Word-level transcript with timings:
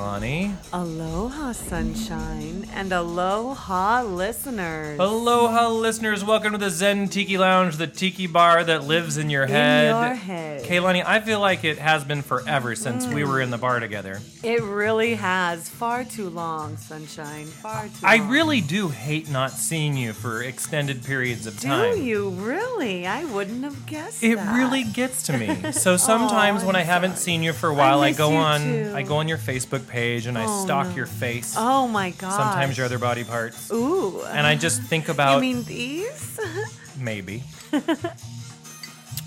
Kaylani. 0.00 0.52
Aloha, 0.72 1.52
sunshine, 1.52 2.49
and 2.72 2.92
aloha, 2.92 4.02
listeners. 4.02 4.98
Aloha, 4.98 5.68
listeners. 5.68 6.24
Welcome 6.24 6.52
to 6.52 6.58
the 6.58 6.70
Zen 6.70 7.08
Tiki 7.08 7.36
Lounge, 7.36 7.76
the 7.76 7.86
tiki 7.86 8.26
bar 8.26 8.62
that 8.64 8.84
lives 8.84 9.16
in 9.16 9.28
your 9.30 9.46
head. 9.46 9.90
In 9.90 9.96
your 10.06 10.14
head. 10.14 10.62
Kaylani, 10.64 11.04
I 11.04 11.20
feel 11.20 11.40
like 11.40 11.64
it 11.64 11.78
has 11.78 12.04
been 12.04 12.22
forever 12.22 12.74
since 12.74 13.06
we 13.06 13.24
were 13.24 13.40
in 13.40 13.50
the 13.50 13.58
bar 13.58 13.80
together. 13.80 14.20
It 14.42 14.62
really 14.62 15.14
has 15.14 15.68
far 15.68 16.04
too 16.04 16.28
long, 16.30 16.76
sunshine. 16.76 17.46
Far 17.46 17.84
too 17.84 17.90
I 18.04 18.16
long. 18.18 18.28
really 18.28 18.60
do 18.60 18.88
hate 18.88 19.28
not 19.30 19.50
seeing 19.50 19.96
you 19.96 20.12
for 20.12 20.42
extended 20.42 21.04
periods 21.04 21.46
of 21.46 21.58
time. 21.60 21.94
do. 21.96 22.02
You 22.02 22.30
really? 22.30 23.06
I 23.06 23.24
wouldn't 23.24 23.64
have 23.64 23.86
guessed. 23.86 24.22
It 24.22 24.36
that. 24.36 24.56
really 24.56 24.84
gets 24.84 25.24
to 25.24 25.36
me. 25.36 25.72
So 25.72 25.96
sometimes 25.98 26.62
Aw, 26.62 26.66
when 26.66 26.76
I 26.76 26.82
haven't 26.82 27.12
sorry. 27.12 27.20
seen 27.22 27.42
you 27.42 27.52
for 27.52 27.68
a 27.68 27.74
while, 27.74 28.00
I, 28.00 28.10
miss 28.10 28.18
go 28.18 28.34
on 28.34 28.60
too. 28.60 28.92
I 28.94 29.02
go 29.02 29.16
on 29.16 29.28
your 29.28 29.38
Facebook 29.38 29.86
page 29.88 30.26
and 30.26 30.38
I 30.38 30.44
Oh, 30.46 30.64
stalk 30.64 30.88
no. 30.88 30.94
your 30.96 31.06
face. 31.06 31.54
Oh 31.58 31.88
my 31.88 32.10
god. 32.10 32.30
Sometimes 32.30 32.59
your 32.76 32.86
other 32.86 32.98
body 32.98 33.24
parts. 33.24 33.70
Ooh. 33.72 34.22
And 34.22 34.46
I 34.46 34.54
just 34.56 34.82
think 34.82 35.08
about 35.08 35.36
You 35.36 35.40
mean 35.40 35.62
these? 35.64 36.38
maybe. 36.98 37.42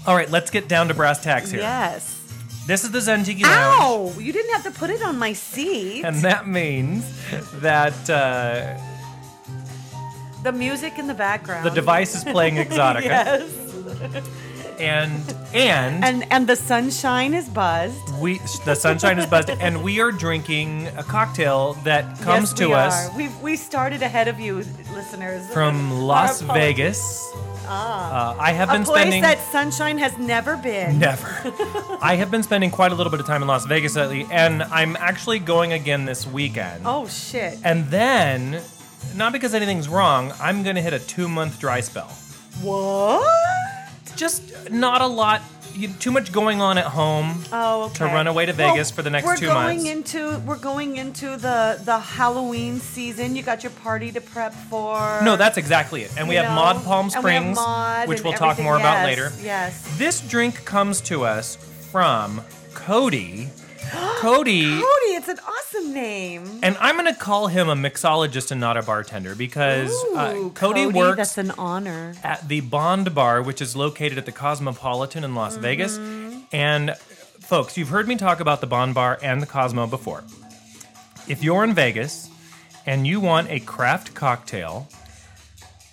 All 0.06 0.16
right, 0.16 0.30
let's 0.30 0.52
get 0.52 0.68
down 0.68 0.88
to 0.90 0.94
brass 0.94 1.22
tacks 1.24 1.50
here. 1.52 1.62
yes. 1.62 2.20
This 2.68 2.84
is 2.86 2.92
the 2.92 3.02
Zen 3.02 3.20
Lounge. 3.26 3.44
Ow! 3.46 4.14
You 4.20 4.32
didn't 4.32 4.52
have 4.54 4.64
to 4.64 4.72
put 4.72 4.90
it 4.90 5.02
on 5.02 5.18
my 5.20 5.34
seat. 5.34 6.04
And 6.06 6.18
that 6.22 6.48
means 6.48 7.04
that 7.60 8.10
uh, 8.10 8.78
the 10.44 10.52
music 10.54 10.98
in 10.98 11.08
the 11.08 11.14
background. 11.14 11.66
the 11.66 11.70
device 11.72 12.16
is 12.16 12.24
playing 12.24 12.56
Exotica. 12.66 13.04
yes. 13.04 13.44
And 14.86 15.24
and 15.54 16.04
And 16.04 16.26
and 16.32 16.48
the 16.48 16.56
sunshine 16.56 17.34
is 17.34 17.48
buzzed. 17.50 17.98
we 18.20 18.40
the 18.66 18.76
sunshine 18.76 19.18
is 19.20 19.26
buzzed 19.26 19.50
and 19.50 19.84
we 19.84 20.00
are 20.02 20.12
drinking 20.12 20.88
a 20.98 21.04
cocktail 21.04 21.74
that 21.84 22.04
comes 22.22 22.50
yes, 22.52 22.60
to 22.60 22.68
we 22.68 22.74
us 22.74 22.94
Are. 23.10 23.18
We 23.18 23.28
we 23.42 23.56
started 23.56 24.02
ahead 24.02 24.28
of 24.28 24.40
you, 24.40 24.64
listeners. 24.94 25.48
from 25.54 25.92
Las. 26.02 26.42
Vegas. 26.42 27.00
Uh, 27.66 28.36
I 28.38 28.52
have 28.52 28.70
A 28.70 28.74
been 28.74 28.84
place 28.84 29.00
spending 29.02 29.22
that 29.22 29.40
sunshine 29.52 29.98
has 29.98 30.18
never 30.18 30.58
been. 30.58 31.00
never. 31.00 31.30
I 32.02 32.16
have 32.18 32.30
been 32.30 32.44
spending 32.44 32.70
quite 32.72 32.92
a 32.92 32.96
little 32.96 33.10
bit 33.10 33.22
of 33.22 33.26
time 33.26 33.42
in 33.42 33.48
Las 33.48 33.66
Vegas 33.66 33.96
lately, 33.96 34.28
and 34.30 34.64
I'm 34.64 34.98
actually 34.98 35.40
going 35.40 35.72
again 35.72 36.04
this 36.04 36.28
weekend. 36.28 36.84
Oh 36.86 37.08
shit! 37.08 37.58
And 37.64 37.88
then, 37.90 38.62
not 39.16 39.32
because 39.32 39.54
anything's 39.54 39.88
wrong, 39.88 40.34
I'm 40.42 40.62
gonna 40.64 40.82
hit 40.82 40.92
a 40.94 41.00
two 41.00 41.30
month 41.30 41.58
dry 41.58 41.80
spell. 41.80 42.12
What? 42.62 43.24
Just 44.16 44.70
not 44.72 45.02
a 45.02 45.08
lot, 45.08 45.42
you, 45.74 45.88
too 45.88 46.12
much 46.12 46.32
going 46.32 46.62
on 46.62 46.78
at 46.78 46.86
home. 46.86 47.44
Oh, 47.52 47.86
okay. 47.86 47.96
To 47.96 48.06
run 48.06 48.28
away 48.28 48.46
to 48.46 48.54
Vegas 48.54 48.92
for 48.92 49.02
the 49.02 49.10
next 49.10 49.26
we're 49.26 49.38
two 49.38 49.48
going 49.48 49.84
months. 49.84 49.90
Into, 49.90 50.40
we're 50.46 50.58
going 50.58 50.98
into 50.98 51.38
the 51.38 51.80
the 51.84 51.98
Halloween 52.00 52.80
season. 52.80 53.36
You 53.36 53.44
got 53.44 53.64
your 53.64 53.72
party 53.72 54.12
to 54.12 54.22
prep 54.22 54.54
for. 54.54 55.22
No, 55.24 55.36
that's 55.36 55.58
exactly 55.58 56.04
it. 56.04 56.12
And 56.18 56.28
we 56.28 56.36
you 56.36 56.42
have 56.42 56.52
know? 56.52 56.56
Mod 56.56 56.84
Palm 56.84 57.10
And 57.14 57.24
we 57.24 57.32
have 57.32 57.42
Springs, 57.42 57.56
Mod 57.56 58.08
which 58.08 58.24
we'll 58.24 58.34
talk 58.34 58.60
more 58.60 58.76
about 58.78 59.06
later. 59.06 59.32
Yes. 59.42 59.98
This 59.98 60.22
drink 60.22 60.64
comes 60.66 61.02
to 61.02 61.24
us 61.26 61.56
from 61.92 62.42
Cody. 62.74 63.50
Cody. 64.20 64.64
Cody, 64.64 65.12
it's 65.16 65.28
an 65.28 65.40
awesome 65.48 65.94
name. 65.94 66.60
And 66.64 66.76
I'm 66.80 66.96
going 66.98 67.14
to 67.14 67.20
call 67.20 67.48
him 67.48 67.70
a 67.70 67.76
mixologist 67.76 68.52
and 68.52 68.60
not 68.60 68.78
a 68.78 68.82
bartender 68.82 69.36
because 69.36 69.92
uh, 70.16 70.34
Ooh, 70.36 70.50
Cody, 70.52 70.86
works 70.86 71.18
That's 71.18 71.38
an 71.38 71.52
honor. 71.52 72.16
at 72.24 72.48
the 72.48 72.62
Bond 72.62 73.14
Bar, 73.14 73.42
which 73.42 73.62
is 73.62 73.76
located 73.76 74.18
at 74.18 74.26
the 74.26 74.32
Cosmopolitan 74.32 75.24
in 75.24 75.36
Las 75.36 75.58
Vegas. 75.58 75.98
Mm-hmm. 75.98 76.40
And 76.52 76.96
folks, 76.96 77.78
you've 77.78 77.90
heard 77.90 78.08
me 78.08 78.16
talk 78.16 78.40
about 78.40 78.62
the 78.62 78.68
Bond 78.68 78.96
Bar 78.96 79.20
and 79.22 79.42
the 79.42 79.46
Cosmo 79.48 79.88
before. 79.88 80.24
If 81.28 81.44
you're 81.44 81.64
in 81.64 81.74
Vegas 81.74 82.30
and 82.86 83.06
you 83.06 83.20
want 83.20 83.50
a 83.50 83.60
craft 83.60 84.14
cocktail 84.14 84.88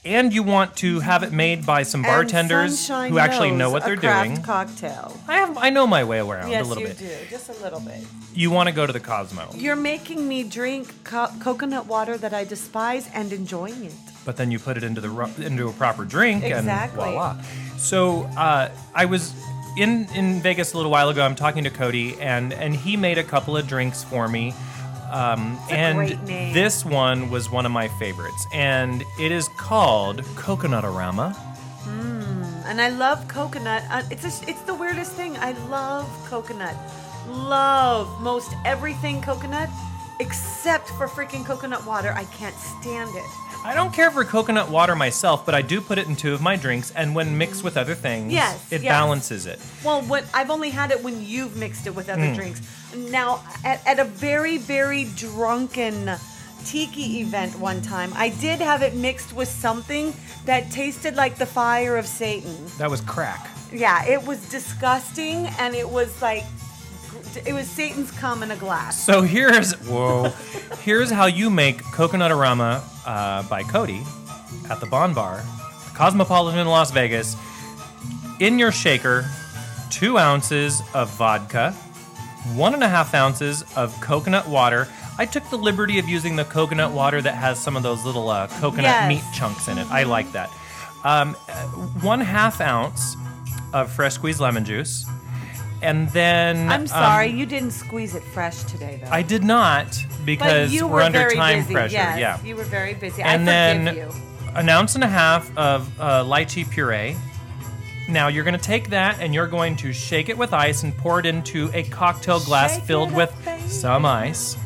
and 0.04 0.32
you 0.32 0.42
want 0.42 0.76
to 0.78 1.00
have 1.00 1.22
it 1.22 1.30
made 1.32 1.66
by 1.66 1.82
some 1.82 2.02
bartenders 2.02 2.88
who 2.88 3.18
actually 3.18 3.50
know 3.50 3.70
what 3.70 3.82
a 3.82 3.86
they're 3.86 3.96
craft 3.96 4.28
doing, 4.30 4.42
Cocktail. 4.42 5.20
I 5.28 5.36
have 5.38 5.58
I 5.58 5.70
know 5.70 5.86
my 5.86 6.04
way 6.04 6.18
around 6.20 6.50
Yes, 6.50 6.64
a 6.64 6.68
little 6.68 6.82
you 6.82 6.88
bit. 6.88 6.98
do, 6.98 7.10
just 7.28 7.50
a 7.50 7.62
little 7.62 7.80
bit. 7.80 8.00
You 8.34 8.50
want 8.50 8.68
to 8.68 8.74
go 8.74 8.86
to 8.86 8.92
the 8.92 9.00
Cosmo, 9.00 9.50
You're 9.54 9.76
making 9.76 10.26
me 10.26 10.42
drink 10.44 10.92
co- 11.04 11.28
coconut 11.40 11.86
water 11.86 12.16
that 12.16 12.32
I 12.32 12.44
despise 12.44 13.08
and 13.12 13.32
enjoying 13.32 13.84
it. 13.84 13.92
but 14.24 14.36
then 14.36 14.50
you 14.50 14.58
put 14.58 14.76
it 14.76 14.84
into 14.84 15.00
the 15.00 15.10
ru- 15.10 15.34
into 15.44 15.68
a 15.68 15.72
proper 15.72 16.04
drink 16.04 16.44
Exactly. 16.44 17.02
and 17.04 17.12
voila. 17.12 17.36
So 17.76 18.22
uh, 18.36 18.70
I 18.94 19.04
was 19.04 19.34
in 19.76 20.06
in 20.14 20.40
Vegas 20.40 20.72
a 20.72 20.76
little 20.76 20.90
while 20.92 21.10
ago. 21.10 21.22
I'm 21.22 21.34
talking 21.34 21.64
to 21.64 21.70
Cody 21.70 22.18
and 22.20 22.52
and 22.54 22.74
he 22.74 22.96
made 22.96 23.18
a 23.18 23.24
couple 23.24 23.56
of 23.56 23.66
drinks 23.66 24.02
for 24.04 24.28
me. 24.28 24.54
Um, 25.10 25.58
and 25.70 26.08
this 26.54 26.84
one 26.84 27.30
was 27.30 27.50
one 27.50 27.66
of 27.66 27.72
my 27.72 27.88
favorites, 27.88 28.46
and 28.52 29.02
it 29.18 29.32
is 29.32 29.48
called 29.56 30.24
Coconut 30.36 30.84
Arama. 30.84 31.36
And 32.66 32.80
I 32.80 32.88
love 32.90 33.26
coconut. 33.26 33.82
Uh, 33.90 34.02
it's 34.10 34.22
a, 34.24 34.48
it's 34.48 34.60
the 34.62 34.74
weirdest 34.74 35.12
thing. 35.12 35.36
I 35.38 35.52
love 35.68 36.06
coconut. 36.28 36.76
Love 37.26 38.20
most 38.20 38.54
everything 38.64 39.20
coconut, 39.20 39.68
except 40.20 40.88
for 40.90 41.08
freaking 41.08 41.44
coconut 41.44 41.84
water. 41.84 42.12
I 42.16 42.24
can't 42.26 42.54
stand 42.54 43.10
it. 43.16 43.24
I 43.64 43.74
don't 43.74 43.92
care 43.92 44.10
for 44.10 44.24
coconut 44.24 44.70
water 44.70 44.94
myself, 44.94 45.44
but 45.44 45.54
I 45.54 45.62
do 45.62 45.80
put 45.80 45.98
it 45.98 46.06
in 46.06 46.14
two 46.16 46.32
of 46.32 46.40
my 46.40 46.54
drinks, 46.56 46.92
and 46.92 47.14
when 47.14 47.36
mixed 47.36 47.62
with 47.64 47.76
other 47.76 47.94
things, 47.94 48.32
Yes, 48.32 48.72
it 48.72 48.82
yes. 48.82 48.90
balances 48.90 49.46
it. 49.46 49.58
Well, 49.84 50.02
when 50.02 50.24
I've 50.32 50.50
only 50.50 50.70
had 50.70 50.92
it 50.92 51.02
when 51.02 51.22
you've 51.24 51.56
mixed 51.56 51.86
it 51.86 51.94
with 51.94 52.08
other 52.08 52.28
Hmm. 52.28 52.34
drinks. 52.34 52.60
Now, 52.96 53.42
at, 53.64 53.86
at 53.86 53.98
a 53.98 54.04
very 54.04 54.58
very 54.58 55.04
drunken 55.16 56.10
tiki 56.64 57.20
event 57.20 57.58
one 57.58 57.82
time, 57.82 58.12
I 58.14 58.30
did 58.30 58.60
have 58.60 58.82
it 58.82 58.94
mixed 58.94 59.32
with 59.32 59.48
something 59.48 60.14
that 60.44 60.70
tasted 60.70 61.16
like 61.16 61.36
the 61.36 61.46
fire 61.46 61.96
of 61.96 62.06
Satan. 62.06 62.56
That 62.78 62.90
was 62.90 63.00
crack. 63.00 63.48
Yeah, 63.72 64.04
it 64.06 64.26
was 64.26 64.48
disgusting, 64.48 65.46
and 65.58 65.74
it 65.74 65.88
was 65.88 66.20
like 66.20 66.44
it 67.46 67.52
was 67.52 67.68
Satan's 67.68 68.10
cum 68.12 68.42
in 68.42 68.50
a 68.50 68.56
glass. 68.56 69.04
So 69.04 69.22
here's 69.22 69.72
whoa, 69.86 70.32
here's 70.82 71.10
how 71.10 71.26
you 71.26 71.50
make 71.50 71.82
Coconut 71.92 72.30
Arama 72.30 72.82
uh, 73.06 73.42
by 73.44 73.62
Cody 73.62 74.02
at 74.68 74.80
the 74.80 74.86
Bond 74.86 75.14
Bar, 75.14 75.42
Cosmopolitan 75.94 76.58
in 76.58 76.66
Las 76.66 76.90
Vegas. 76.90 77.36
In 78.40 78.58
your 78.58 78.72
shaker, 78.72 79.30
two 79.90 80.16
ounces 80.18 80.80
of 80.94 81.10
vodka, 81.10 81.74
one 82.54 82.74
and 82.74 82.82
a 82.82 82.88
half 82.88 83.14
ounces 83.14 83.62
of 83.76 83.98
coconut 84.00 84.48
water. 84.48 84.88
I 85.18 85.26
took 85.26 85.48
the 85.50 85.58
liberty 85.58 85.98
of 85.98 86.08
using 86.08 86.36
the 86.36 86.44
coconut 86.44 86.92
water 86.92 87.20
that 87.20 87.34
has 87.34 87.58
some 87.58 87.76
of 87.76 87.82
those 87.82 88.04
little 88.04 88.28
uh, 88.30 88.46
coconut 88.46 88.84
Yes. 88.84 89.08
meat 89.08 89.22
chunks 89.34 89.68
in 89.68 89.78
it. 89.78 89.86
I 89.90 90.04
like 90.04 90.30
that. 90.32 90.50
Um, 91.04 91.34
one 92.02 92.20
half 92.20 92.60
ounce 92.60 93.16
of 93.72 93.90
fresh 93.92 94.14
squeezed 94.14 94.40
lemon 94.40 94.64
juice, 94.64 95.06
and 95.82 96.08
then 96.10 96.68
I'm 96.68 96.82
um, 96.82 96.86
sorry, 96.86 97.28
you 97.28 97.46
didn't 97.46 97.70
squeeze 97.70 98.14
it 98.14 98.22
fresh 98.22 98.64
today, 98.64 99.00
though. 99.02 99.10
I 99.10 99.22
did 99.22 99.42
not 99.44 99.98
because 100.24 100.70
we're 100.82 101.00
under 101.00 101.30
time 101.30 101.60
busy. 101.60 101.74
pressure. 101.74 101.92
Yes, 101.94 102.18
yeah. 102.18 102.42
you 102.42 102.56
were 102.56 102.64
very 102.64 102.94
busy. 102.94 103.22
and 103.22 103.42
I 103.42 103.44
then 103.44 103.86
forgive 103.86 104.14
you. 104.14 104.50
an 104.56 104.68
ounce 104.68 104.94
and 104.94 105.04
a 105.04 105.08
half 105.08 105.56
of 105.56 105.88
uh, 106.00 106.24
lychee 106.24 106.68
puree. 106.70 107.16
Now 108.10 108.26
you're 108.26 108.44
going 108.44 108.58
to 108.58 108.64
take 108.64 108.90
that 108.90 109.20
and 109.20 109.32
you're 109.32 109.46
going 109.46 109.76
to 109.76 109.92
shake 109.92 110.28
it 110.28 110.36
with 110.36 110.52
ice 110.52 110.82
and 110.82 110.96
pour 110.96 111.20
it 111.20 111.26
into 111.26 111.70
a 111.72 111.84
cocktail 111.84 112.40
glass 112.40 112.74
Shake 112.74 112.84
filled 112.84 113.12
with 113.12 113.30
up, 113.46 113.60
some 113.68 114.04
ice. 114.04 114.56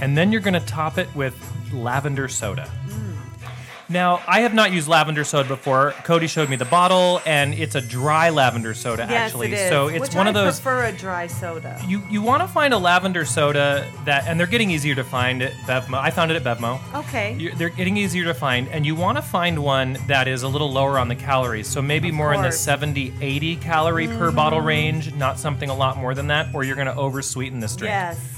And 0.00 0.16
then 0.16 0.30
you're 0.30 0.40
going 0.40 0.54
to 0.54 0.60
top 0.60 0.96
it 0.98 1.12
with 1.16 1.34
lavender 1.72 2.28
soda. 2.28 2.70
Mm. 2.86 3.07
Now, 3.90 4.20
I 4.28 4.40
have 4.40 4.52
not 4.52 4.70
used 4.70 4.86
lavender 4.86 5.24
soda 5.24 5.48
before. 5.48 5.92
Cody 6.04 6.26
showed 6.26 6.50
me 6.50 6.56
the 6.56 6.66
bottle, 6.66 7.22
and 7.24 7.54
it's 7.54 7.74
a 7.74 7.80
dry 7.80 8.28
lavender 8.28 8.74
soda, 8.74 9.06
Yes, 9.08 9.32
actually. 9.32 9.48
it 9.48 9.54
is. 9.54 9.68
So 9.70 9.88
it's 9.88 10.00
Which 10.00 10.14
one 10.14 10.26
I 10.26 10.30
of 10.30 10.34
those 10.34 10.60
prefer 10.60 10.84
a 10.84 10.92
dry 10.92 11.26
soda. 11.26 11.80
you 11.86 12.02
you 12.10 12.20
want 12.20 12.42
to 12.42 12.48
find 12.48 12.74
a 12.74 12.78
lavender 12.78 13.24
soda 13.24 13.86
that, 14.04 14.26
and 14.26 14.38
they're 14.38 14.46
getting 14.46 14.70
easier 14.70 14.94
to 14.94 15.04
find 15.04 15.40
at 15.42 15.52
Bevmo. 15.66 15.98
I 15.98 16.10
found 16.10 16.30
it 16.30 16.36
at 16.36 16.44
Bevmo. 16.44 16.80
Okay. 16.94 17.34
You- 17.38 17.54
they're 17.54 17.70
getting 17.70 17.96
easier 17.96 18.24
to 18.24 18.34
find, 18.34 18.68
and 18.68 18.84
you 18.84 18.94
want 18.94 19.16
to 19.16 19.22
find 19.22 19.58
one 19.60 19.96
that 20.06 20.28
is 20.28 20.42
a 20.42 20.48
little 20.48 20.70
lower 20.70 20.98
on 20.98 21.08
the 21.08 21.16
calories. 21.16 21.66
So 21.66 21.80
maybe 21.80 22.10
more 22.10 22.34
in 22.34 22.42
the 22.42 22.48
course. 22.48 22.60
70, 22.60 23.14
80 23.22 23.56
calorie 23.56 24.06
per 24.06 24.30
bottle 24.30 24.60
mm. 24.60 24.66
range, 24.66 25.14
not 25.14 25.38
something 25.38 25.70
a 25.70 25.74
lot 25.74 25.96
more 25.96 26.14
than 26.14 26.26
that, 26.26 26.54
or 26.54 26.62
you're 26.62 26.76
going 26.76 26.88
to 26.88 26.96
oversweeten 26.96 27.60
this 27.60 27.74
drink. 27.74 27.92
Yes. 27.92 28.37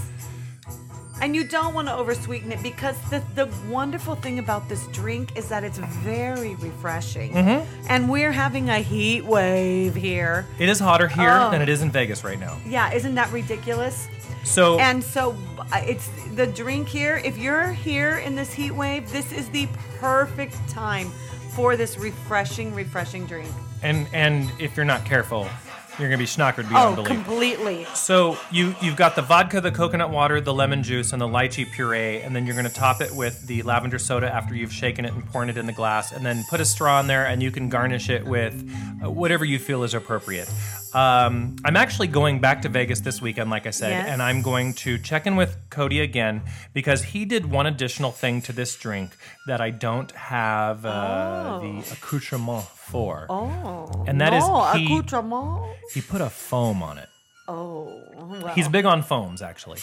And 1.20 1.36
you 1.36 1.44
don't 1.44 1.74
want 1.74 1.86
to 1.88 1.94
oversweeten 1.94 2.50
it 2.50 2.62
because 2.62 2.96
the, 3.10 3.22
the 3.34 3.46
wonderful 3.68 4.14
thing 4.14 4.38
about 4.38 4.68
this 4.68 4.86
drink 4.88 5.36
is 5.36 5.48
that 5.50 5.64
it's 5.64 5.78
very 5.78 6.54
refreshing. 6.56 7.32
Mm-hmm. 7.32 7.86
And 7.88 8.08
we're 8.08 8.32
having 8.32 8.70
a 8.70 8.78
heat 8.78 9.24
wave 9.24 9.94
here. 9.94 10.46
It 10.58 10.68
is 10.68 10.78
hotter 10.78 11.08
here 11.08 11.30
Oh. 11.30 11.50
than 11.50 11.60
it 11.62 11.68
is 11.68 11.82
in 11.82 11.90
Vegas 11.90 12.24
right 12.24 12.38
now. 12.40 12.56
Yeah, 12.66 12.92
isn't 12.92 13.14
that 13.16 13.30
ridiculous? 13.32 14.08
So 14.44 14.78
And 14.78 15.04
so 15.04 15.36
uh, 15.72 15.82
it's 15.84 16.08
the 16.34 16.46
drink 16.46 16.88
here. 16.88 17.20
If 17.22 17.36
you're 17.36 17.68
here 17.72 18.18
in 18.18 18.34
this 18.34 18.52
heat 18.52 18.70
wave, 18.72 19.10
this 19.12 19.30
is 19.32 19.48
the 19.50 19.68
perfect 19.98 20.56
time 20.68 21.10
for 21.50 21.76
this 21.76 21.98
refreshing, 21.98 22.74
refreshing 22.74 23.26
drink. 23.26 23.48
and 23.82 24.06
and 24.14 24.50
if 24.58 24.76
you're 24.76 24.86
not 24.86 25.04
careful, 25.04 25.46
you're 26.00 26.08
gonna 26.10 26.18
be 26.18 26.24
schnockered 26.26 26.68
beyond 26.68 26.92
Oh, 26.98 27.02
belief. 27.02 27.08
completely. 27.12 27.86
So 27.94 28.38
you 28.50 28.74
you've 28.80 28.96
got 28.96 29.16
the 29.16 29.22
vodka, 29.22 29.60
the 29.60 29.70
coconut 29.70 30.10
water, 30.10 30.40
the 30.40 30.54
lemon 30.54 30.82
juice, 30.82 31.12
and 31.12 31.20
the 31.20 31.28
lychee 31.28 31.70
puree, 31.70 32.20
and 32.22 32.34
then 32.34 32.46
you're 32.46 32.56
gonna 32.56 32.68
top 32.68 33.00
it 33.00 33.12
with 33.14 33.46
the 33.46 33.62
lavender 33.62 33.98
soda 33.98 34.32
after 34.32 34.54
you've 34.54 34.72
shaken 34.72 35.04
it 35.04 35.12
and 35.12 35.24
poured 35.30 35.48
it 35.48 35.56
in 35.58 35.66
the 35.66 35.72
glass, 35.72 36.12
and 36.12 36.24
then 36.24 36.44
put 36.48 36.60
a 36.60 36.64
straw 36.64 37.00
in 37.00 37.06
there, 37.06 37.26
and 37.26 37.42
you 37.42 37.50
can 37.50 37.68
garnish 37.68 38.08
it 38.08 38.24
with 38.26 38.54
uh, 39.04 39.10
whatever 39.10 39.44
you 39.44 39.58
feel 39.58 39.82
is 39.82 39.94
appropriate. 39.94 40.48
Um, 40.92 41.54
I'm 41.64 41.76
actually 41.76 42.08
going 42.08 42.40
back 42.40 42.62
to 42.62 42.68
Vegas 42.68 42.98
this 43.00 43.22
weekend, 43.22 43.48
like 43.48 43.64
I 43.66 43.70
said, 43.70 43.90
Yes. 43.90 44.08
and 44.08 44.20
I'm 44.20 44.42
going 44.42 44.74
to 44.74 44.98
check 44.98 45.24
in 45.24 45.36
with 45.36 45.56
Cody 45.70 46.00
again 46.00 46.42
because 46.72 47.04
he 47.04 47.24
did 47.24 47.46
one 47.48 47.66
additional 47.66 48.10
thing 48.10 48.42
to 48.42 48.52
this 48.52 48.74
drink 48.74 49.12
that 49.46 49.60
I 49.60 49.70
don't 49.70 50.10
have 50.12 50.84
uh, 50.84 51.60
the 51.62 51.78
accoutrement 51.92 52.64
Oh. 52.94 54.04
And 54.06 54.20
that 54.20 54.32
is 54.32 54.46
no, 54.46 54.64
he- 54.72 54.84
accoutrement. 54.86 55.76
He 55.92 56.00
put 56.00 56.20
a 56.20 56.30
foam 56.30 56.82
on 56.82 56.98
it. 56.98 57.08
Oh. 57.48 57.96
He's 58.54 58.68
big 58.68 58.84
on 58.84 59.02
foams, 59.02 59.42
actually, 59.42 59.80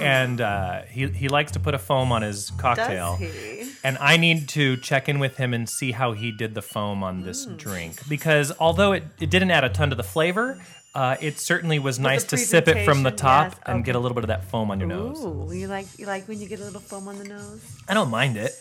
and 0.00 0.38
uh, 0.38 0.82
he 0.82 1.06
he 1.08 1.28
likes 1.28 1.52
to 1.52 1.60
put 1.60 1.74
a 1.74 1.78
foam 1.78 2.12
on 2.12 2.20
his 2.20 2.50
cocktail. 2.58 3.16
Does 3.18 3.32
he? 3.32 3.70
And 3.82 3.96
I 3.98 4.18
need 4.18 4.48
to 4.50 4.76
check 4.76 5.08
in 5.08 5.18
with 5.18 5.38
him 5.38 5.54
and 5.54 5.66
see 5.68 5.92
how 5.92 6.12
he 6.12 6.30
did 6.30 6.54
the 6.54 6.60
foam 6.60 7.02
on 7.02 7.22
this 7.22 7.46
Hmm. 7.46 7.56
drink 7.56 8.06
because 8.06 8.52
although 8.60 8.92
it, 8.92 9.04
it 9.18 9.30
didn't 9.30 9.50
add 9.50 9.64
a 9.64 9.70
ton 9.70 9.88
to 9.90 9.96
the 9.96 10.02
flavor, 10.02 10.60
uh, 11.00 11.16
it 11.28 11.34
certainly 11.50 11.78
was 11.88 11.96
nice 12.10 12.24
to 12.32 12.36
sip 12.50 12.66
it 12.72 12.78
from 12.88 12.98
the 13.08 13.10
top 13.28 13.46
yes, 13.52 13.60
and 13.66 13.76
okay. 13.76 13.86
get 13.88 13.94
a 13.96 14.00
little 14.02 14.14
bit 14.18 14.24
of 14.24 14.32
that 14.34 14.44
foam 14.50 14.70
on 14.72 14.76
your 14.80 14.88
nose. 14.88 15.18
Ooh, 15.20 15.52
you 15.60 15.66
like 15.76 15.86
you 16.00 16.06
like 16.14 16.24
when 16.28 16.38
you 16.40 16.48
get 16.52 16.60
a 16.60 16.64
little 16.68 16.80
foam 16.90 17.04
on 17.12 17.16
the 17.22 17.28
nose. 17.36 17.60
I 17.88 17.92
don't 17.98 18.10
mind 18.20 18.36
it. 18.46 18.52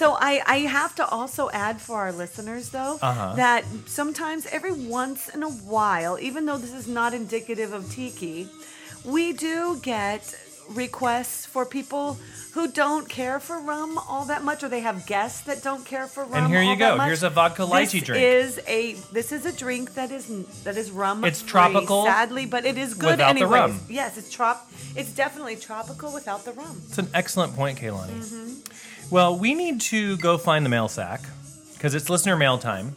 So 0.00 0.16
I, 0.18 0.32
I 0.46 0.56
have 0.78 0.92
to 1.00 1.04
also 1.06 1.42
add 1.66 1.76
for 1.86 1.96
our 2.04 2.12
listeners 2.22 2.70
though 2.70 2.94
Uh-huh. 3.02 3.34
that 3.36 3.62
sometimes 3.86 4.46
every 4.58 4.72
once 4.72 5.28
in 5.28 5.42
a 5.42 5.50
while, 5.76 6.18
even 6.28 6.46
though 6.46 6.58
this 6.64 6.72
is 6.82 6.88
not 6.88 7.12
indicative 7.14 7.70
of 7.78 7.82
tiki, 7.92 8.48
we 9.04 9.32
do 9.48 9.78
get 9.82 10.22
requests 10.70 11.46
for 11.46 11.66
people 11.66 12.18
who 12.52 12.70
don't 12.70 13.08
care 13.08 13.38
for 13.38 13.60
rum 13.60 13.98
all 14.08 14.24
that 14.24 14.42
much, 14.42 14.62
or 14.62 14.68
they 14.68 14.80
have 14.80 15.06
guests 15.06 15.42
that 15.42 15.62
don't 15.62 15.84
care 15.84 16.06
for 16.06 16.24
rum. 16.24 16.44
And 16.44 16.52
here 16.52 16.62
you 16.62 16.76
go. 16.76 16.98
Here's 16.98 17.22
a 17.22 17.30
vodka 17.30 17.62
lychee 17.62 17.92
this 17.92 18.02
drink. 18.02 18.22
Is 18.22 18.60
a 18.66 18.94
this 19.12 19.32
is 19.32 19.46
a 19.46 19.52
drink 19.52 19.94
that 19.94 20.10
is 20.10 20.26
that 20.64 20.76
is 20.76 20.90
rum. 20.90 21.24
It's 21.24 21.42
tropical 21.42 22.04
sadly, 22.04 22.46
but 22.46 22.64
it 22.64 22.76
is 22.78 22.94
good 22.94 23.12
without 23.12 23.36
the 23.36 23.46
rum. 23.46 23.80
Yes, 23.88 24.18
it's 24.18 24.30
trop. 24.30 24.68
It's 24.96 25.12
definitely 25.12 25.56
tropical 25.56 26.12
without 26.12 26.44
the 26.44 26.52
rum. 26.52 26.80
It's 26.88 26.98
an 26.98 27.08
excellent 27.14 27.54
point, 27.54 27.78
Kaylani. 27.78 28.10
Mm-hmm. 28.10 29.14
Well, 29.14 29.38
we 29.38 29.54
need 29.54 29.80
to 29.82 30.16
go 30.18 30.38
find 30.38 30.64
the 30.64 30.70
mail 30.70 30.88
sack 30.88 31.22
because 31.74 31.94
it's 31.94 32.10
listener 32.10 32.36
mail 32.36 32.58
time. 32.58 32.96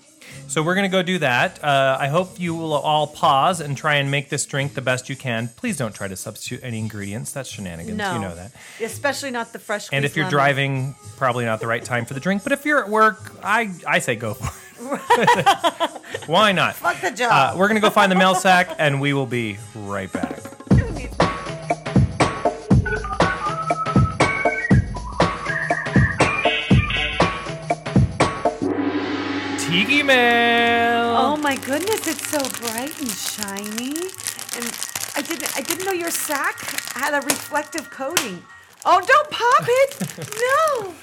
So 0.53 0.61
we're 0.61 0.75
going 0.75 0.83
to 0.89 0.95
go 0.95 1.01
do 1.01 1.17
that. 1.17 1.63
Uh, 1.63 1.97
I 1.99 2.09
hope 2.09 2.39
you 2.39 2.53
will 2.53 2.73
all 2.73 3.07
pause 3.07 3.59
and 3.59 3.75
try 3.75 3.95
and 3.95 4.11
make 4.11 4.29
this 4.29 4.45
drink 4.45 4.75
the 4.75 4.83
best 4.83 5.09
you 5.09 5.15
can. 5.15 5.47
Please 5.47 5.77
don't 5.77 5.95
try 5.95 6.07
to 6.07 6.15
substitute 6.15 6.59
any 6.61 6.77
ingredients. 6.77 7.31
That's 7.31 7.49
shenanigans. 7.49 7.97
No, 7.97 8.13
You 8.13 8.19
know 8.19 8.35
that. 8.35 8.51
especially 8.79 9.31
not 9.31 9.51
the 9.51 9.57
fresh. 9.57 9.89
And 9.91 10.05
if 10.05 10.15
you're 10.15 10.25
lemon. 10.25 10.31
driving, 10.37 10.95
probably 11.17 11.45
not 11.45 11.59
the 11.59 11.65
right 11.65 11.83
time 11.83 12.05
for 12.05 12.13
the 12.13 12.19
drink. 12.19 12.43
But 12.43 12.51
if 12.51 12.67
you're 12.67 12.83
at 12.83 12.87
work, 12.87 13.31
I, 13.43 13.71
I 13.87 13.97
say 13.97 14.15
go 14.15 14.35
for 14.35 14.45
it. 14.93 15.89
Why 16.27 16.51
not? 16.51 16.75
Fuck 16.75 17.01
the 17.01 17.07
Uh, 17.07 17.15
job. 17.15 17.57
we're 17.57 17.67
going 17.67 17.81
to 17.81 17.85
go 17.85 17.89
find 17.89 18.11
the 18.11 18.15
mail 18.15 18.35
sack 18.35 18.75
and 18.77 19.01
we 19.01 19.13
will 19.13 19.25
be 19.25 19.57
right 19.73 20.11
back. 20.13 20.39
Tiki 29.73 30.03
Mail. 30.03 31.15
Oh 31.17 31.35
my 31.35 31.55
goodness, 31.55 32.05
it's 32.05 32.29
so 32.29 32.37
bright 32.61 32.95
and 33.01 33.09
shiny. 33.09 33.89
And 34.55 34.71
I 35.15 35.23
didn't 35.23 35.57
I 35.57 35.61
didn't 35.61 35.83
know 35.83 35.91
your 35.91 36.11
sack 36.11 36.59
had 36.93 37.15
a 37.15 37.25
reflective 37.25 37.89
coating. 37.89 38.43
Oh, 38.85 39.01
don't 39.03 39.29
pop 39.31 39.65
it. 39.67 40.29
no. 40.79 40.93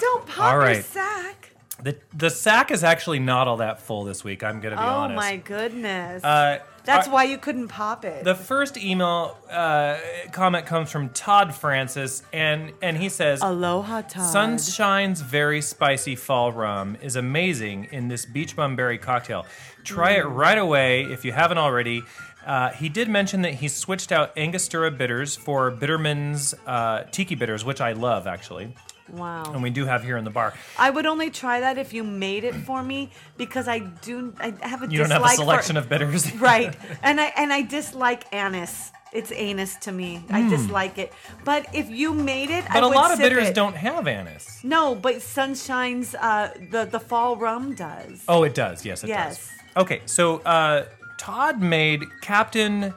Don't 0.00 0.26
pop 0.26 0.44
All 0.44 0.52
your 0.52 0.60
right. 0.60 0.84
sack. 0.84 1.52
The, 1.82 1.96
the 2.14 2.28
sack 2.28 2.70
is 2.70 2.84
actually 2.84 3.20
not 3.20 3.48
all 3.48 3.56
that 3.56 3.80
full 3.80 4.04
this 4.04 4.22
week, 4.22 4.44
I'm 4.44 4.60
going 4.60 4.76
to 4.76 4.82
be 4.82 4.86
honest. 4.86 4.98
Oh 4.98 5.02
honest. 5.04 5.16
my 5.16 5.36
goodness. 5.36 6.22
Uh, 6.22 6.58
That's 6.84 7.08
uh, 7.08 7.10
why 7.10 7.24
you 7.24 7.38
couldn't 7.38 7.68
pop 7.68 8.04
it. 8.04 8.24
The 8.24 8.34
first 8.34 8.76
email 8.76 9.36
uh, 9.50 9.98
comment 10.32 10.66
comes 10.66 10.90
from 10.90 11.10
Todd 11.10 11.54
Francis, 11.54 12.22
and, 12.32 12.72
and 12.82 12.96
he 12.96 13.08
says, 13.08 13.40
Aloha 13.42 14.02
Todd. 14.02 14.32
Sunshine's 14.32 15.20
very 15.20 15.60
spicy 15.60 16.16
fall 16.16 16.52
rum 16.52 16.96
is 17.02 17.16
amazing 17.16 17.88
in 17.92 18.08
this 18.08 18.24
beach 18.26 18.56
bum 18.56 18.76
berry 18.76 18.98
cocktail. 18.98 19.46
Try 19.84 20.12
it 20.12 20.24
right 20.24 20.58
away 20.58 21.02
if 21.04 21.24
you 21.24 21.32
haven't 21.32 21.58
already. 21.58 22.02
Uh, 22.44 22.70
he 22.70 22.88
did 22.88 23.08
mention 23.08 23.42
that 23.42 23.54
he 23.54 23.68
switched 23.68 24.12
out 24.12 24.36
Angostura 24.36 24.90
bitters 24.90 25.36
for 25.36 25.70
Bittermens 25.70 26.54
uh, 26.66 27.04
Tiki 27.10 27.34
bitters, 27.34 27.64
which 27.64 27.80
I 27.80 27.92
love 27.92 28.26
actually, 28.26 28.74
Wow. 29.12 29.52
and 29.52 29.62
we 29.62 29.70
do 29.70 29.84
have 29.86 30.02
here 30.04 30.16
in 30.16 30.24
the 30.24 30.30
bar. 30.30 30.54
I 30.78 30.90
would 30.90 31.06
only 31.06 31.30
try 31.30 31.60
that 31.60 31.78
if 31.78 31.92
you 31.92 32.04
made 32.04 32.44
it 32.44 32.54
for 32.54 32.82
me 32.82 33.10
because 33.36 33.66
I 33.68 33.78
do 33.80 34.32
I 34.40 34.54
have 34.60 34.82
a 34.82 34.86
You 34.90 34.98
don't 34.98 35.10
have 35.10 35.24
a 35.24 35.28
selection 35.28 35.74
for, 35.76 35.80
of 35.80 35.88
bitters, 35.88 36.32
right 36.50 36.74
and 37.02 37.20
i 37.20 37.26
and 37.36 37.52
i 37.52 37.62
dislike 37.62 38.24
anise 38.32 38.92
it's 39.12 39.32
anise 39.32 39.76
to 39.76 39.90
me 39.92 40.22
i 40.30 40.48
dislike 40.48 40.96
it 40.98 41.12
but 41.44 41.66
if 41.74 41.88
you 41.90 42.12
made 42.14 42.50
it 42.50 42.64
I 42.64 42.66
Hmm. 42.68 42.72
But 42.74 42.82
a 42.84 42.88
would 42.88 42.94
lot 42.96 43.10
of 43.12 43.18
bitters 43.18 43.48
it. 43.48 43.54
don't 43.54 43.74
have 43.76 44.06
anise. 44.06 44.60
no 44.62 44.94
but 44.94 45.20
sunshine's 45.22 46.14
uh 46.14 46.50
the 46.70 46.84
the 46.84 47.00
fall 47.00 47.36
rum 47.36 47.74
does 47.74 48.22
Oh, 48.28 48.44
it 48.44 48.54
does. 48.54 48.84
Yes, 48.84 49.02
it 49.04 49.08
Yes. 49.08 49.38
does. 49.38 49.50
Okay, 49.82 50.00
so 50.06 50.38
uh, 50.40 50.84
Todd 51.18 51.60
made 51.60 52.02
Captain 52.22 52.94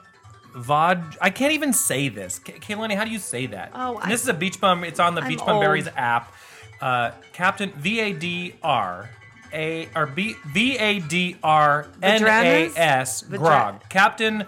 Vod. 0.54 1.16
I 1.20 1.30
can't 1.30 1.52
even 1.52 1.72
say 1.72 2.08
this. 2.08 2.38
K- 2.38 2.54
Kaylani, 2.54 2.96
how 2.96 3.04
do 3.04 3.10
you 3.10 3.18
say 3.18 3.46
that? 3.46 3.72
Oh, 3.74 3.96
And 3.96 4.04
I- 4.04 4.08
this 4.08 4.22
is 4.22 4.28
a 4.28 4.34
Beach 4.34 4.60
Bum. 4.60 4.84
It's 4.84 5.00
on 5.00 5.14
the 5.14 5.22
I'm 5.22 5.28
Beach 5.28 5.40
Bum 5.44 5.60
Berries 5.60 5.88
app. 5.96 6.32
Uh, 6.80 7.12
Captain 7.32 7.70
V 7.72 8.00
A 8.00 8.12
D 8.12 8.54
R 8.62 9.08
A 9.52 9.88
or 9.96 10.06
B 10.06 10.34
V 10.52 10.76
A 10.78 11.00
D 11.00 11.36
R 11.42 11.86
N 12.02 12.22
A 12.24 12.70
S 12.76 13.22
Vadranas? 13.22 13.38
Grog. 13.38 13.88
Captain 13.88 14.44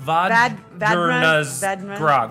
Vad- 0.00 0.30
Grog. 0.30 0.52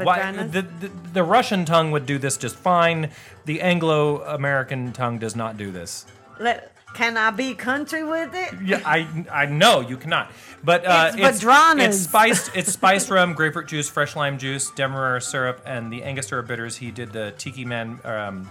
Why, 0.04 0.20
Vadranas? 0.20 0.52
the, 0.52 0.62
the, 0.64 0.92
the 1.14 1.24
Russian 1.24 1.66
tongue 1.66 1.92
would 1.92 2.06
do 2.06 2.18
this 2.18 2.38
just 2.38 2.56
fine. 2.56 3.10
The 3.46 3.62
Anglo 3.62 4.22
American 4.24 4.92
tongue 4.92 5.20
does 5.20 5.36
not 5.36 5.58
do 5.58 5.72
this. 5.72 6.06
Let, 6.40 6.73
can 6.94 7.18
i 7.18 7.30
be 7.32 7.54
country 7.54 8.04
with 8.04 8.34
it 8.34 8.54
Yeah, 8.64 8.82
I 8.86 9.08
I 9.32 9.46
know 9.46 9.82
you 9.82 9.98
cannot. 9.98 10.32
But 10.64 10.86
uh, 10.86 11.12
It's 11.16 11.44
Vadranas. 11.44 11.80
It's 11.88 11.98
spiced. 12.00 12.52
It's 12.56 12.72
spiced 12.80 13.10
rum, 13.10 13.34
grapefruit 13.34 13.68
juice, 13.68 13.90
fresh 13.90 14.16
lime 14.16 14.38
juice, 14.38 14.72
demerara 14.72 15.20
syrup, 15.22 15.62
and 15.66 15.92
the 15.92 16.04
Angostura 16.04 16.42
bitters. 16.42 16.78
He 16.78 16.90
did 16.92 17.12
the 17.12 17.34
Tiki 17.38 17.66
Man, 17.66 18.00
um, 18.06 18.50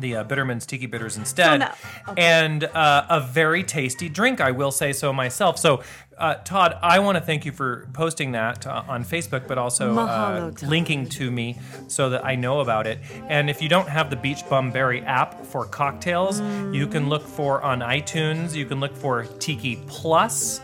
the 0.00 0.16
uh, 0.16 0.24
Bittermens 0.24 0.66
Tiki 0.66 0.86
bitters 0.86 1.16
instead, 1.16 1.60
no- 1.60 1.70
okay. 2.08 2.22
and 2.22 2.64
uh, 2.64 3.06
a 3.08 3.20
very 3.20 3.62
tasty 3.62 4.08
drink. 4.08 4.40
I 4.40 4.50
will 4.50 4.70
say 4.70 4.92
so 4.92 5.12
myself. 5.12 5.58
So. 5.58 5.82
Uh, 6.18 6.34
Todd, 6.34 6.76
I 6.82 6.98
want 6.98 7.16
to 7.16 7.22
thank 7.22 7.44
you 7.44 7.52
for 7.52 7.86
posting 7.92 8.32
that 8.32 8.66
uh, 8.66 8.82
on 8.88 9.04
Facebook, 9.04 9.46
but 9.46 9.56
also 9.56 9.96
uh, 9.96 10.50
Mahalo, 10.50 10.68
linking 10.68 11.08
to 11.10 11.30
me 11.30 11.56
so 11.86 12.10
that 12.10 12.24
I 12.24 12.34
know 12.34 12.58
about 12.58 12.88
it. 12.88 12.98
And 13.28 13.48
if 13.48 13.62
you 13.62 13.68
don't 13.68 13.88
have 13.88 14.10
the 14.10 14.16
Beach 14.16 14.40
Bum 14.50 14.72
Berry 14.72 15.00
app 15.02 15.46
for 15.46 15.64
cocktails, 15.64 16.40
you 16.74 16.88
can 16.88 17.08
look 17.08 17.22
for 17.24 17.62
on 17.62 17.78
iTunes. 17.82 18.52
You 18.52 18.66
can 18.66 18.80
look 18.80 18.96
for 18.96 19.26
Tiki 19.38 19.76
Plus, 19.86 20.60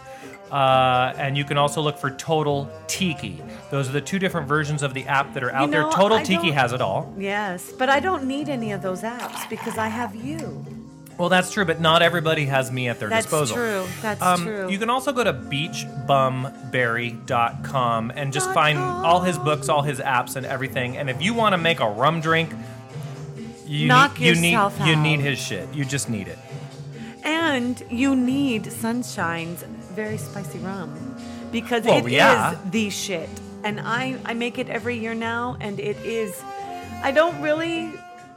uh, 0.50 1.12
and 1.16 1.36
you 1.36 1.44
can 1.44 1.58
also 1.58 1.80
look 1.80 1.98
for 1.98 2.10
Total 2.10 2.70
Tiki. 2.86 3.42
Those 3.70 3.88
are 3.88 3.92
the 3.92 4.00
two 4.00 4.18
different 4.18 4.46
versions 4.46 4.82
of 4.82 4.94
the 4.94 5.04
app 5.06 5.34
that 5.34 5.42
are 5.42 5.52
out 5.52 5.70
know, 5.70 5.82
there. 5.82 5.90
Total 5.92 6.18
I 6.18 6.22
Tiki 6.22 6.50
has 6.52 6.72
it 6.72 6.80
all. 6.80 7.12
yes 7.18 7.72
but 7.78 7.88
i 7.88 7.98
don't 8.00 8.24
need 8.24 8.48
any 8.48 8.72
of 8.72 8.82
those 8.82 9.02
apps 9.02 9.48
because 9.48 9.78
i 9.78 9.88
have 9.88 10.14
you 10.14 10.64
Well, 11.16 11.28
that's 11.28 11.52
true, 11.52 11.64
but 11.64 11.80
not 11.80 12.02
everybody 12.02 12.46
has 12.46 12.72
me 12.72 12.88
at 12.88 12.98
their 12.98 13.08
That's 13.08 13.26
disposal. 13.26 13.56
That's 13.56 13.86
true. 13.86 14.02
That's 14.02 14.20
Um, 14.22 14.42
true. 14.42 14.68
You 14.68 14.78
can 14.78 14.90
also 14.90 15.12
go 15.12 15.22
to 15.22 15.32
beachbumberry.com 15.32 18.12
and 18.16 18.32
just 18.32 18.46
Dot 18.46 18.54
find 18.54 18.78
com. 18.78 19.04
all 19.04 19.20
his 19.20 19.38
books, 19.38 19.68
all 19.68 19.82
his 19.82 20.00
apps, 20.00 20.34
and 20.36 20.44
everything. 20.44 20.96
And 20.96 21.08
if 21.08 21.22
you 21.22 21.32
want 21.34 21.52
to 21.52 21.58
make 21.58 21.78
a 21.80 21.88
rum 21.88 22.20
drink, 22.20 22.52
you 23.66 23.86
Knock 23.86 24.18
need, 24.18 24.26
you 24.26 24.34
need 24.40 24.50
yourself 24.52 24.86
you 24.86 24.96
need 24.96 25.20
his 25.20 25.38
shit. 25.38 25.72
You 25.72 25.84
just 25.84 26.08
need 26.10 26.26
it. 26.28 26.38
And 27.22 27.80
you 27.90 28.16
need 28.16 28.70
Sunshine's 28.72 29.64
very 29.94 30.18
spicy 30.18 30.58
rum 30.58 30.90
because 31.52 31.84
Well, 31.84 31.98
it 31.98 32.06
is 32.06 32.12
yeah. 32.12 32.56
the 32.70 32.90
shit. 32.90 33.28
And 33.62 33.80
I, 33.80 34.16
I 34.26 34.34
make 34.34 34.58
it 34.58 34.68
every 34.68 34.98
year 34.98 35.14
now, 35.14 35.56
and 35.60 35.80
it 35.80 35.96
is. 36.04 36.42
I 37.02 37.10
don't 37.12 37.40
really. 37.40 37.92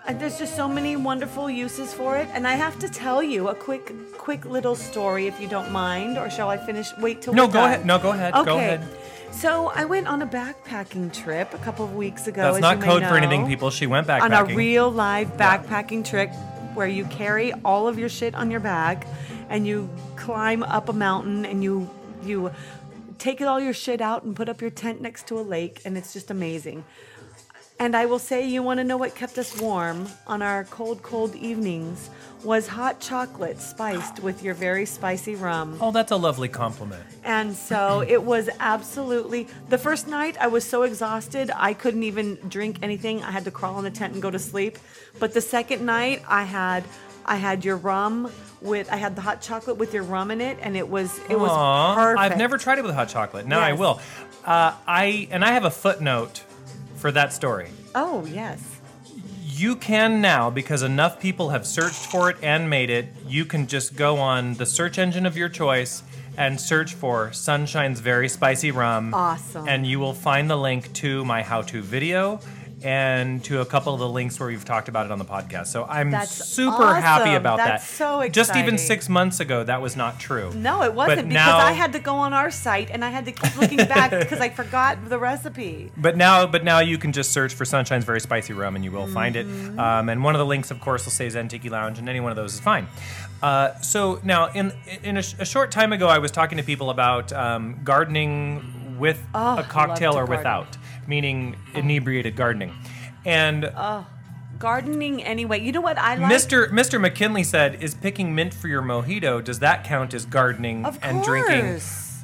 uh, 0.08 0.14
There's 0.14 0.38
just 0.40 0.56
so 0.56 0.68
many 0.70 0.96
wonderful 0.96 1.50
uses 1.50 1.94
for 1.94 2.16
it, 2.16 2.30
and 2.34 2.48
I 2.48 2.54
have 2.54 2.80
to 2.80 2.88
tell 2.88 3.22
you 3.22 3.50
a 3.50 3.56
quick, 3.56 3.92
quick 4.18 4.46
little 4.46 4.76
story 4.76 5.28
if 5.28 5.40
you 5.42 5.50
don't 5.50 5.70
mind, 5.72 6.18
or 6.18 6.30
shall 6.30 6.50
I 6.50 6.58
finish? 6.58 6.88
Wait 7.00 7.22
till 7.22 7.34
No, 7.34 7.46
go 7.48 7.54
done? 7.54 7.66
ahead. 7.72 7.86
No, 7.86 8.00
go 8.00 8.12
ahead. 8.12 8.34
Okay. 8.36 8.46
Go 8.46 8.58
ahead. 8.58 8.88
So 9.32 9.68
I 9.76 9.84
went 9.84 10.08
on 10.08 10.22
a 10.22 10.28
backpacking 10.28 11.12
trip 11.14 11.54
a 11.54 11.58
couple 11.58 11.84
of 11.84 11.94
weeks 11.96 12.28
ago. 12.28 12.44
That's 12.54 12.62
not 12.62 12.80
code 12.82 13.04
for 13.04 13.18
anything, 13.18 13.46
people. 13.48 13.70
She 13.70 13.86
went 13.86 14.08
backpacking. 14.08 14.22
on 14.40 14.52
a 14.52 14.56
real 14.56 14.90
live 14.90 15.36
backpacking 15.36 16.06
trip 16.06 16.32
where 16.74 16.88
you 16.88 17.04
carry 17.06 17.52
all 17.66 17.88
of 17.90 18.00
your 18.00 18.08
shit 18.10 18.34
on 18.34 18.50
your 18.50 18.62
back 18.62 19.06
and 19.50 19.66
you 19.66 19.90
climb 20.16 20.64
up 20.64 20.90
a 20.90 20.94
mountain 20.94 21.46
and 21.46 21.64
you 21.64 21.90
you 22.24 22.52
take 23.18 23.42
all 23.42 23.60
your 23.60 23.74
shit 23.74 24.02
out 24.02 24.24
and 24.24 24.36
put 24.36 24.50
up 24.50 24.62
your 24.62 24.70
tent 24.70 25.02
next 25.02 25.28
to 25.28 25.40
a 25.40 25.42
lake, 25.42 25.82
and 25.86 25.98
it's 25.98 26.14
just 26.14 26.32
amazing. 26.32 26.84
And 27.80 27.96
I 27.96 28.08
will 28.08 28.20
say, 28.20 28.48
you 28.48 28.64
want 28.64 28.80
to 28.80 28.84
know 28.84 28.98
what 28.98 29.14
kept 29.14 29.38
us 29.38 29.60
warm 29.62 30.08
on 30.26 30.42
our 30.42 30.64
cold, 30.64 31.04
cold 31.04 31.36
evenings 31.36 32.10
was 32.44 32.68
hot 32.68 33.00
chocolate 33.00 33.60
spiced 33.60 34.20
with 34.20 34.42
your 34.42 34.56
very 34.56 34.86
spicy 34.86 35.36
rum. 35.36 35.78
Oh, 35.80 35.92
that's 35.92 36.12
a 36.12 36.16
lovely 36.16 36.48
compliment. 36.48 37.04
And 37.24 37.56
so 37.56 38.02
it 38.08 38.24
was 38.24 38.50
absolutely 38.60 39.48
the 39.70 39.78
first 39.78 40.08
night 40.08 40.38
I 40.40 40.48
was 40.48 40.64
so 40.64 40.84
exhausted 40.84 41.52
I 41.56 41.74
couldn't 41.74 42.04
even 42.04 42.40
drink 42.48 42.78
anything. 42.82 43.24
I 43.24 43.30
had 43.30 43.46
to 43.46 43.52
crawl 43.52 43.78
in 43.78 43.84
the 43.84 43.92
tent 43.92 44.14
and 44.14 44.24
go 44.24 44.32
to 44.32 44.40
sleep. 44.40 44.80
But 45.20 45.36
the 45.36 45.42
second 45.42 45.86
night 45.86 46.24
I 46.28 46.46
had 46.46 46.84
I 47.28 47.36
had 47.36 47.66
your 47.66 47.78
rum 47.78 48.32
with 48.62 48.92
I 48.92 48.96
had 48.96 49.16
the 49.16 49.22
hot 49.22 49.42
chocolate 49.42 49.78
with 49.78 49.94
your 49.94 50.04
rum 50.04 50.32
in 50.32 50.42
it 50.42 50.58
and 50.62 50.76
it 50.76 50.88
was 50.88 51.20
it 51.30 51.40
was 51.40 51.52
perfect. 51.96 52.20
I've 52.20 52.38
never 52.38 52.58
tried 52.58 52.80
it 52.80 52.84
with 52.84 52.96
hot 52.96 53.10
chocolate. 53.10 53.46
Now 53.46 53.60
I 53.60 53.74
will. 53.74 54.00
Uh, 54.46 54.74
I 54.88 55.28
and 55.32 55.44
I 55.44 55.52
have 55.52 55.66
a 55.66 55.72
footnote 55.72 56.44
for 56.96 57.12
that 57.12 57.34
story. 57.34 57.70
Oh, 57.96 58.26
yes. 58.26 58.80
You 59.44 59.76
can 59.76 60.22
now, 60.22 60.50
because 60.50 60.84
enough 60.84 61.20
people 61.20 61.50
have 61.50 61.66
searched 61.66 62.06
for 62.06 62.30
it 62.30 62.38
and 62.44 62.70
made 62.70 62.90
it, 62.90 63.08
you 63.26 63.44
can 63.46 63.66
just 63.66 63.96
go 63.96 64.18
on 64.18 64.54
the 64.56 64.66
search 64.66 65.00
engine 65.00 65.26
of 65.26 65.36
your 65.36 65.50
choice 65.50 66.04
and 66.38 66.62
search 66.62 66.94
for 66.94 67.32
Sunshine's 67.34 68.00
Very 68.00 68.30
Spicy 68.30 68.70
Rum. 68.70 69.14
Awesome. 69.14 69.68
And 69.68 69.88
you 69.88 70.00
will 70.00 70.14
find 70.14 70.50
the 70.50 70.56
link 70.56 70.94
to 70.94 71.26
my 71.26 71.42
how 71.42 71.64
to 71.64 71.82
video 71.82 72.40
and 72.84 73.44
to 73.46 73.62
a 73.62 73.66
couple 73.66 73.94
of 73.94 74.00
the 74.00 74.08
links 74.08 74.40
where 74.40 74.50
we've 74.50 74.64
talked 74.64 74.88
about 74.88 75.06
it 75.08 75.12
on 75.12 75.18
the 75.20 75.26
podcast. 75.26 75.68
So 75.68 75.86
I'm 75.86 76.12
That's 76.12 76.32
super 76.32 76.94
happy 76.96 77.34
about 77.34 77.58
That's 77.58 77.88
that. 77.88 77.96
so 77.96 78.30
Just 78.30 78.56
even 78.56 78.78
six 78.78 79.10
months 79.10 79.40
ago, 79.40 79.64
that 79.64 79.82
was 79.82 79.96
not 79.96 80.20
true. 80.20 80.52
No, 80.54 80.84
it 80.84 80.94
wasn't 80.94 81.18
But 81.18 81.30
because 81.30 81.46
now- 81.48 81.58
I 81.58 81.72
had 81.72 81.94
to 81.94 82.00
go 82.00 82.16
on 82.16 82.34
our 82.34 82.52
site 82.52 82.90
and 82.92 83.04
I 83.04 83.10
had 83.10 83.26
to 83.26 83.32
keep 83.32 83.58
looking 83.58 83.78
back 83.78 84.12
because 84.20 84.40
I 84.40 84.50
forgot 84.50 85.10
the 85.10 85.18
recipe. 85.18 85.92
But 85.98 86.18
now, 86.18 86.46
but 86.46 86.64
now 86.64 86.80
you 86.80 86.98
can 86.98 87.12
just 87.14 87.32
search 87.32 87.54
for 87.56 87.66
Sunshine's 87.66 88.06
Very 88.06 88.22
Spicy 88.22 88.54
Rum, 88.54 88.76
and 88.76 88.86
you 88.86 88.92
will 88.92 89.08
find 89.08 89.36
it. 89.36 89.48
Mm-hmm. 89.48 89.80
Um, 89.80 90.10
and 90.10 90.24
one 90.24 90.36
of 90.36 90.40
the 90.40 90.46
links, 90.46 90.70
of 90.70 90.80
course, 90.80 91.06
will 91.06 91.12
say 91.12 91.30
Zen 91.30 91.48
Tiki 91.48 91.70
Lounge, 91.70 91.98
and 91.98 92.08
any 92.08 92.20
one 92.20 92.32
of 92.32 92.36
those 92.36 92.54
is 92.54 92.60
fine. 92.60 92.88
Uh, 93.42 93.74
so 93.82 94.20
now, 94.24 94.48
in 94.54 94.72
in 95.04 95.18
a, 95.18 95.22
sh- 95.22 95.36
a 95.40 95.46
short 95.46 95.72
time 95.72 95.94
ago, 95.94 96.08
I 96.08 96.18
was 96.18 96.32
talking 96.32 96.58
to 96.58 96.64
people 96.64 96.90
about 96.90 97.32
um, 97.34 97.80
gardening 97.84 98.98
with 98.98 99.22
Oh, 99.36 99.60
a 99.60 99.64
cocktail 99.64 100.12
or 100.14 100.26
garden. 100.26 100.38
without, 100.38 100.78
meaning 101.08 101.56
inebriated 101.74 102.36
gardening. 102.36 102.74
And 103.26 103.72
Gardening 104.60 105.24
anyway. 105.24 105.60
You 105.62 105.72
know 105.72 105.82
what 105.82 106.00
I 106.00 106.16
like? 106.16 106.32
Mr. 106.32 106.68
Mr. 106.72 107.00
McKinley 107.00 107.44
said, 107.44 107.78
"Is 107.84 107.94
picking 107.94 108.34
mint 108.34 108.56
for 108.56 108.68
your 108.68 108.82
mojito? 108.82 109.44
Does 109.44 109.60
that 109.60 109.84
count 109.84 110.16
as 110.16 110.26
gardening 110.26 110.84
Of 110.84 110.98
and 111.04 111.24
drinking, 111.24 111.80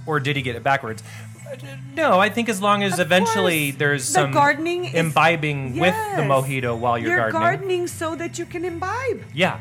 or 0.08 0.20
did 0.20 0.36
he 0.36 0.42
get 0.42 0.56
it 0.56 0.64
backwards?" 0.64 1.04
Uh, 1.46 1.56
No, 1.94 2.20
I 2.20 2.30
think 2.30 2.50
as 2.50 2.60
long 2.60 2.82
as 2.82 2.94
Of 2.94 3.02
eventually 3.02 3.68
course. 3.70 3.78
there's 3.78 4.08
The 4.08 4.12
some 4.14 4.32
gardening 4.32 4.86
is- 4.86 4.96
imbibing 4.96 5.78
with 5.78 5.94
the 6.16 6.24
mojito 6.24 6.76
while 6.76 6.98
you're, 6.98 7.12
You're 7.20 7.32
gardening. 7.32 7.86
so 7.86 8.16
that 8.16 8.40
you 8.40 8.46
can 8.48 8.66
imbibe. 8.66 9.26
Yeah, 9.32 9.60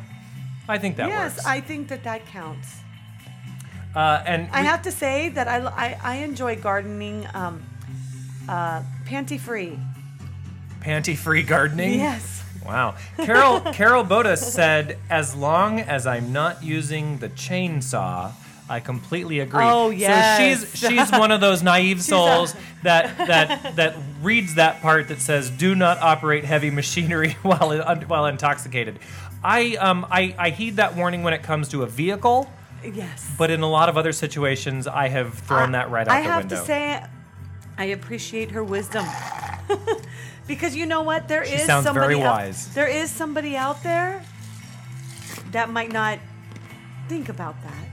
I 0.67 0.79
think 0.79 0.97
that 0.97 1.09
works. 1.11 1.15
yes, 1.19 1.33
works. 1.37 1.47
I 1.47 1.61
think 1.61 1.89
that 1.89 2.05
that 2.05 2.25
counts. 2.25 2.77
uh, 3.95 4.23
and 4.25 4.49
I 4.51 4.63
we- 4.63 4.67
have 4.69 4.81
to 4.83 4.91
say 4.93 5.29
that 5.29 5.47
I, 5.47 5.59
I, 5.59 5.99
I 6.03 6.15
enjoy 6.25 6.57
gardening 6.57 7.29
um, 7.35 7.63
uh, 8.49 8.83
panty 9.07 9.39
free. 9.39 9.79
panty-free 10.81 11.43
gardening. 11.45 11.99
Yes. 11.99 12.43
Wow. 12.65 12.95
Carol 13.19 13.61
Carol 13.73 14.05
Boda 14.05 14.37
said, 14.37 14.99
"As 15.11 15.35
long 15.35 15.81
as 15.81 16.07
I'm 16.07 16.33
not 16.33 16.63
using 16.63 17.19
the 17.19 17.29
chainsaw." 17.29 18.33
I 18.69 18.81
completely 18.81 19.41
agree. 19.41 19.65
Oh, 19.65 19.91
yes. 19.91 20.39
So 20.39 20.65
she's 20.79 20.89
she's 20.91 21.11
one 21.11 21.31
of 21.33 21.41
those 21.41 21.63
naive 21.63 22.01
souls 22.13 22.55
that 22.85 23.17
that 23.19 23.77
that 23.77 23.97
reads 24.23 24.55
that 24.55 24.81
part 24.81 25.09
that 25.09 25.21
says, 25.21 25.51
"Do 25.51 25.75
not 25.75 25.99
operate 26.01 26.45
heavy 26.45 26.71
machinery 26.71 27.33
while 27.43 27.77
while 28.07 28.27
intoxicated." 28.27 28.99
I 29.45 29.75
um 29.77 30.07
I, 30.11 30.35
I 30.39 30.51
heed 30.51 30.77
that 30.77 30.95
warning 30.95 31.23
when 31.25 31.35
it 31.35 31.43
comes 31.43 31.69
to 31.71 31.83
a 31.83 31.87
vehicle, 31.87 32.49
Yes. 32.85 33.29
but 33.37 33.51
in 33.51 33.61
a 33.63 33.69
lot 33.69 33.89
of 33.89 33.97
other 33.99 34.13
situations, 34.13 34.87
I 34.87 35.09
have 35.09 35.35
thrown 35.35 35.73
that 35.73 35.91
right 35.91 36.07
out 36.07 36.15
I 36.17 36.23
the 36.23 36.29
have 36.29 36.43
window. 36.45 36.57
to 36.61 36.65
say, 36.65 37.05
I 37.79 37.85
appreciate 37.87 38.51
her 38.53 38.63
wisdom. 38.63 39.07
because 40.47 40.77
you 40.77 40.87
know 40.87 41.03
what? 41.03 41.29
There 41.29 41.43
is 41.43 41.51
She 41.51 41.59
sounds 41.59 41.85
somebody 41.85 42.15
very 42.15 42.27
out- 42.27 42.55
there 42.75 42.89
is 42.89 43.11
somebody 43.11 43.57
out 43.57 43.83
there 43.83 44.23
that 45.53 45.71
might 45.71 45.93
not 45.93 46.19
think 47.09 47.29
about 47.29 47.57
that. 47.63 47.89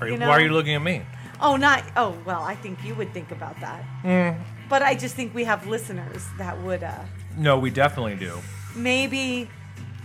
Are 0.00 0.06
you, 0.08 0.14
you 0.14 0.20
why 0.20 0.30
are 0.30 0.40
you 0.40 0.50
looking 0.50 0.74
at 0.74 0.82
me? 0.82 1.02
Oh, 1.40 1.56
not. 1.56 1.84
Oh, 1.96 2.16
well, 2.24 2.42
I 2.42 2.54
think 2.54 2.84
you 2.84 2.94
would 2.94 3.12
think 3.12 3.30
about 3.30 3.58
that. 3.60 3.84
Mm. 4.04 4.38
But 4.68 4.82
I 4.82 4.94
just 4.94 5.14
think 5.14 5.34
we 5.34 5.44
have 5.44 5.66
listeners 5.66 6.24
that 6.36 6.60
would 6.62 6.82
uh, 6.82 6.94
No, 7.36 7.58
we 7.58 7.70
definitely 7.70 8.16
do. 8.16 8.38
maybe, 8.76 9.48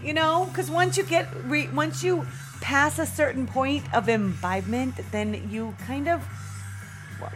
you 0.04 0.14
know, 0.14 0.46
because 0.50 0.70
once 0.72 0.98
you 0.98 1.04
get 1.04 1.28
re- 1.46 1.70
once 1.70 2.04
you 2.04 2.26
pass 2.62 2.98
a 2.98 3.06
certain 3.06 3.46
point 3.46 3.84
of 3.94 4.08
imbibement, 4.10 4.96
then 5.12 5.50
you 5.52 5.76
kind 5.86 6.08
of. 6.08 6.24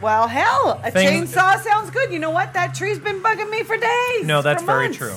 Well, 0.00 0.28
hell, 0.28 0.80
a 0.84 0.90
Things- 0.90 1.32
chainsaw 1.34 1.60
sounds 1.62 1.90
good. 1.90 2.12
You 2.12 2.18
know 2.18 2.30
what? 2.30 2.52
That 2.54 2.74
tree's 2.74 2.98
been 2.98 3.20
bugging 3.22 3.50
me 3.50 3.62
for 3.62 3.76
days. 3.76 4.24
No, 4.24 4.42
that's 4.42 4.62
for 4.62 4.66
very 4.66 4.84
months. 4.84 4.98
true. 4.98 5.14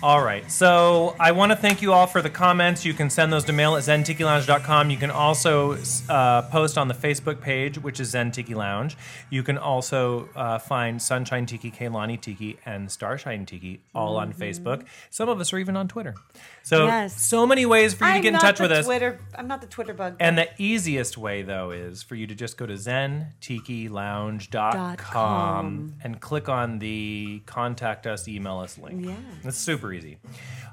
All 0.00 0.22
right. 0.22 0.48
So 0.50 1.16
I 1.18 1.32
want 1.32 1.50
to 1.50 1.56
thank 1.56 1.82
you 1.82 1.92
all 1.92 2.06
for 2.06 2.22
the 2.22 2.30
comments. 2.30 2.84
You 2.84 2.94
can 2.94 3.10
send 3.10 3.32
those 3.32 3.42
to 3.46 3.52
mail 3.52 3.74
at 3.74 3.82
zentikilounge.com. 3.82 4.90
You 4.90 4.96
can 4.96 5.10
also 5.10 5.76
uh, 6.08 6.42
post 6.42 6.78
on 6.78 6.86
the 6.86 6.94
Facebook 6.94 7.40
page, 7.40 7.78
which 7.78 7.98
is 7.98 8.10
Zen 8.10 8.30
Tiki 8.30 8.54
Lounge. 8.54 8.96
You 9.28 9.42
can 9.42 9.58
also 9.58 10.28
uh, 10.36 10.58
find 10.60 11.02
Sunshine 11.02 11.46
Tiki, 11.46 11.72
Kaylani 11.72 12.20
Tiki, 12.20 12.58
and 12.64 12.92
Starshine 12.92 13.44
Tiki 13.44 13.80
all 13.92 14.16
on 14.16 14.32
Facebook. 14.32 14.84
Some 15.10 15.28
of 15.28 15.40
us 15.40 15.52
are 15.52 15.58
even 15.58 15.76
on 15.76 15.88
Twitter. 15.88 16.14
So, 16.62 16.78
Mm-hmm. 16.78 16.86
Yes. 16.88 17.20
so 17.20 17.44
many 17.46 17.66
ways 17.66 17.94
for 17.94 18.04
you 18.04 18.10
to 18.10 18.14
I'm 18.16 18.22
get 18.22 18.34
in 18.34 18.40
touch 18.40 18.60
with 18.60 18.70
us. 18.70 18.84
Twitter. 18.84 19.18
I'm 19.34 19.48
not 19.48 19.60
the 19.62 19.66
Twitter 19.66 19.94
bug. 19.94 20.14
And 20.20 20.38
the 20.38 20.48
easiest 20.58 21.18
way, 21.18 21.42
though, 21.42 21.70
is 21.72 22.04
for 22.04 22.14
you 22.14 22.26
to 22.28 22.34
just 22.36 22.56
go 22.56 22.66
to 22.66 22.74
zentikilounge.com 22.74 24.96
com. 24.98 25.94
and 26.04 26.20
click 26.20 26.48
on 26.48 26.78
the 26.78 27.42
contact 27.46 28.06
us, 28.06 28.28
email 28.28 28.58
us 28.58 28.78
link. 28.78 29.06
Yeah. 29.06 29.14
It's 29.44 29.56
super 29.58 29.87
easy. 29.92 30.18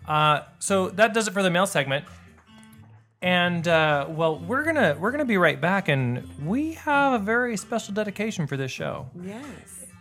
Uh, 0.08 0.42
so 0.60 0.90
that 0.90 1.14
does 1.14 1.28
it 1.28 1.34
for 1.34 1.44
the 1.44 1.50
mail 1.50 1.66
segment. 1.66 2.06
And 3.22 3.68
uh, 3.68 4.06
well, 4.10 4.38
we're 4.38 4.64
gonna 4.64 4.96
we're 5.00 5.12
gonna 5.12 5.26
be 5.26 5.38
right 5.38 5.60
back, 5.60 5.88
and 5.88 6.30
we 6.46 6.74
have 6.74 7.14
a 7.14 7.24
very 7.24 7.58
special 7.58 7.94
dedication 7.94 8.46
for 8.46 8.56
this 8.56 8.72
show, 8.72 9.08
yes. 9.20 9.44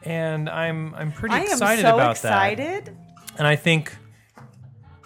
and 0.02 0.50
I'm 0.50 0.94
I'm 0.94 1.10
pretty 1.10 1.36
excited 1.36 1.86
about 1.86 2.20
that. 2.20 2.32
I 2.34 2.48
am 2.48 2.52
excited 2.52 2.62
so 2.62 2.64
about 2.64 2.80
excited. 2.80 2.84
that, 2.86 3.38
and 3.38 3.46
I 3.46 3.56
think 3.56 3.96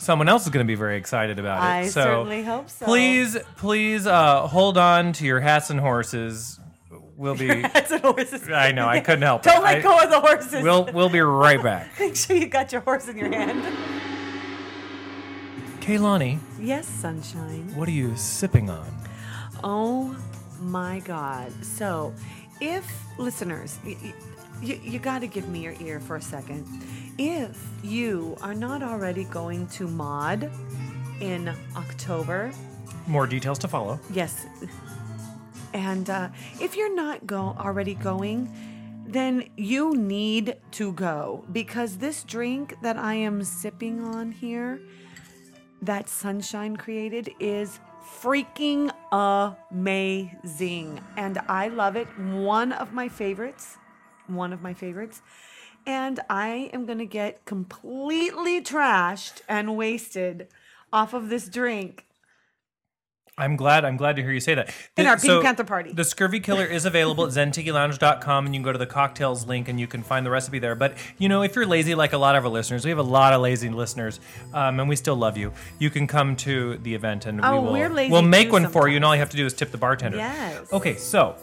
someone 0.01 0.29
else 0.29 0.45
is 0.45 0.49
gonna 0.49 0.65
be 0.65 0.75
very 0.75 0.97
excited 0.97 1.39
about 1.39 1.59
it. 1.59 1.67
I 1.67 1.87
so 1.89 2.03
certainly 2.03 2.43
hope 2.43 2.71
so. 2.71 2.87
Please, 2.87 3.37
please 3.57 4.07
uh, 4.07 4.49
hold 4.49 4.79
on 4.79 5.13
to 5.13 5.25
your 5.25 5.39
hats 5.39 5.71
and 5.71 5.79
horses. 5.79 6.59
We'll 7.17 7.37
be. 7.37 7.47
That's 7.63 7.91
an 7.91 8.01
horses. 8.01 8.49
I 8.49 8.73
know 8.73 8.89
I 8.89 9.01
couldn't 9.01 9.23
help 9.23 9.47
it. 9.47 9.51
Don't 9.51 9.61
it. 9.61 9.65
let 9.65 9.77
I- 9.77 9.81
go 9.81 9.99
of 10.01 10.11
the 10.11 10.21
horses. 10.21 10.63
We'll 10.63 10.91
we'll 10.93 11.09
be 11.09 11.21
right 11.21 11.63
back. 11.63 11.91
Make 12.01 12.17
sure 12.17 12.37
you 12.37 12.47
got 12.47 12.73
your 12.73 12.81
horse 12.81 13.07
in 13.07 13.17
your 13.17 13.31
hand. 13.31 13.65
Kaylani, 15.93 16.39
Yes, 16.61 16.87
sunshine. 16.87 17.75
what 17.75 17.89
are 17.89 17.93
you 17.93 18.15
sipping 18.15 18.69
on? 18.69 18.87
Oh 19.65 20.15
my 20.61 21.01
God. 21.01 21.51
So, 21.65 22.13
if 22.61 22.85
listeners, 23.17 23.79
y- 23.87 23.97
y- 24.05 24.13
you, 24.61 24.79
you 24.85 24.99
got 24.99 25.21
to 25.21 25.27
give 25.27 25.49
me 25.49 25.61
your 25.61 25.73
ear 25.81 25.99
for 25.99 26.17
a 26.17 26.21
second. 26.21 26.67
If 27.17 27.57
you 27.83 28.37
are 28.43 28.53
not 28.53 28.83
already 28.83 29.25
going 29.25 29.67
to 29.69 29.89
Mod 29.89 30.51
in 31.23 31.49
October, 31.75 32.53
More 33.07 33.27
details 33.27 33.59
to 33.61 33.69
follow. 33.69 33.99
yes, 34.13 34.45
and 35.73 36.11
uh, 36.11 36.29
if 36.61 36.77
you're 36.77 36.95
not 36.95 37.27
go 37.27 37.57
already 37.59 37.95
going, 37.95 38.53
then 39.07 39.49
you 39.57 39.97
need 39.97 40.57
to 40.73 40.93
go 40.93 41.47
because 41.51 41.97
this 41.97 42.25
drink 42.25 42.75
that 42.83 42.99
I 42.99 43.15
am 43.15 43.43
sipping 43.43 44.05
on 44.05 44.33
here, 44.33 44.81
that 45.83 46.09
Sunshine 46.09 46.77
created, 46.77 47.31
is 47.39 47.81
freaking 48.21 48.91
amazing. 49.13 51.01
And 51.17 51.39
I 51.49 51.69
love 51.69 51.97
it. 51.97 52.07
One 52.19 52.73
of 52.73 52.93
my 52.93 53.09
favorites. 53.09 53.77
One 54.27 54.53
of 54.53 54.63
my 54.63 54.75
favorites. 54.75 55.23
And 55.87 56.21
I 56.29 56.71
am 56.73 56.87
going 56.87 56.99
to 56.99 57.07
get 57.07 57.45
completely 57.45 58.61
trashed 58.61 59.41
and 59.49 59.77
wasted 59.77 60.49
off 60.93 61.15
of 61.15 61.29
this 61.29 61.49
drink. 61.49 62.05
I'm 63.39 63.57
glad. 63.57 63.85
I'm 63.85 63.97
glad 63.97 64.17
to 64.17 64.23
hear 64.23 64.33
you 64.33 64.41
say 64.41 64.55
that. 64.55 64.69
In 64.97 65.05
The- 65.05 65.11
our 65.11 65.17
Pink 65.17 65.43
Panther 65.45 65.65
party. 65.65 65.93
The 65.93 66.05
Scurvy 66.05 66.41
Killer 66.41 66.65
is 66.65 66.85
available 66.85 67.25
at 67.25 67.31
zentikilounge.com, 67.31 68.47
and 68.47 68.55
you 68.55 68.59
can 68.59 68.65
go 68.65 68.73
to 68.73 68.79
the 68.79 68.87
cocktails 68.87 69.47
link 69.47 69.69
and 69.69 69.79
you 69.79 69.87
can 69.87 70.03
find 70.03 70.27
the 70.27 70.31
recipe 70.31 70.59
there. 70.59 70.75
But 70.75 70.95
you 71.19 71.29
know, 71.29 71.43
if 71.43 71.55
you're 71.55 71.67
lazy, 71.67 71.95
like 71.95 72.13
a 72.13 72.19
lot 72.19 72.35
of 72.37 72.45
our 72.45 72.51
listeners, 72.51 72.85
we 72.85 72.91
have 72.91 72.99
a 72.99 73.03
lot 73.03 73.33
of 73.33 73.41
lazy 73.41 73.69
listeners, 73.71 74.21
um, 74.53 74.81
and 74.81 74.89
we 74.89 74.97
still 74.97 75.17
love 75.17 75.37
you. 75.39 75.53
You 75.79 75.91
can 75.91 76.07
come 76.07 76.37
to 76.37 76.77
the 76.79 76.95
event, 76.95 77.27
and 77.27 77.41
Oh, 77.43 77.61
we 77.61 77.67
will. 77.67 77.73
we're 77.73 77.89
lazy 77.89 78.13
we'll 78.13 78.23
make 78.23 78.51
one 78.53 78.69
for 78.69 78.89
you, 78.89 78.97
and 78.97 79.05
all 79.05 79.15
you 79.15 79.21
have 79.21 79.31
to 79.31 79.37
do 79.37 79.47
is 79.47 79.55
tip 79.55 79.71
the 79.71 79.79
bartender. 79.79 80.19
Yes. 80.19 80.73
Okay, 80.73 80.97
so 80.97 81.37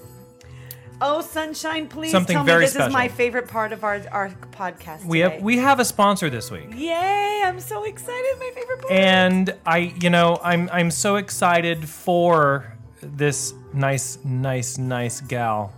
Oh, 1.02 1.22
sunshine! 1.22 1.88
Please 1.88 2.12
Something 2.12 2.36
tell 2.36 2.44
very 2.46 2.62
me 2.62 2.66
this 2.68 2.76
is 2.76 2.94
my 2.94 3.08
favorite 3.08 3.48
part 3.48 3.74
of 3.74 3.84
our 3.84 4.02
our 4.12 4.30
podcast. 4.52 5.06
We 5.06 5.20
have 5.20 5.42
we 5.42 5.58
have 5.58 5.80
a 5.80 5.86
sponsor 5.86 6.30
this 6.30 6.50
week. 6.50 6.70
Yay! 6.74 7.42
I'm 7.44 7.60
so 7.60 7.84
excited. 7.84 8.36
My 8.40 8.52
favorite 8.56 8.82
part. 8.82 8.94
And 8.94 9.56
I, 9.66 9.78
you 10.00 10.10
know, 10.10 10.40
I'm 10.42 10.70
I'm 10.72 10.92
so 10.92 11.18
excited 11.18 11.88
for 11.88 12.74
this 13.02 13.54
nice, 13.74 14.20
nice, 14.24 14.78
nice 14.78 15.20
gal. 15.22 15.74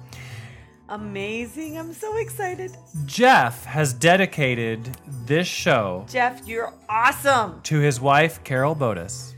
Amazing! 0.90 1.78
I'm 1.78 1.94
so 1.94 2.16
excited. 2.18 2.78
Jeff 3.06 3.66
has 3.66 3.94
dedicated 3.94 4.86
this 5.26 5.48
show 5.48 6.06
Jeff, 6.08 6.48
you're 6.48 6.74
awesome. 6.88 7.62
to 7.64 7.80
his 7.80 8.00
wife, 8.00 8.44
Carol 8.44 8.76
Bodis. 8.76 9.34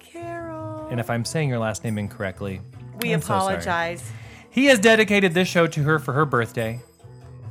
Carol. 0.00 0.88
And 0.88 0.98
if 0.98 1.10
I'm 1.10 1.24
saying 1.24 1.50
your 1.50 1.58
last 1.58 1.84
name 1.84 1.98
incorrectly, 1.98 2.60
we 3.00 3.12
I'm 3.12 3.20
so 3.20 3.34
apologize. 3.34 4.02
He 4.54 4.66
has 4.66 4.78
dedicated 4.78 5.34
this 5.34 5.48
show 5.48 5.66
to 5.66 5.82
her 5.82 5.98
for 5.98 6.12
her 6.12 6.24
birthday. 6.24 6.80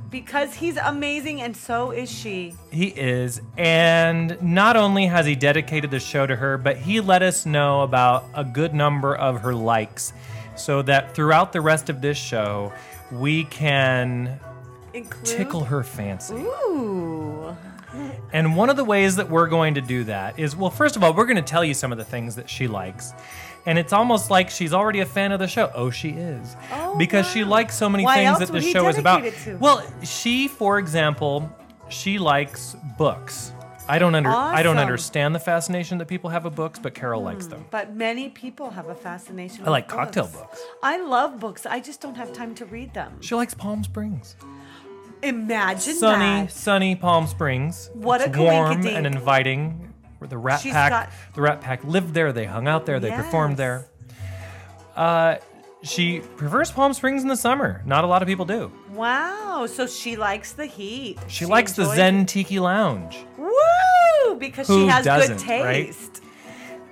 Because 0.09 0.53
he's 0.53 0.77
amazing 0.77 1.41
and 1.41 1.57
so 1.57 1.91
is 1.91 2.09
she. 2.09 2.55
He 2.71 2.87
is. 2.87 3.41
And 3.57 4.41
not 4.41 4.77
only 4.77 5.07
has 5.07 5.25
he 5.25 5.35
dedicated 5.35 5.91
the 5.91 5.99
show 5.99 6.25
to 6.25 6.33
her, 6.33 6.57
but 6.57 6.77
he 6.77 7.01
let 7.01 7.21
us 7.21 7.45
know 7.45 7.81
about 7.81 8.23
a 8.33 8.45
good 8.45 8.73
number 8.73 9.13
of 9.13 9.41
her 9.41 9.53
likes 9.53 10.13
so 10.55 10.81
that 10.83 11.13
throughout 11.13 11.51
the 11.51 11.59
rest 11.59 11.89
of 11.89 11.99
this 11.99 12.17
show, 12.17 12.71
we 13.11 13.43
can 13.45 14.39
Include. 14.93 15.25
tickle 15.25 15.65
her 15.65 15.83
fancy. 15.83 16.35
Ooh. 16.35 17.53
And 18.31 18.55
one 18.55 18.69
of 18.69 18.77
the 18.77 18.85
ways 18.85 19.17
that 19.17 19.29
we're 19.29 19.49
going 19.49 19.73
to 19.73 19.81
do 19.81 20.05
that 20.05 20.39
is 20.39 20.55
well, 20.55 20.71
first 20.71 20.95
of 20.95 21.03
all, 21.03 21.13
we're 21.13 21.25
going 21.25 21.35
to 21.35 21.41
tell 21.41 21.65
you 21.65 21.73
some 21.73 21.91
of 21.91 21.97
the 21.97 22.05
things 22.05 22.37
that 22.37 22.49
she 22.49 22.69
likes. 22.69 23.11
And 23.65 23.79
it's 23.79 23.93
almost 23.93 24.29
like 24.29 24.49
she's 24.49 24.73
already 24.73 24.99
a 24.99 25.05
fan 25.05 25.31
of 25.31 25.39
the 25.39 25.47
show. 25.47 25.71
Oh, 25.73 25.89
she 25.89 26.09
is. 26.09 26.55
Oh, 26.71 26.97
because 26.97 27.27
she 27.27 27.43
likes 27.43 27.75
so 27.75 27.87
many 27.87 28.03
Why 28.03 28.15
things 28.15 28.39
that 28.39 28.51
the 28.51 28.61
show 28.61 28.87
is 28.87 28.97
about. 28.97 29.23
Well, 29.59 29.85
she, 30.03 30.47
for 30.47 30.79
example, 30.79 31.49
she 31.89 32.19
likes 32.19 32.75
books. 32.97 33.53
I 33.87 33.99
don't 33.99 34.15
under 34.15 34.29
I 34.29 34.63
don't 34.63 34.77
understand 34.77 35.35
the 35.35 35.39
fascination 35.39 35.97
that 35.97 36.07
people 36.07 36.29
have 36.29 36.45
of 36.45 36.55
books, 36.55 36.79
but 36.79 36.93
Carol 36.93 37.19
hmm, 37.19 37.27
likes 37.27 37.47
them. 37.47 37.65
But 37.69 37.93
many 37.93 38.29
people 38.29 38.69
have 38.69 38.87
a 38.87 38.95
fascination. 38.95 39.65
I 39.65 39.69
like 39.69 39.87
with 39.87 39.95
cocktail 39.95 40.27
books. 40.27 40.61
I 40.81 40.97
love 40.97 41.39
books. 41.39 41.65
I 41.65 41.79
just 41.79 41.99
don't 42.01 42.15
have 42.15 42.31
time 42.33 42.55
to 42.55 42.65
read 42.65 42.93
them. 42.93 43.21
She 43.21 43.35
likes 43.35 43.53
Palm 43.53 43.83
Springs. 43.83 44.35
Imagine 45.21 45.95
Sunny, 45.95 46.45
that. 46.45 46.51
sunny 46.51 46.95
Palm 46.95 47.27
Springs. 47.27 47.89
What 47.93 48.21
it's 48.21 48.35
a 48.35 48.41
warm 48.41 48.85
and 48.85 49.07
inviting. 49.07 49.92
The 50.27 50.37
Rat 50.37 50.61
She's 50.61 50.73
Pack, 50.73 50.89
got- 50.91 51.09
the 51.35 51.41
Rat 51.41 51.61
Pack 51.61 51.83
lived 51.83 52.13
there. 52.13 52.31
They 52.33 52.45
hung 52.45 52.67
out 52.67 52.85
there. 52.85 52.99
They 52.99 53.11
performed 53.11 53.57
there. 53.57 53.85
Uh, 54.95 55.35
she 55.81 56.19
prefers 56.37 56.71
Palm 56.71 56.93
Springs 56.93 57.23
in 57.23 57.27
the 57.27 57.35
summer. 57.35 57.81
Not 57.85 58.03
a 58.03 58.07
lot 58.07 58.21
of 58.21 58.27
people 58.27 58.45
do. 58.45 58.71
Wow. 58.91 59.65
So 59.67 59.85
she 59.87 60.15
likes 60.15 60.53
the 60.53 60.65
heat. 60.65 61.19
She, 61.27 61.45
likes 61.45 61.73
the 61.73 61.83
enjoys 61.83 61.95
Zen. 61.97 62.25
Tiki 62.25 62.59
Lounge. 62.59 63.17
Woo! 63.37 64.35
Because 64.39 64.67
Who 64.67 64.83
she 64.83 64.87
has 64.87 65.03
doesn't, 65.05 65.37
good 65.45 65.63
right? 65.63 65.85
taste. 65.87 66.22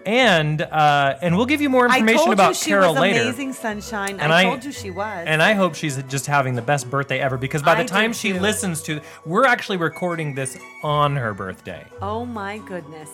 And 0.05 0.61
uh, 0.61 1.17
and 1.21 1.37
we'll 1.37 1.45
give 1.45 1.61
you 1.61 1.69
more 1.69 1.87
I 1.87 1.95
information 1.97 2.17
told 2.23 2.33
about 2.33 2.49
you 2.49 2.53
she 2.55 2.69
Carol 2.71 2.93
was 2.93 3.01
later. 3.01 3.21
amazing, 3.21 3.53
sunshine. 3.53 4.19
And 4.19 4.33
I, 4.33 4.39
I- 4.41 4.43
told 4.45 4.65
you 4.65 4.71
she 4.71 4.89
was. 4.91 5.25
And 5.27 5.41
I 5.41 5.53
hope 5.53 5.75
she's 5.75 6.01
just 6.03 6.25
having 6.25 6.55
the 6.55 6.61
best 6.61 6.89
birthday 6.89 7.19
ever 7.19 7.37
because 7.37 7.61
by 7.61 7.75
the 7.75 7.81
I 7.83 7.85
time 7.85 8.11
she 8.13 8.33
too. 8.33 8.39
listens 8.39 8.81
to, 8.83 9.01
we're 9.25 9.45
actually 9.45 9.77
recording 9.77 10.33
this 10.35 10.57
on 10.83 11.15
her 11.15 11.33
birthday. 11.33 11.85
oh 12.01 12.25
my 12.25 12.57
goodness. 12.59 13.09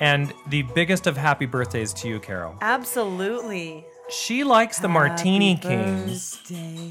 And 0.00 0.32
the 0.48 0.62
biggest 0.62 1.06
of 1.06 1.16
happy 1.16 1.44
birthdays 1.46 1.92
to 1.94 2.08
you, 2.08 2.20
Carol. 2.20 2.56
Absolutely. 2.62 3.84
She 4.08 4.44
likes 4.44 4.78
the 4.78 4.88
Martini 4.88 5.54
Happy 5.54 5.68
Kings. 5.68 6.36
Birthday 6.38 6.90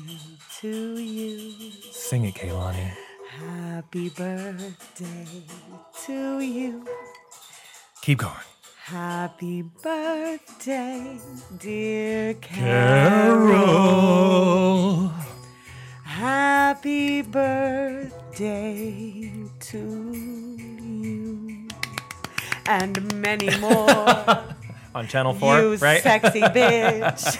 to 0.61 0.97
you. 0.99 1.71
Sing 1.91 2.25
it, 2.25 2.35
Kaylani. 2.35 2.91
Happy 3.31 4.09
birthday 4.09 5.25
to 6.05 6.39
you. 6.39 6.85
Keep 8.03 8.19
going. 8.19 8.33
Happy 8.89 9.61
birthday, 9.61 11.19
dear 11.59 12.33
Carol. 12.33 13.51
Happy 16.03 17.21
birthday 17.21 18.11
to 19.59 19.77
you. 20.11 21.67
And 22.65 23.13
many 23.21 23.55
more. 23.59 24.43
On 24.95 25.07
Channel 25.07 25.35
4, 25.35 25.59
you 25.59 25.75
right? 25.75 26.01
sexy 26.01 26.41
bitch. 26.57 27.37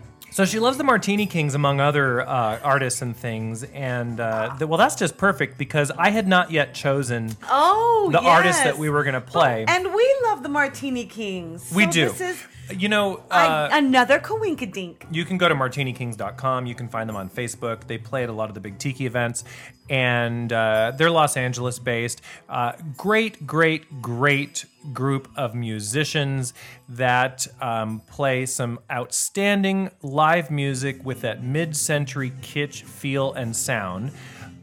So 0.38 0.44
she 0.44 0.60
loves 0.60 0.76
the 0.78 0.84
Martini 0.84 1.26
Kings 1.26 1.56
among 1.56 1.80
other 1.80 2.20
uh, 2.20 2.60
artists 2.62 3.02
and 3.02 3.16
things. 3.16 3.64
And 3.64 4.20
uh, 4.20 4.54
th- 4.56 4.68
well, 4.68 4.78
that's 4.78 4.94
just 4.94 5.16
perfect 5.18 5.58
because 5.58 5.90
I 5.90 6.10
had 6.10 6.28
not 6.28 6.52
yet 6.52 6.74
chosen 6.74 7.36
Oh, 7.50 8.08
the 8.12 8.20
artist 8.20 8.62
that 8.62 8.78
we 8.78 8.88
were 8.88 9.02
going 9.02 9.14
to 9.14 9.20
play. 9.20 9.64
And 9.66 9.92
we 9.92 10.16
love 10.22 10.44
the 10.44 10.48
Martini 10.48 11.06
Kings. 11.06 11.72
we 11.74 11.86
So 11.86 11.90
do. 11.90 12.08
This 12.10 12.20
is 12.20 12.44
you 12.78 12.88
know, 12.88 13.24
I- 13.32 13.46
uh, 13.46 13.68
another 13.72 14.20
coinkadink. 14.20 15.06
you 15.10 15.24
can 15.24 15.38
go 15.38 15.48
to 15.48 15.56
martinikings.com. 15.56 16.66
You 16.66 16.74
can 16.76 16.88
find 16.88 17.08
them 17.08 17.16
on 17.16 17.30
Facebook. 17.30 17.88
They 17.88 17.98
play 17.98 18.22
at 18.22 18.28
a 18.28 18.32
lot 18.32 18.48
of 18.48 18.54
the 18.54 18.60
big 18.60 18.78
tiki 18.78 19.06
events, 19.06 19.42
and 19.90 20.52
uh, 20.52 20.92
they're 20.96 21.10
Los 21.10 21.36
Angeles 21.36 21.80
based. 21.80 22.20
Uh, 22.48 22.72
great, 22.96 23.44
great, 23.44 24.00
great 24.02 24.66
group 24.92 25.28
of 25.36 25.54
musicians 25.54 26.54
that 26.88 27.46
um, 27.60 28.00
play 28.10 28.46
some 28.46 28.78
outstanding 28.90 29.90
live 30.02 30.50
music 30.50 31.04
with 31.04 31.20
that 31.22 31.42
mid 31.42 31.76
century 31.76 32.32
kitsch 32.42 32.82
feel 32.82 33.32
and 33.32 33.54
sound. 33.56 34.12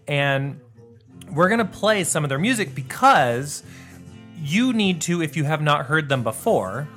And 0.07 0.59
we're 1.31 1.49
going 1.49 1.59
to 1.59 1.65
play 1.65 2.03
some 2.03 2.23
of 2.23 2.29
their 2.29 2.39
music 2.39 2.73
because 2.75 3.63
you 4.37 4.73
need 4.73 5.01
to, 5.01 5.21
if 5.21 5.35
you 5.35 5.43
have 5.43 5.61
not 5.61 5.85
heard 5.87 6.07
them 6.09 6.23
before, 6.23 6.87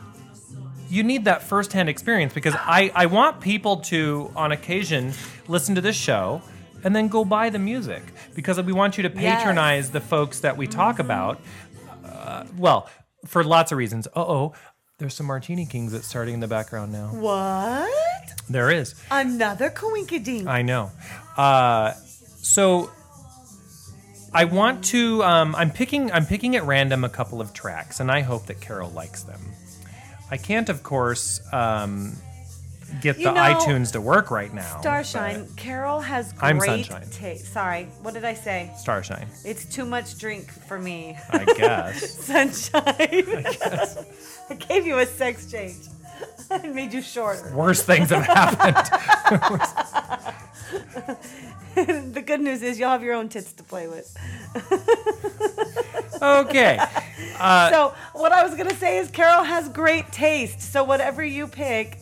you 0.91 1.03
need 1.03 1.25
that 1.27 1.43
firsthand 1.43 1.89
experience 1.89 2.33
because 2.33 2.55
I, 2.57 2.91
I 2.95 3.07
want 3.07 3.41
people 3.41 3.79
to, 3.79 4.31
on 4.37 4.53
occasion, 4.53 5.13
listen 5.47 5.75
to 5.75 5.81
this 5.81 5.97
show 5.97 6.41
and 6.85 6.95
then 6.95 7.09
go 7.09 7.25
buy 7.25 7.51
the 7.51 7.59
music 7.59 8.03
because 8.35 8.61
we 8.63 8.73
want 8.73 8.97
you 8.97 9.03
to 9.03 9.09
Yes. 9.15 9.41
patronize 9.41 9.91
the 9.91 10.01
folks 10.01 10.41
that 10.41 10.57
we 10.57 10.67
talk 10.67 10.99
about. 10.99 11.41
Uh, 12.05 12.45
well, 12.57 12.89
for 13.29 13.45
lots 13.45 13.73
of 13.73 13.79
reasons. 13.79 14.07
Uh 14.09 14.21
oh, 14.21 14.55
there's 14.99 15.15
some 15.15 15.27
Martini 15.27 15.65
Kings 15.67 15.93
that's 15.93 16.07
starting 16.07 16.35
in 16.35 16.41
the 16.41 16.49
background 16.49 16.93
now. 16.93 17.09
What? 17.09 17.89
There 18.49 18.71
is. 18.71 18.95
Another 19.11 19.71
coinkadink. 19.71 20.47
I 20.47 20.63
know. 20.63 20.91
Uh, 21.37 21.93
so 21.93 22.91
I 24.35 24.45
want 24.45 24.85
to. 24.87 25.23
Um, 25.23 25.55
I'm 25.55 25.71
picking. 25.71 26.11
I'm 26.13 26.27
picking 26.27 26.57
at 26.57 26.65
random 26.65 27.05
a 27.05 27.09
couple 27.09 27.41
of 27.41 27.53
tracks, 27.53 28.01
and 28.01 28.11
I 28.11 28.21
hope 28.23 28.47
that 28.47 28.61
Carol 28.61 28.91
likes 28.91 29.23
them. 29.23 29.41
I 30.31 30.37
can't, 30.37 30.69
of 30.69 30.83
course, 30.83 31.41
um, 31.53 32.15
get 33.01 33.19
You 33.19 33.25
the 33.25 33.33
know, 33.33 33.41
iTunes 33.41 33.93
to 33.93 34.01
work 34.01 34.31
right 34.31 34.53
now. 34.53 34.81
Starshine, 34.81 35.47
Carol 35.57 36.01
has 36.01 36.33
great 36.33 36.49
I'm 36.49 36.61
Sunshine. 36.61 37.09
taste. 37.11 37.53
Sorry, 37.53 37.85
what 38.03 38.15
did 38.15 38.25
I 38.25 38.35
say? 38.35 38.71
Starshine, 38.77 39.27
It's 39.45 39.65
too 39.65 39.85
much 39.85 40.19
drink 40.19 40.51
for 40.51 40.79
me. 40.79 41.17
I 41.31 41.45
guess. 41.45 42.11
Sunshine. 42.25 42.83
I, 42.87 43.57
guess. 43.59 44.05
I 44.51 44.55
gave 44.55 44.87
you 44.87 44.99
a 44.99 45.07
sex 45.07 45.51
change. 45.51 45.87
I 46.51 46.67
made 46.69 46.93
you 46.93 47.03
shorter. 47.03 47.53
Worse 47.55 47.83
things 47.83 48.11
have 48.11 48.25
happened. 48.25 48.77
the 52.13 52.23
good 52.23 52.41
news 52.41 52.63
is 52.63 52.79
you'll 52.79 52.91
have 52.91 53.03
your 53.03 53.15
own 53.15 53.29
tits 53.29 53.53
to 53.53 53.63
play 53.63 53.87
with. 53.87 54.17
Okay. 56.21 56.79
Uh, 57.39 57.71
so 57.71 57.95
what 58.15 58.33
I 58.33 58.43
was 58.43 58.55
gonna 58.57 58.75
say 58.75 58.99
is 58.99 59.11
Carol 59.11 59.45
has 59.45 59.69
great 59.69 60.11
taste. 60.11 60.61
So 60.61 60.83
whatever 60.83 61.23
you 61.25 61.47
pick, 61.47 61.99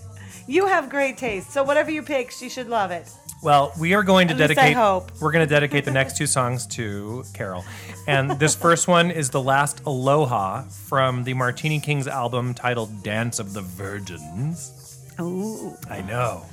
you 0.46 0.66
have 0.66 0.88
great 0.88 1.16
taste. 1.16 1.50
So 1.52 1.62
whatever 1.64 1.90
you 1.90 2.02
pick, 2.02 2.30
she 2.30 2.48
should 2.48 2.68
love 2.68 2.90
it. 2.90 3.10
Well, 3.42 3.72
we 3.78 3.94
are 3.94 4.02
going 4.02 4.28
to 4.28 4.34
At 4.34 4.38
dedicate. 4.38 4.74
hope. 4.76 5.12
We're 5.20 5.30
going 5.30 5.46
to 5.46 5.54
dedicate 5.54 5.84
the 5.84 5.90
next 5.90 6.16
two 6.16 6.26
songs 6.26 6.66
to 6.68 7.22
Carol, 7.34 7.64
and 8.08 8.30
this 8.38 8.54
first 8.66 8.88
one 8.88 9.10
is 9.10 9.28
the 9.30 9.42
last 9.42 9.82
Aloha 9.84 10.62
from 10.62 11.22
the 11.24 11.34
Martini 11.34 11.78
Kings 11.78 12.08
album 12.08 12.54
titled 12.54 13.02
"Dance 13.02 13.38
of 13.38 13.52
the 13.52 13.60
Virgins." 13.60 14.72
Ooh. 15.20 15.74
I 15.90 16.00
know. 16.02 16.44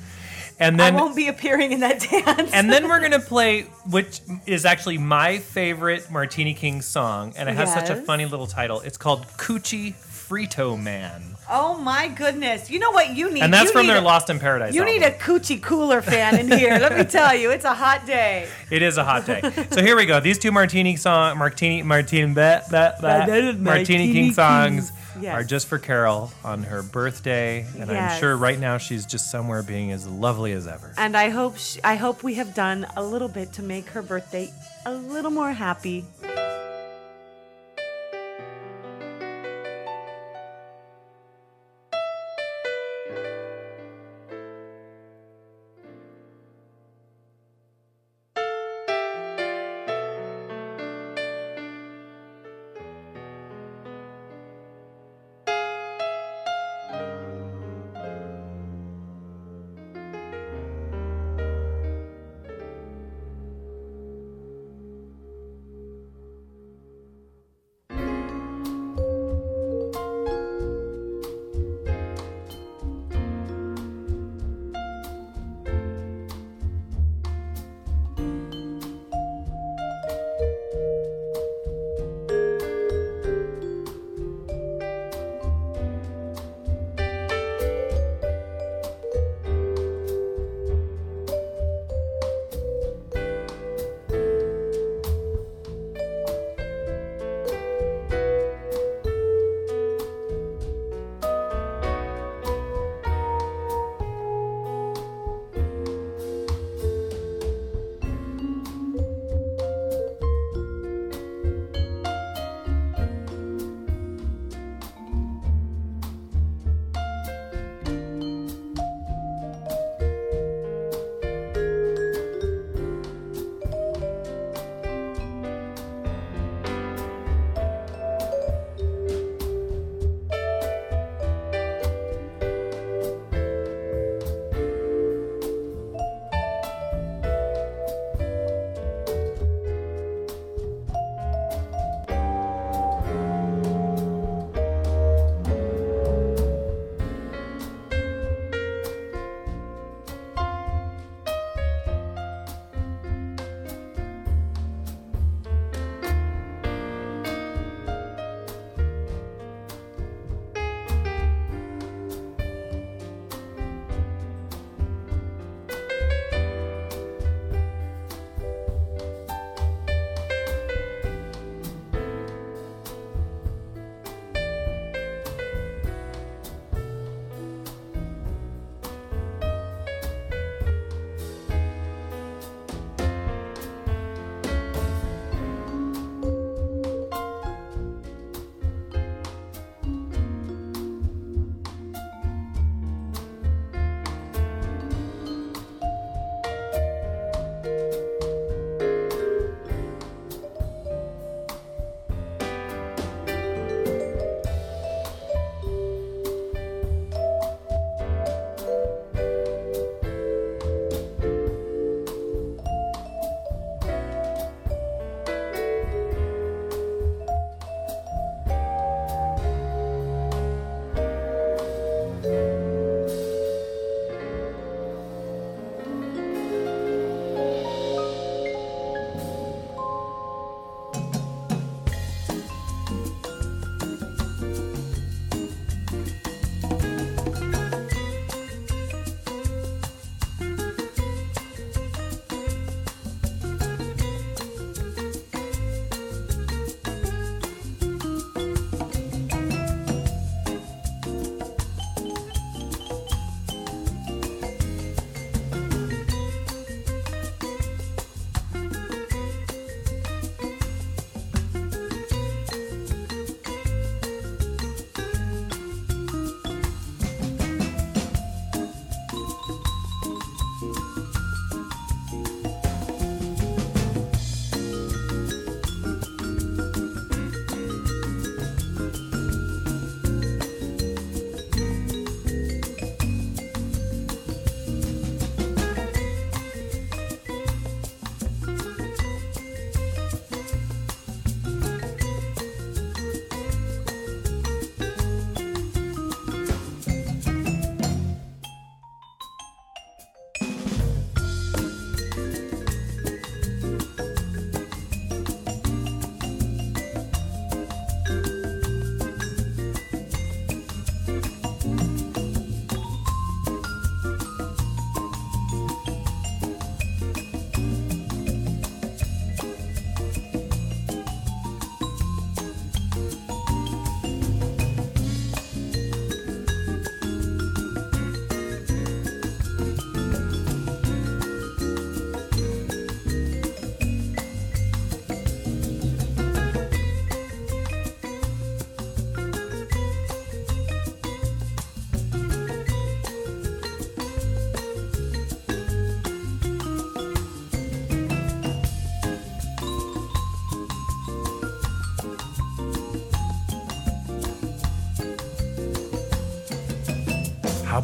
And 0.59 0.79
then 0.79 0.93
I 0.93 0.97
won't 1.01 1.15
be 1.15 1.29
appearing 1.29 1.71
in 1.71 1.79
that 1.79 1.99
dance. 2.01 2.51
and 2.53 2.71
then 2.71 2.87
we're 2.87 2.99
gonna 3.01 3.19
play, 3.33 3.61
which 3.89 4.19
is 4.45 4.65
actually 4.65 4.97
my 4.97 5.39
favorite 5.39 6.11
Martini 6.11 6.53
Kings 6.53 6.85
song, 6.85 7.33
and 7.37 7.49
it 7.49 7.55
has 7.55 7.73
such 7.73 7.89
a 7.89 7.95
funny 7.95 8.25
little 8.25 8.45
title. 8.47 8.81
It's 8.81 8.97
called 8.97 9.25
"Coochie 9.37 9.93
Frito 9.95 10.79
Man," 10.81 11.32
oh 11.53 11.77
my 11.77 12.07
goodness! 12.09 12.69
You 12.69 12.79
know 12.79 12.91
what 12.91 13.15
you 13.15 13.31
need? 13.31 13.43
and 13.43 13.53
that's 13.53 13.65
You 13.67 13.71
from 13.71 13.81
need 13.83 13.89
their 13.93 14.01
a- 14.01 14.01
Lost 14.01 14.29
in 14.29 14.39
Paradise. 14.39 14.73
You 14.73 14.81
album. 14.81 14.95
need 14.99 15.03
a 15.05 15.11
coochie 15.11 15.61
cooler 15.61 16.01
fan 16.01 16.37
in 16.39 16.51
here. 16.51 16.77
Let 16.79 16.97
me 16.97 17.03
tell 17.05 17.33
you, 17.35 17.51
it's 17.51 17.63
a 17.65 17.73
hot 17.73 18.05
day. 18.05 18.47
It 18.71 18.81
is 18.81 18.97
a 18.97 19.03
hot 19.03 19.25
day. 19.25 19.41
so 19.71 19.81
here 19.81 19.95
we 19.95 20.05
go. 20.05 20.19
These 20.19 20.39
two 20.39 20.51
Martini 20.51 20.95
song, 20.97 21.37
Martini, 21.37 21.83
Martini, 21.83 22.33
Martini 22.33 23.53
Martini 23.59 24.11
King 24.11 24.33
songs 24.33 24.91
Yes. 25.21 25.35
are 25.35 25.43
just 25.43 25.67
for 25.67 25.77
Carol 25.77 26.31
on 26.43 26.63
her 26.63 26.81
birthday, 26.81 27.67
and 27.79 27.91
I'm 27.91 28.19
sure 28.19 28.35
right 28.35 28.57
now 28.59 28.79
she's 28.79 29.05
just 29.05 29.29
somewhere 29.29 29.61
being 29.61 29.91
as 29.91 30.07
lovely 30.07 30.53
as 30.53 30.67
ever. 30.67 30.91
And 30.97 31.15
I 31.15 31.29
hope 31.29 31.55
sh 31.57 31.77
I 31.83 31.95
hope 31.97 32.23
we 32.23 32.33
have 32.35 32.55
done 32.55 32.87
a 32.97 33.03
little 33.03 33.27
bit 33.27 33.53
to 33.53 33.61
make 33.63 33.87
her 33.89 34.01
birthday 34.01 34.51
a 34.87 34.91
little 34.93 35.29
more 35.31 35.51
happy. 35.53 36.05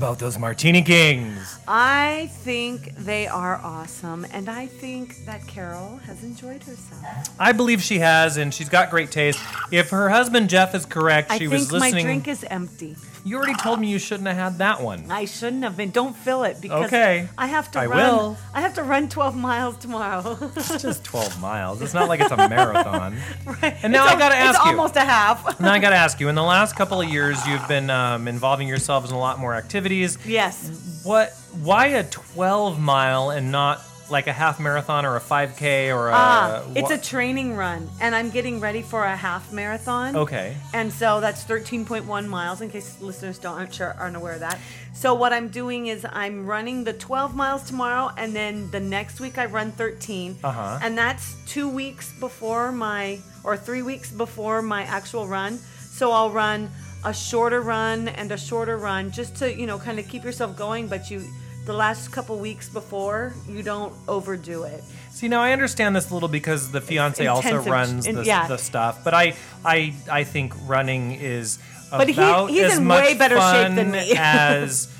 About 0.09 0.17
those 0.17 0.39
Martini 0.39 0.81
Kings? 0.81 1.59
I 1.67 2.31
think 2.37 2.95
they 2.95 3.27
are 3.27 3.61
awesome, 3.63 4.25
and 4.33 4.49
I 4.49 4.65
think 4.65 5.23
that 5.27 5.45
Carol 5.45 5.97
has 5.97 6.23
enjoyed 6.23 6.63
herself. 6.63 7.05
I 7.39 7.51
believe 7.51 7.83
she 7.83 7.99
has, 7.99 8.37
and 8.37 8.51
she's 8.51 8.69
got 8.69 8.89
great 8.89 9.11
taste. 9.11 9.39
If 9.71 9.89
her 9.91 10.09
husband 10.09 10.49
Jeff 10.49 10.73
is 10.75 10.85
correct, 10.85 11.31
I 11.31 11.35
she 11.37 11.47
think 11.47 11.51
was 11.53 11.71
listening. 11.71 11.95
my 11.95 12.01
drink 12.01 12.27
is 12.27 12.43
empty. 12.43 12.95
you 13.23 13.37
already 13.37 13.53
told 13.55 13.79
me 13.79 13.87
you 13.89 13.99
shouldn't 13.99 14.27
have 14.27 14.37
had 14.37 14.57
that 14.59 14.81
one. 14.81 15.09
I 15.11 15.25
shouldn't 15.25 15.63
have 15.63 15.75
been. 15.77 15.91
Don't 15.91 16.15
fill 16.15 16.43
it 16.43 16.59
because 16.61 16.85
Okay. 16.87 17.27
I 17.37 17.47
have 17.47 17.69
to 17.71 17.79
I 17.79 17.85
run. 17.85 17.97
will. 18.15 18.37
I 18.53 18.61
have 18.61 18.73
to 18.75 18.83
run 18.83 19.09
12 19.09 19.35
miles 19.35 19.77
tomorrow. 19.77 20.37
It's 20.55 20.81
just 20.81 21.03
12 21.03 21.39
miles. 21.41 21.81
It's 21.81 21.93
not 21.93 22.07
like 22.07 22.19
it's 22.21 22.31
a 22.31 22.37
marathon. 22.49 23.17
right. 23.61 23.75
And 23.83 23.93
now 23.93 24.05
I 24.05 24.17
gotta 24.17 24.35
ask 24.35 24.55
It's 24.57 24.65
you. 24.65 24.71
almost 24.71 24.95
a 24.95 25.01
half. 25.01 25.59
Now 25.59 25.71
I 25.73 25.79
got 25.79 25.89
to 25.91 25.95
ask 25.97 26.19
you. 26.19 26.29
In 26.29 26.35
the 26.35 26.43
last 26.43 26.75
couple 26.75 27.01
of 27.01 27.09
years, 27.09 27.45
you've 27.45 27.67
been 27.67 27.89
um, 27.89 28.27
involving 28.27 28.67
yourselves 28.67 29.09
in 29.11 29.15
a 29.15 29.19
lot 29.19 29.39
more 29.39 29.53
activities. 29.55 30.17
yes. 30.25 31.01
What? 31.03 31.33
Why 31.61 31.87
a 31.87 32.03
12 32.03 32.79
mile 32.79 33.29
and 33.31 33.51
not 33.51 33.81
like 34.11 34.27
a 34.27 34.33
half 34.33 34.59
marathon 34.59 35.05
or 35.05 35.15
a 35.15 35.19
5K 35.19 35.95
or 35.95 36.09
a? 36.09 36.13
Ah, 36.13 36.63
it's 36.75 36.91
a 36.91 36.97
training 36.97 37.55
run, 37.55 37.89
and 38.01 38.15
I'm 38.15 38.29
getting 38.29 38.59
ready 38.59 38.81
for 38.81 39.03
a 39.03 39.15
half 39.15 39.51
marathon. 39.51 40.15
Okay. 40.15 40.55
And 40.73 40.91
so 40.91 41.19
that's 41.19 41.43
13.1 41.43 42.27
miles, 42.27 42.61
in 42.61 42.69
case 42.69 42.99
listeners 43.01 43.37
don't 43.37 43.57
aren't 43.57 43.73
sure 43.73 43.95
aren't 43.99 44.15
aware 44.15 44.33
of 44.33 44.39
that. 44.39 44.59
So 44.93 45.13
what 45.13 45.31
I'm 45.31 45.47
doing 45.47 45.87
is 45.87 46.05
I'm 46.11 46.45
running 46.45 46.83
the 46.83 46.93
12 46.93 47.35
miles 47.35 47.63
tomorrow, 47.63 48.11
and 48.17 48.35
then 48.35 48.69
the 48.71 48.79
next 48.79 49.19
week 49.19 49.37
I 49.37 49.45
run 49.45 49.71
13. 49.71 50.37
Uh-huh. 50.43 50.79
And 50.81 50.97
that's 50.97 51.35
two 51.45 51.69
weeks 51.69 52.11
before 52.19 52.71
my, 52.71 53.19
or 53.43 53.55
three 53.55 53.81
weeks 53.81 54.11
before 54.11 54.61
my 54.61 54.83
actual 54.83 55.27
run. 55.27 55.57
So 55.57 56.11
I'll 56.11 56.31
run 56.31 56.69
a 57.05 57.13
shorter 57.13 57.61
run 57.61 58.09
and 58.09 58.31
a 58.31 58.37
shorter 58.37 58.77
run, 58.77 59.11
just 59.11 59.35
to 59.37 59.53
you 59.53 59.65
know 59.65 59.77
kind 59.77 59.99
of 59.99 60.07
keep 60.07 60.23
yourself 60.23 60.57
going. 60.57 60.87
But 60.87 61.09
you, 61.09 61.23
the 61.69 61.75
last 61.77 62.11
couple 62.11 62.35
weeks 62.39 62.67
before, 62.67 63.31
you 63.47 63.61
don't 63.61 63.93
overdo 64.07 64.63
it. 64.63 64.83
See, 65.11 65.27
now 65.27 65.41
I 65.41 65.51
understand 65.51 65.95
this 65.95 66.09
a 66.09 66.13
little 66.15 66.27
because 66.27 66.71
the 66.71 66.81
fiance 66.81 67.27
also 67.27 67.47
intensive. 67.47 67.71
runs 67.71 68.07
In- 68.07 68.15
the, 68.15 68.25
yeah. 68.25 68.47
the 68.47 68.57
stuff, 68.57 69.03
but 69.03 69.13
I, 69.13 69.35
I, 69.63 69.93
I 70.11 70.23
think 70.23 70.53
running 70.65 71.11
is 71.11 71.59
But 71.91 72.07
he- 72.07 72.13
about 72.15 72.49
he's 72.49 72.63
as 72.71 72.77
in 72.79 72.85
much 72.85 73.03
way 73.05 73.13
better 73.13 73.35
shape 73.35 73.43
fun 73.43 73.75
than 73.75 73.91
me. 73.91 74.13
as 74.17 74.91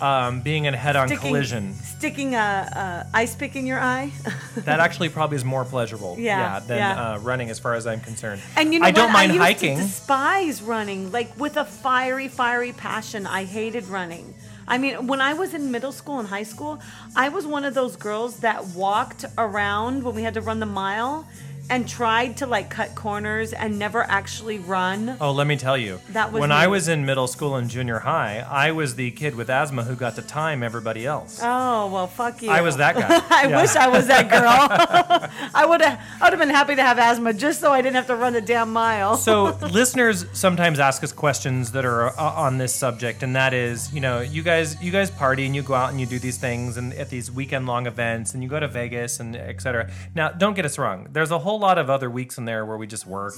um, 0.00 0.40
being 0.40 0.64
in 0.64 0.74
a 0.74 0.76
head-on 0.76 1.08
collision. 1.10 1.74
sticking 1.74 2.34
a, 2.34 3.06
a 3.08 3.16
ice 3.16 3.36
pick 3.36 3.54
in 3.54 3.64
your 3.64 3.78
eye. 3.78 4.10
That 4.64 4.80
actually 4.80 5.10
probably 5.10 5.36
is 5.36 5.44
more 5.44 5.64
pleasurable, 5.64 6.16
Yeah, 6.18 6.58
than 6.58 6.78
yeah. 6.78 7.12
Uh, 7.12 7.18
running, 7.20 7.50
as 7.50 7.60
far 7.60 7.74
as 7.74 7.86
I'm 7.86 8.00
concerned. 8.00 8.42
And 8.56 8.74
you 8.74 8.80
know 8.80 8.86
I 8.86 8.90
don't 8.90 9.12
what? 9.12 9.12
mind 9.12 9.30
I 9.30 9.34
used 9.34 9.42
hiking. 9.60 9.76
to 9.76 9.82
despise 9.84 10.60
running, 10.60 11.12
like 11.12 11.38
with 11.38 11.56
a 11.56 11.64
fiery, 11.64 12.26
fiery 12.28 12.72
passion. 12.72 13.26
I 13.28 13.44
hated 13.44 13.86
running. 13.86 14.34
I 14.68 14.78
mean, 14.78 15.06
when 15.06 15.20
I 15.20 15.34
was 15.34 15.54
in 15.54 15.70
middle 15.70 15.92
school 15.92 16.18
and 16.18 16.28
high 16.28 16.42
school, 16.42 16.80
I 17.14 17.28
was 17.28 17.46
one 17.46 17.64
of 17.64 17.74
those 17.74 17.96
girls 17.96 18.38
that 18.38 18.66
walked 18.68 19.24
around 19.38 20.02
when 20.02 20.14
we 20.14 20.22
had 20.22 20.34
to 20.34 20.40
run 20.40 20.58
the 20.58 20.66
mile 20.66 21.26
and 21.70 21.88
tried 21.88 22.36
to 22.38 22.46
like 22.46 22.70
cut 22.70 22.94
corners 22.94 23.52
and 23.52 23.78
never 23.78 24.02
actually 24.02 24.58
run. 24.58 25.16
Oh, 25.20 25.32
let 25.32 25.46
me 25.46 25.56
tell 25.56 25.76
you. 25.76 26.00
That 26.10 26.32
was 26.32 26.40
when 26.40 26.50
me. 26.50 26.56
I 26.56 26.66
was 26.66 26.88
in 26.88 27.04
middle 27.06 27.26
school 27.26 27.56
and 27.56 27.68
junior 27.68 27.98
high, 28.00 28.38
I 28.48 28.72
was 28.72 28.94
the 28.94 29.10
kid 29.10 29.34
with 29.34 29.50
asthma 29.50 29.84
who 29.84 29.96
got 29.96 30.14
to 30.16 30.22
time 30.22 30.62
everybody 30.62 31.06
else. 31.06 31.40
Oh 31.42 31.90
well, 31.92 32.06
fuck 32.06 32.42
you. 32.42 32.50
I 32.50 32.60
was 32.62 32.76
that 32.78 32.94
guy. 32.94 33.08
I 33.30 33.48
Yeah. 33.48 33.60
wish 33.62 33.74
I 33.76 33.88
was 33.88 34.06
that 34.08 34.30
girl. 34.30 34.42
I 35.54 35.64
would 35.66 35.80
have. 35.82 36.00
I 36.20 36.24
would 36.24 36.32
have 36.32 36.40
been 36.40 36.50
happy 36.54 36.74
to 36.76 36.82
have 36.82 36.98
asthma 36.98 37.32
just 37.32 37.60
so 37.60 37.72
I 37.72 37.82
didn't 37.82 37.96
have 37.96 38.06
to 38.08 38.16
run 38.16 38.32
the 38.32 38.40
damn 38.40 38.72
mile. 38.72 39.16
So 39.16 39.56
listeners 39.72 40.26
sometimes 40.32 40.78
ask 40.78 41.02
us 41.02 41.12
questions 41.12 41.72
that 41.72 41.84
are 41.84 42.08
uh, 42.08 42.22
on 42.22 42.58
this 42.58 42.74
subject, 42.74 43.22
and 43.22 43.34
that 43.36 43.54
is, 43.54 43.92
you 43.92 44.00
know, 44.00 44.20
you 44.20 44.42
guys, 44.42 44.80
you 44.82 44.92
guys 44.92 45.10
party 45.10 45.46
and 45.46 45.54
you 45.54 45.62
go 45.62 45.74
out 45.74 45.90
and 45.90 46.00
you 46.00 46.06
do 46.06 46.18
these 46.18 46.38
things 46.38 46.76
and 46.76 46.92
at 46.94 47.10
these 47.10 47.30
weekend 47.30 47.66
long 47.66 47.86
events, 47.86 48.34
and 48.34 48.42
you 48.42 48.48
go 48.48 48.60
to 48.60 48.68
Vegas 48.68 49.20
and 49.20 49.36
etc. 49.36 49.90
Now, 50.14 50.30
don't 50.30 50.54
get 50.54 50.64
us 50.64 50.78
wrong. 50.78 51.08
There's 51.12 51.30
a 51.30 51.38
whole 51.38 51.55
lot 51.56 51.78
of 51.78 51.90
other 51.90 52.08
weeks 52.10 52.38
in 52.38 52.44
there 52.44 52.64
where 52.64 52.76
we 52.76 52.86
just 52.86 53.06
work 53.06 53.34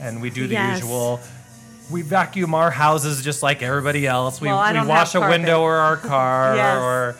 and 0.00 0.20
we 0.22 0.30
do 0.30 0.46
the 0.46 0.54
Yes. 0.54 0.80
usual. 0.80 1.20
We 1.90 2.02
vacuum 2.02 2.54
our 2.54 2.70
houses 2.70 3.22
just 3.22 3.42
like 3.42 3.62
everybody 3.62 4.06
else. 4.06 4.40
We, 4.40 4.48
Well, 4.48 4.72
we 4.82 4.88
wash 4.88 5.14
a 5.14 5.20
window 5.20 5.60
or 5.62 5.76
our 5.76 5.96
car 6.12 6.56
Yes. 6.56 6.78
or. 6.82 7.16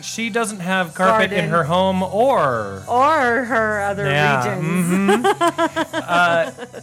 She 0.00 0.30
doesn't 0.30 0.60
have 0.60 0.94
carpet 0.94 1.32
in 1.32 1.48
her 1.48 1.64
home 1.64 2.02
or 2.04 2.84
or 2.86 3.44
her 3.44 3.80
other 3.82 4.06
Yeah, 4.06 4.56
regions. 4.58 5.26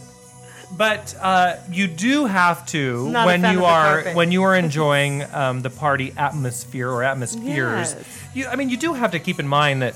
But 0.76 1.14
uh, 1.22 1.56
you 1.70 1.86
do 1.86 2.26
have 2.26 2.66
to 2.66 3.08
Not 3.08 3.24
when 3.26 3.42
you 3.52 3.64
are 3.64 4.02
when 4.12 4.30
you 4.32 4.42
are 4.42 4.54
enjoying 4.54 5.22
um, 5.32 5.62
the 5.62 5.70
party 5.70 6.12
atmosphere 6.18 6.90
or 6.90 7.02
atmospheres. 7.02 7.94
Yes. 7.94 8.04
You, 8.34 8.46
I 8.48 8.56
mean, 8.56 8.68
you 8.68 8.76
do 8.76 8.92
have 8.92 9.12
to 9.12 9.18
keep 9.20 9.38
in 9.40 9.48
mind 9.48 9.80
that 9.82 9.94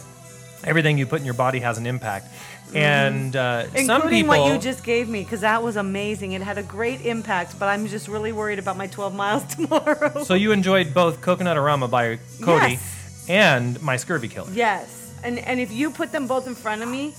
everything 0.64 0.96
you 0.96 1.07
put 1.07 1.18
in 1.20 1.26
your 1.26 1.35
body 1.35 1.59
has 1.59 1.76
an 1.76 1.87
impact, 1.87 2.29
and 2.74 3.35
uh, 3.37 3.64
some. 3.70 3.76
Including 3.76 4.24
people. 4.24 4.28
what 4.44 4.52
you 4.52 4.59
just 4.59 4.85
gave 4.85 5.09
me, 5.09 5.22
because 5.22 5.40
that 5.42 5.62
was 5.62 5.76
amazing. 5.76 6.33
It 6.33 6.42
had 6.42 6.59
a 6.59 6.62
great 6.62 7.00
impact, 7.06 7.59
but 7.59 7.66
I'm 7.66 7.87
just 7.87 8.09
really 8.09 8.33
worried 8.33 8.59
about 8.59 8.76
my 8.76 8.87
12 8.87 9.14
miles 9.14 9.44
tomorrow. 9.56 10.22
so 10.24 10.35
you 10.35 10.52
enjoyed 10.52 10.94
both 10.94 11.20
Coconut 11.20 11.56
Arama 11.56 11.90
by 11.90 12.18
Cody 12.42 12.72
Yes. 12.72 13.26
and 13.28 13.80
My 13.83 13.96
Scurvy 13.96 14.28
Killer. 14.28 14.50
yes, 14.52 15.12
and 15.22 15.38
and 15.40 15.61
if 15.61 15.70
you 15.72 15.90
put 15.90 16.12
them 16.12 16.26
both 16.26 16.46
in 16.46 16.54
front 16.54 16.83
of 16.83 16.88
me, 16.88 17.14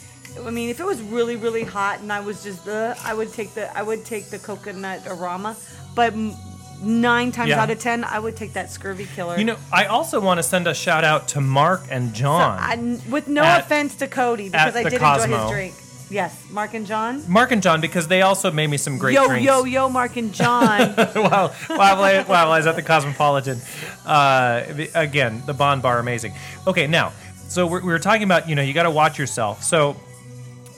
I 0.46 0.50
mean, 0.50 0.70
if 0.70 0.80
it 0.80 0.86
was 0.86 1.02
really 1.02 1.36
really 1.36 1.64
hot 1.64 2.00
and 2.00 2.12
I 2.12 2.22
was 2.22 2.44
just 2.44 2.64
the, 2.66 2.96
I 3.04 3.14
would 3.14 3.32
take 3.34 3.54
the 3.54 3.76
I 3.78 3.82
would 3.82 4.06
take 4.06 4.30
the 4.30 4.40
coconut 4.40 5.02
aroma, 5.08 5.56
but 5.96 6.14
m- 6.14 6.34
nine 6.82 7.32
times 7.32 7.50
Yeah. 7.50 7.62
out 7.62 7.70
of 7.70 7.80
ten, 7.80 8.04
I 8.04 8.20
would 8.20 8.36
take 8.36 8.54
that 8.54 8.72
scurvy 8.72 9.08
killer. 9.16 9.38
You 9.38 9.46
know, 9.46 9.58
I 9.72 9.86
also 9.86 10.20
want 10.20 10.40
to 10.40 10.44
send 10.44 10.68
a 10.68 10.74
shout 10.74 11.04
out 11.04 11.28
to 11.30 11.42
Mark 11.42 11.84
and 11.90 12.14
John. 12.14 12.58
I, 12.60 13.00
with 13.10 13.28
no 13.28 13.44
At- 13.44 13.62
offense 13.62 13.96
to 13.96 14.08
Cody, 14.08 14.50
because 14.50 14.76
I 14.76 14.84
did 14.84 14.94
enjoy 14.94 15.28
his 15.28 15.52
drink. 15.52 15.74
Yes, 16.10 16.44
Mark 16.52 16.74
and 16.74 16.86
John. 16.86 17.24
Mark 17.30 17.52
and 17.54 17.64
John, 17.64 17.80
because 17.80 18.10
they 18.10 18.22
also 18.22 18.52
made 18.52 18.68
me 18.68 18.76
some 18.76 18.98
great 18.98 19.14
yo 19.14 19.28
drinks. 19.28 19.46
yo 19.46 19.60
yo, 19.60 19.64
yo, 19.64 19.90
Mark 19.90 20.18
and 20.18 20.34
John. 20.34 20.90
while, 21.14 21.50
while, 21.68 22.04
I, 22.04 22.24
while 22.24 22.52
I 22.52 22.58
was 22.58 22.68
at 22.68 22.76
the 22.76 22.82
Cosmopolitan. 22.82 23.62
Uh, 24.06 24.64
again, 24.94 25.42
the 25.46 25.54
Bond 25.54 25.82
Bar, 25.82 26.00
amazing. 26.00 26.34
Okay, 26.68 26.86
now, 26.86 27.14
so 27.48 27.66
we're, 27.66 27.80
we 27.80 27.88
were 27.88 28.00
talking 28.00 28.24
about, 28.24 28.50
you 28.50 28.56
know, 28.56 28.62
you 28.62 28.74
got 28.74 28.84
to 28.84 28.92
watch 28.92 29.18
yourself. 29.18 29.64
So, 29.64 29.96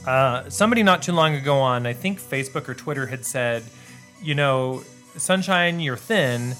uh, 0.05 0.49
somebody 0.51 0.83
not 0.83 1.01
too 1.01 1.13
long 1.13 1.33
ago 1.33 1.57
on, 1.57 1.87
I 1.87 1.93
think 1.93 2.21
Facebook 2.21 2.69
or 2.69 2.75
Twitter 2.75 3.07
had 3.07 3.25
said, 3.25 3.63
you 4.21 4.35
know, 4.35 4.83
Sunshine, 5.17 5.79
you're 5.79 5.97
thin. 5.97 6.55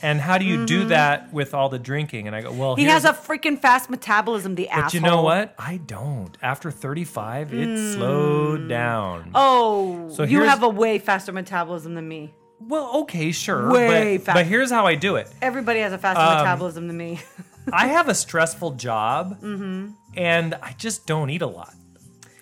And 0.00 0.20
how 0.20 0.38
do 0.38 0.44
you 0.44 0.64
do 0.64 0.84
that 0.86 1.32
with 1.32 1.54
all 1.54 1.68
the 1.68 1.78
drinking? 1.80 2.28
And 2.28 2.36
I 2.36 2.40
go, 2.42 2.52
well, 2.52 2.74
Mm-hmm. 2.76 2.82
he 2.82 2.86
has 2.86 3.04
a 3.04 3.12
freaking 3.12 3.58
fast 3.60 3.90
metabolism. 3.90 4.54
The 4.54 4.68
But 4.72 4.78
asshole. 4.84 5.00
you 5.00 5.04
know 5.04 5.22
what? 5.22 5.54
I 5.58 5.78
don't. 5.78 6.36
After 6.40 6.70
35, 6.70 7.52
it 7.52 7.94
slowed 7.94 8.68
down. 8.68 9.24
Mm. 9.24 9.30
Oh, 9.34 10.08
So 10.10 10.22
you 10.22 10.42
have 10.44 10.62
a 10.62 10.68
way 10.68 11.00
faster 11.00 11.32
metabolism 11.32 11.94
than 11.94 12.06
me. 12.08 12.32
Well, 12.60 12.98
okay, 13.02 13.32
sure. 13.32 13.72
Way 13.72 14.18
but, 14.18 14.26
fast- 14.26 14.36
but 14.36 14.46
here's 14.46 14.70
how 14.70 14.86
I 14.86 14.94
do 14.94 15.16
it. 15.16 15.28
Everybody 15.42 15.80
has 15.80 15.92
a 15.92 15.98
faster 15.98 16.22
Um, 16.22 16.38
metabolism 16.38 16.86
than 16.86 16.96
me. 16.96 17.20
I 17.72 17.88
have 17.88 18.08
a 18.08 18.14
stressful 18.14 18.72
job, 18.72 19.40
Mm-hmm. 19.42 19.90
and 20.16 20.54
I 20.62 20.74
just 20.78 21.06
don't 21.06 21.28
eat 21.30 21.42
a 21.42 21.46
lot, 21.46 21.74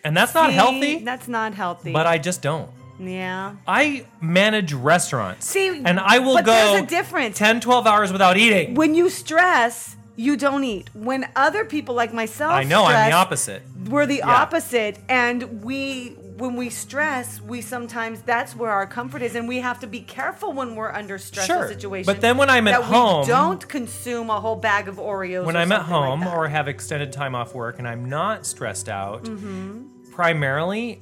and 0.05 0.16
that's 0.16 0.33
not 0.35 0.50
See, 0.50 0.55
healthy. 0.57 0.98
That's 1.05 1.26
not 1.26 1.52
healthy. 1.55 1.92
But 1.92 2.07
I 2.07 2.18
just 2.18 2.40
don't. 2.42 2.70
Yeah. 2.98 3.54
I 3.66 4.06
manage 4.20 4.72
restaurants. 4.72 5.46
See, 5.46 5.68
and 5.68 5.98
I 6.00 6.18
will 6.18 6.35
but 6.35 6.44
go 6.44 6.52
there's 6.52 6.82
a 6.82 6.87
difference. 6.87 7.37
10, 7.38 7.61
12 7.61 7.87
hours 7.87 8.12
without 8.12 8.37
eating. 8.37 8.74
When 8.74 8.94
you 8.94 9.09
stress, 9.11 9.96
you 10.16 10.37
don't 10.37 10.64
eat. 10.64 10.88
When 10.94 11.28
other 11.37 11.64
people 11.64 11.94
like 11.94 12.12
myself, 12.14 12.52
I 12.52 12.62
know 12.64 12.85
I'm 12.85 13.11
the 13.11 13.16
opposite. 13.16 13.62
We're 13.88 14.06
the 14.06 14.16
Yeah. 14.18 14.28
opposite, 14.35 14.98
and 15.09 15.62
we. 15.62 16.16
When 16.37 16.54
we 16.54 16.68
stress, 16.68 17.40
we 17.40 17.62
sometimes 17.62 18.20
that's 18.20 18.54
where 18.54 18.70
our 18.70 18.87
comfort 18.87 19.22
is, 19.22 19.35
and 19.35 19.48
we 19.48 19.61
have 19.61 19.80
to 19.80 19.87
be 19.87 20.00
careful 20.00 20.52
when 20.52 20.74
we're 20.76 20.92
under 20.92 21.16
stressful 21.16 21.56
Sure. 21.61 21.68
situations. 21.68 22.06
But 22.06 22.20
then 22.20 22.37
when 22.37 22.50
I'm 22.50 22.68
at 22.68 22.82
home- 22.82 23.26
don't 23.26 23.66
consume 23.66 24.28
a 24.28 24.38
whole 24.38 24.56
bag 24.56 24.87
of 24.87 24.96
Oreos. 24.96 25.46
When 25.46 25.56
or 25.56 25.61
I'm 25.61 25.72
at 25.72 25.78
something 25.87 25.94
like 25.94 26.04
home 26.04 26.26
or 26.26 26.48
have 26.48 26.68
extended 26.68 27.11
time 27.11 27.35
off 27.35 27.54
work 27.54 27.78
and 27.78 27.88
I'm 27.88 28.06
not 28.11 28.44
stressed 28.44 28.90
out, 28.90 29.24
Mm-hmm. 29.24 30.11
primarily 30.12 31.00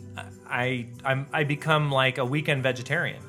I 0.55 0.87
I'm, 1.05 1.27
I 1.33 1.45
become 1.45 1.91
like 1.91 2.19
a 2.19 2.25
weekend 2.25 2.63
vegetarian. 2.63 3.21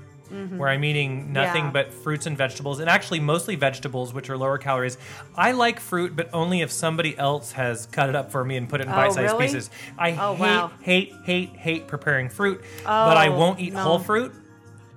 Where 0.57 0.67
I'm 0.69 0.83
eating 0.83 1.31
nothing 1.31 1.65
Mm-hmm. 1.65 1.75
Yeah. 1.77 1.83
but 1.83 1.93
fruits 1.93 2.25
and 2.25 2.35
vegetables, 2.37 2.79
and 2.79 2.89
actually 2.89 3.19
mostly 3.21 3.55
vegetables, 3.55 4.13
which 4.13 4.29
are 4.29 4.35
lower 4.37 4.57
calories. 4.57 4.97
I 5.35 5.51
like 5.53 5.79
fruit, 5.79 6.13
but 6.15 6.29
only 6.33 6.59
if 6.61 6.71
somebody 6.71 7.17
else 7.17 7.53
has 7.53 7.85
cut 7.85 8.09
it 8.09 8.15
up 8.15 8.31
for 8.31 8.43
me 8.43 8.57
and 8.57 8.67
put 8.67 8.81
it 8.81 8.87
in 8.87 8.91
Oh, 8.91 8.95
bite-sized 8.95 9.31
really? 9.33 9.45
pieces. 9.45 9.69
I 9.97 10.11
Oh, 10.19 10.33
hate, 10.33 10.41
wow. 10.41 10.71
hate, 10.81 11.13
hate, 11.23 11.49
hate 11.55 11.87
preparing 11.87 12.27
fruit, 12.29 12.61
but 12.83 13.15
I 13.17 13.27
Oh, 13.29 13.37
won't 13.37 13.59
eat 13.61 13.73
no. 13.73 13.79
whole 13.81 13.99
fruit. 13.99 14.33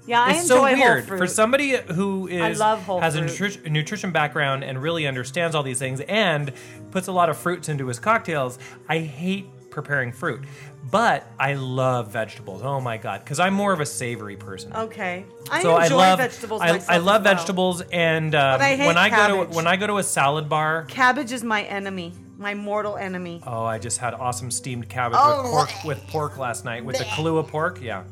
yeah, 0.06 0.22
I 0.22 0.30
It's 0.32 0.46
so 0.48 0.62
weird 0.62 1.06
for 1.06 1.26
somebody 1.28 1.76
who 1.76 2.26
is 2.26 2.58
has 2.60 3.14
a 3.16 3.68
nutrition 3.68 4.10
background 4.10 4.64
and 4.64 4.82
really 4.82 5.06
understands 5.06 5.54
all 5.54 5.62
these 5.62 5.78
things 5.78 6.00
and 6.08 6.52
puts 6.90 7.06
a 7.06 7.12
lot 7.12 7.28
of 7.28 7.36
fruits 7.36 7.68
into 7.68 7.86
his 7.86 8.00
cocktails. 8.00 8.58
I 8.88 9.00
hate 9.00 9.46
preparing 9.70 10.10
fruit. 10.10 10.42
But 10.90 11.26
I 11.38 11.54
love 11.54 12.12
vegetables. 12.12 12.62
Oh 12.62 12.80
my 12.80 12.96
god, 12.96 13.22
because 13.24 13.40
I'm 13.40 13.52
more 13.54 13.72
of 13.72 13.80
a 13.80 13.86
savory 13.86 14.36
person. 14.36 14.72
Okay. 14.74 15.24
I 15.50 15.62
so 15.62 15.78
enjoy 15.78 15.96
I 15.96 15.98
love 16.08 16.18
vegetables. 16.18 16.62
I, 16.62 16.68
I 16.88 16.96
love 16.98 17.24
well. 17.24 17.34
vegetables, 17.34 17.82
and 17.92 18.34
um, 18.34 18.58
But 18.58 18.60
I 18.62 18.86
when 18.86 18.96
I 18.96 19.10
go 19.10 19.44
to 19.44 19.50
when 19.54 19.66
I 19.66 19.76
go 19.76 19.86
to 19.86 19.98
a 19.98 20.02
salad 20.02 20.48
bar, 20.48 20.84
Cabbage 20.88 21.32
is 21.32 21.44
my 21.44 21.62
enemy, 21.64 22.14
my 22.38 22.54
mortal 22.54 22.96
enemy. 22.96 23.42
oh, 23.46 23.64
I 23.64 23.78
just 23.78 23.98
had 23.98 24.14
awesome 24.14 24.50
steamed 24.50 24.88
cabbage 24.88 25.18
Oh. 25.20 25.42
with 25.42 25.50
pork 25.50 25.84
with 25.84 26.06
pork 26.08 26.38
last 26.38 26.64
night 26.64 26.84
with 26.84 26.96
the 26.96 27.04
Kalua 27.04 27.46
pork. 27.46 27.80
Yeah. 27.82 28.04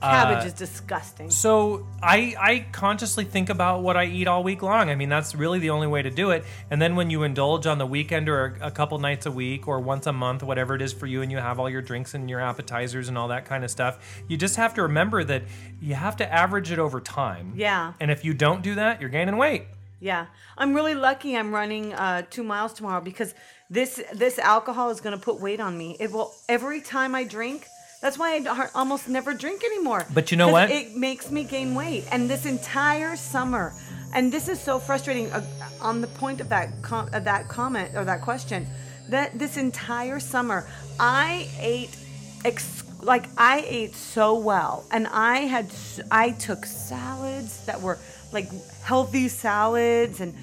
Cabbage 0.00 0.44
Uh, 0.44 0.46
is 0.46 0.52
disgusting. 0.52 1.30
So 1.30 1.86
I 2.02 2.34
I 2.38 2.66
consciously 2.72 3.24
think 3.24 3.50
about 3.50 3.82
what 3.82 3.96
I 3.96 4.04
eat 4.04 4.28
all 4.28 4.42
week 4.44 4.62
long. 4.62 4.90
I 4.90 4.94
mean, 4.94 5.08
that's 5.08 5.34
really 5.34 5.58
the 5.58 5.70
only 5.70 5.86
way 5.86 6.02
to 6.02 6.10
do 6.10 6.30
it. 6.30 6.44
And 6.70 6.80
then 6.80 6.94
when 6.94 7.10
you 7.10 7.24
indulge 7.24 7.66
on 7.66 7.78
the 7.78 7.86
weekend 7.86 8.28
or 8.28 8.58
a, 8.60 8.68
a 8.68 8.70
couple 8.70 8.98
nights 8.98 9.26
a 9.26 9.30
week 9.32 9.66
or 9.66 9.80
once 9.80 10.06
a 10.06 10.12
month, 10.12 10.42
whatever 10.42 10.74
it 10.74 10.82
is 10.82 10.92
for 10.92 11.06
you, 11.06 11.22
and 11.22 11.32
you 11.32 11.38
have 11.38 11.58
all 11.58 11.68
your 11.68 11.82
drinks 11.82 12.14
and 12.14 12.30
your 12.30 12.40
appetizers 12.40 13.08
and 13.08 13.18
all 13.18 13.28
that 13.28 13.44
kind 13.44 13.64
of 13.64 13.70
stuff, 13.70 14.22
you 14.28 14.36
just 14.36 14.56
have 14.56 14.74
to 14.74 14.82
remember 14.82 15.24
that 15.24 15.42
you 15.80 15.94
have 15.94 16.16
to 16.16 16.32
average 16.32 16.70
it 16.70 16.78
over 16.78 17.00
time. 17.00 17.52
Yeah. 17.56 17.94
And 18.00 18.10
if 18.10 18.24
you 18.24 18.34
don't 18.34 18.62
do 18.62 18.76
that, 18.76 19.00
you're 19.00 19.10
gaining 19.10 19.36
weight. 19.36 19.64
Yeah, 20.00 20.26
I'm 20.56 20.74
really 20.74 20.94
lucky. 20.94 21.36
I'm 21.36 21.52
running 21.52 21.92
uh, 21.92 22.22
two 22.30 22.44
miles 22.44 22.72
tomorrow 22.72 23.00
because 23.00 23.34
this 23.68 24.00
this 24.14 24.38
alcohol 24.38 24.90
is 24.90 25.00
going 25.00 25.18
to 25.18 25.22
put 25.22 25.40
weight 25.40 25.58
on 25.58 25.76
me. 25.76 25.96
It 25.98 26.12
will 26.12 26.32
every 26.48 26.80
time 26.80 27.16
I 27.16 27.24
drink. 27.24 27.66
That's 28.00 28.16
why 28.18 28.36
I 28.36 28.68
almost 28.74 29.08
never 29.08 29.34
drink 29.34 29.64
anymore. 29.64 30.06
But 30.14 30.30
you 30.30 30.36
know 30.36 30.48
what? 30.48 30.70
It 30.70 30.94
makes 30.96 31.30
me 31.30 31.42
gain 31.44 31.74
weight, 31.74 32.04
and 32.12 32.30
this 32.30 32.46
entire 32.46 33.16
summer, 33.16 33.72
and 34.14 34.32
this 34.32 34.48
is 34.48 34.60
so 34.60 34.78
frustrating. 34.78 35.30
Uh, 35.32 35.44
on 35.80 36.00
the 36.00 36.06
point 36.08 36.40
of 36.40 36.48
that 36.48 36.68
com- 36.82 37.08
of 37.12 37.24
that 37.24 37.48
comment 37.48 37.92
or 37.94 38.04
that 38.04 38.20
question, 38.20 38.66
that 39.10 39.38
this 39.38 39.56
entire 39.56 40.18
summer 40.20 40.68
I 40.98 41.48
ate 41.60 41.96
ex- 42.44 42.82
like 43.02 43.26
I 43.36 43.64
ate 43.66 43.94
so 43.94 44.36
well, 44.38 44.84
and 44.92 45.06
I 45.08 45.38
had 45.40 45.66
s- 45.66 46.00
I 46.10 46.30
took 46.32 46.66
salads 46.66 47.64
that 47.66 47.80
were 47.80 47.98
like 48.32 48.48
healthy 48.82 49.28
salads 49.28 50.20
and 50.20 50.34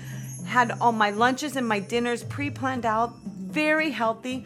had 0.46 0.72
all 0.82 0.92
my 0.92 1.10
lunches 1.10 1.56
and 1.56 1.68
my 1.68 1.80
dinners 1.80 2.24
pre-planned 2.24 2.86
out, 2.86 3.14
very 3.56 3.90
healthy, 3.90 4.46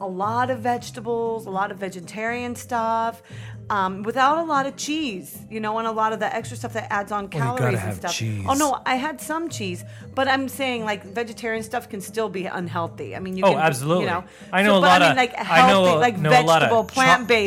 a 0.00 0.06
lot 0.24 0.50
of 0.50 0.58
vegetables, 0.58 1.46
a 1.46 1.50
lot 1.50 1.70
of 1.70 1.78
vegetarian 1.78 2.54
stuff. 2.56 3.22
Um, 3.70 4.02
without 4.02 4.36
a 4.38 4.42
lot 4.42 4.66
of 4.66 4.76
cheese, 4.76 5.38
you 5.48 5.60
know, 5.60 5.78
and 5.78 5.86
a 5.86 5.92
lot 5.92 6.12
of 6.12 6.18
the 6.18 6.30
extra 6.38 6.56
stuff 6.58 6.72
that 6.74 6.92
adds 6.92 7.10
on 7.12 7.22
you 7.24 7.28
calories 7.30 7.60
gotta 7.60 7.68
and 7.78 7.78
have 7.78 7.94
stuff. 7.96 8.12
cheese. 8.12 8.44
Oh 8.48 8.54
no, 8.54 8.82
I 8.84 8.96
had 8.96 9.20
some 9.20 9.48
cheese, 9.48 9.84
but 10.16 10.26
I'm 10.28 10.46
saying 10.48 10.84
like 10.84 11.04
vegetarian 11.04 11.62
stuff 11.62 11.88
can 11.88 12.00
still 12.00 12.28
be 12.28 12.44
unhealthy. 12.46 13.14
I 13.16 13.20
mean, 13.20 13.36
you 13.38 13.44
Oh, 13.46 13.52
can, 13.52 13.60
absolutely. 13.60 14.04
You 14.06 14.10
know, 14.10 14.24
I 14.52 14.62
know 14.64 14.72
So- 14.74 14.78
a 14.78 14.80
but 14.82 14.86
lot 14.88 15.02
I 15.02 15.04
mean, 15.04 15.10
of- 15.12 15.16
like 15.16 15.34
I 15.38 15.42
know- 15.70 15.84
healthy, 15.84 15.98
like 16.06 16.18
know 16.18 16.30
a 16.30 16.32
lot 16.42 16.62
of 16.64 16.70
vegetable, 16.70 16.84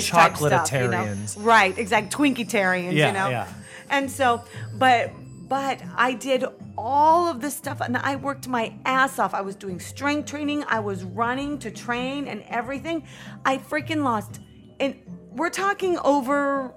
cho- 0.01 0.15
type 0.17 0.37
stuff. 0.37 0.71
You 0.71 0.87
know, 0.87 1.15
right? 1.37 1.77
Exactly, 1.77 2.11
Twinkitarians. 2.17 2.93
Yeah, 2.93 3.07
you 3.07 3.13
know, 3.13 3.29
yeah. 3.29 3.47
and 3.89 4.09
so, 4.09 4.41
but 4.79 5.11
but 5.47 5.81
I 5.95 6.13
did 6.13 6.45
all 6.77 7.29
of 7.29 7.41
this 7.41 7.55
stuff, 7.55 7.81
and 7.81 7.97
I 7.97 8.15
worked 8.15 8.47
my 8.47 8.73
ass 8.85 9.19
off. 9.19 9.33
I 9.33 9.41
was 9.41 9.55
doing 9.55 9.79
strength 9.79 10.29
training. 10.29 10.63
I 10.67 10.79
was 10.79 11.03
running 11.03 11.59
to 11.59 11.71
train 11.71 12.27
and 12.27 12.43
everything. 12.47 13.05
I 13.45 13.57
freaking 13.57 14.03
lost, 14.03 14.39
and 14.79 14.95
we're 15.31 15.49
talking 15.49 15.97
over 15.99 16.73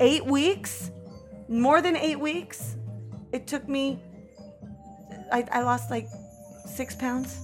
eight 0.00 0.24
weeks, 0.24 0.90
more 1.48 1.82
than 1.82 1.96
eight 1.96 2.18
weeks. 2.18 2.76
It 3.32 3.46
took 3.46 3.68
me. 3.68 4.02
I, 5.32 5.44
I 5.50 5.62
lost 5.62 5.90
like 5.90 6.08
six 6.66 6.94
pounds. 6.94 7.38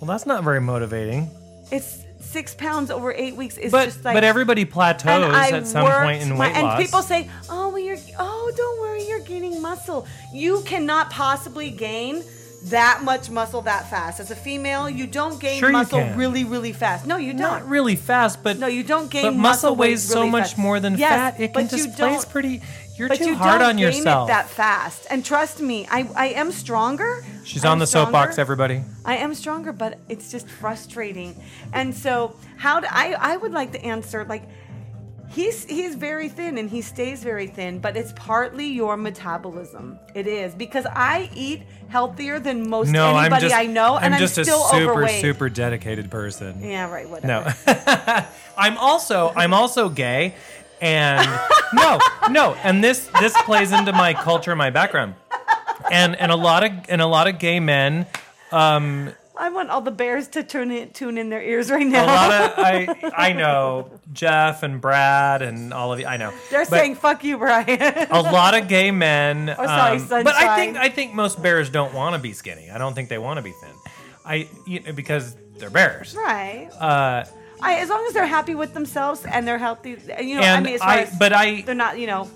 Well, 0.00 0.08
that's 0.08 0.26
not 0.26 0.44
very 0.44 0.60
motivating. 0.60 1.30
It's 1.72 2.04
six 2.20 2.54
pounds 2.54 2.90
over 2.90 3.12
eight 3.12 3.36
weeks. 3.36 3.56
Is 3.58 3.72
But 3.72 3.86
just 3.86 4.04
like 4.04 4.14
but 4.14 4.24
everybody 4.24 4.62
and 4.62 4.70
plateaus 4.70 5.52
at 5.52 5.66
some 5.66 5.86
point 5.90 6.22
in 6.22 6.30
my- 6.36 6.46
weight 6.48 6.56
and 6.56 6.66
loss. 6.66 6.80
people 6.82 7.02
say, 7.02 7.28
"Oh, 7.48 7.68
well, 7.68 7.78
you're 7.78 7.96
oh, 8.18 8.52
don't 8.56 8.80
worry, 8.80 9.02
you're 9.06 9.20
gaining 9.20 9.60
muscle. 9.62 10.06
You 10.32 10.62
cannot 10.66 11.10
possibly 11.10 11.70
gain 11.70 12.22
that 12.64 13.02
much 13.04 13.30
muscle 13.30 13.62
that 13.62 13.88
fast. 13.88 14.18
As 14.18 14.32
a 14.32 14.36
female, 14.36 14.90
you 14.90 15.06
don't 15.06 15.38
gain 15.40 15.60
Sure 15.60 15.70
muscle 15.70 16.02
really, 16.16 16.42
really 16.44 16.72
fast. 16.72 17.06
No, 17.06 17.16
you 17.16 17.32
don't. 17.32 17.40
not 17.40 17.68
really 17.68 17.94
fast, 17.94 18.42
but 18.42 18.58
No, 18.58 18.66
you 18.66 18.82
don't 18.82 19.08
gain 19.08 19.22
But 19.22 19.34
muscle 19.36 19.76
weight 19.76 19.90
weighs 19.90 20.02
so 20.08 20.26
much 20.26 20.42
fast. 20.42 20.58
more 20.58 20.80
than 20.80 20.98
Yes, 20.98 21.10
fat. 21.36 21.40
It 21.40 21.54
can 21.54 21.68
displace 21.68 22.24
pretty. 22.24 22.60
You're 22.98 23.08
But 23.08 23.18
too 23.18 23.26
you 23.26 23.36
hard 23.36 23.60
don't 23.60 23.70
on 23.70 23.76
gain 23.76 23.84
yourself. 23.86 24.28
it 24.28 24.32
that 24.32 24.48
fast. 24.48 25.06
And 25.10 25.24
trust 25.24 25.60
me, 25.60 25.86
I, 25.90 26.08
I 26.16 26.26
am 26.28 26.50
stronger. 26.52 27.24
She's 27.44 27.64
I'm 27.64 27.72
on 27.72 27.78
the 27.78 27.86
soapbox, 27.86 28.38
everybody. 28.38 28.82
I 29.04 29.16
am 29.18 29.34
stronger, 29.34 29.72
but 29.72 29.98
it's 30.08 30.30
just 30.30 30.48
frustrating. 30.48 31.40
And 31.72 31.94
so, 31.94 32.34
how 32.56 32.80
do 32.80 32.86
I? 32.90 33.14
I 33.18 33.36
would 33.36 33.52
like 33.52 33.72
to 33.72 33.82
answer 33.84 34.24
like. 34.24 34.42
He's 35.30 35.62
he's 35.66 35.94
very 35.94 36.30
thin 36.30 36.56
and 36.56 36.70
he 36.70 36.80
stays 36.80 37.22
very 37.22 37.48
thin, 37.48 37.80
but 37.80 37.98
it's 37.98 38.14
partly 38.16 38.66
your 38.66 38.96
metabolism. 38.96 39.98
It 40.14 40.26
is 40.26 40.54
because 40.54 40.86
I 40.86 41.28
eat 41.34 41.64
healthier 41.88 42.40
than 42.40 42.66
most 42.70 42.88
No, 42.88 43.08
I'm 43.08 43.26
anybody 43.26 43.42
just 43.42 43.54
I 43.54 43.66
know, 43.66 43.98
and 43.98 44.14
I'm 44.14 44.20
just 44.20 44.32
still 44.40 44.64
a 44.64 44.70
super 44.70 44.90
overweight. 44.92 45.20
super 45.20 45.50
dedicated 45.50 46.10
person. 46.10 46.62
Yeah, 46.62 46.90
right. 46.90 47.06
Whatever. 47.06 47.54
No, 47.66 48.24
I'm 48.56 48.78
also 48.78 49.30
I'm 49.36 49.52
also 49.52 49.90
gay, 49.90 50.34
and 50.80 51.28
no 51.74 51.98
no, 52.30 52.54
and 52.62 52.82
this 52.82 53.08
this 53.20 53.34
plays 53.42 53.72
into 53.72 53.92
my 53.92 54.14
culture, 54.14 54.54
my 54.56 54.70
background, 54.70 55.14
and 55.90 56.16
and 56.16 56.30
a 56.32 56.36
lot 56.36 56.64
of 56.64 56.72
and 56.88 57.00
a 57.00 57.06
lot 57.06 57.26
of 57.28 57.38
gay 57.38 57.60
men. 57.60 58.06
Um, 58.52 59.12
I 59.40 59.50
want 59.50 59.70
all 59.70 59.80
the 59.82 59.92
bears 59.92 60.26
to 60.28 60.42
tune 60.42 60.72
in, 60.72 60.90
tune 60.90 61.16
in 61.16 61.30
their 61.30 61.40
ears 61.42 61.70
right 61.70 61.86
now. 61.86 62.04
a 62.04 62.06
lot 62.06 62.32
of 62.32 62.52
I 62.58 63.12
I 63.16 63.32
know 63.34 63.90
Jeff 64.12 64.62
and 64.64 64.80
Brad 64.80 65.42
and 65.42 65.72
all 65.72 65.92
of 65.92 66.00
you. 66.00 66.06
I 66.06 66.16
know 66.16 66.32
They're 66.50 66.60
But- 66.64 66.68
saying 66.70 66.96
"fuck 66.96 67.22
you, 67.22 67.38
Brian." 67.38 67.80
a 68.10 68.20
lot 68.20 68.54
of 68.60 68.66
gay 68.68 68.90
men. 68.90 69.48
Oh, 69.58 69.64
sorry, 69.66 69.98
um, 69.98 70.08
but 70.24 70.34
I 70.34 70.56
think 70.56 70.76
I 70.76 70.88
think 70.88 71.14
most 71.14 71.40
bears 71.42 71.70
don't 71.70 71.94
want 71.94 72.14
to 72.16 72.20
be 72.20 72.32
skinny. 72.32 72.70
I 72.70 72.78
don't 72.78 72.94
think 72.94 73.08
they 73.08 73.18
want 73.18 73.36
to 73.38 73.42
be 73.42 73.52
thin. 73.52 73.70
I 74.24 74.48
you 74.66 74.80
know, 74.80 74.92
because 74.92 75.36
they're 75.56 75.70
bears. 75.70 76.14
right. 76.16 76.68
Uh, 76.78 77.24
I, 77.60 77.80
as 77.80 77.88
long 77.88 78.04
as 78.06 78.14
they're 78.14 78.26
happy 78.26 78.54
with 78.54 78.74
themselves 78.74 79.24
and 79.24 79.46
they're 79.46 79.58
healthy, 79.58 79.96
you 80.22 80.36
know. 80.36 80.42
and 80.42 80.56
I 80.58 80.60
mean, 80.60 80.74
as 80.74 80.80
far 80.80 80.90
I, 80.90 81.00
as 81.02 81.18
but 81.18 81.32
I, 81.32 81.62
they're 81.62 81.74
not, 81.74 81.98
you 81.98 82.06
know, 82.06 82.30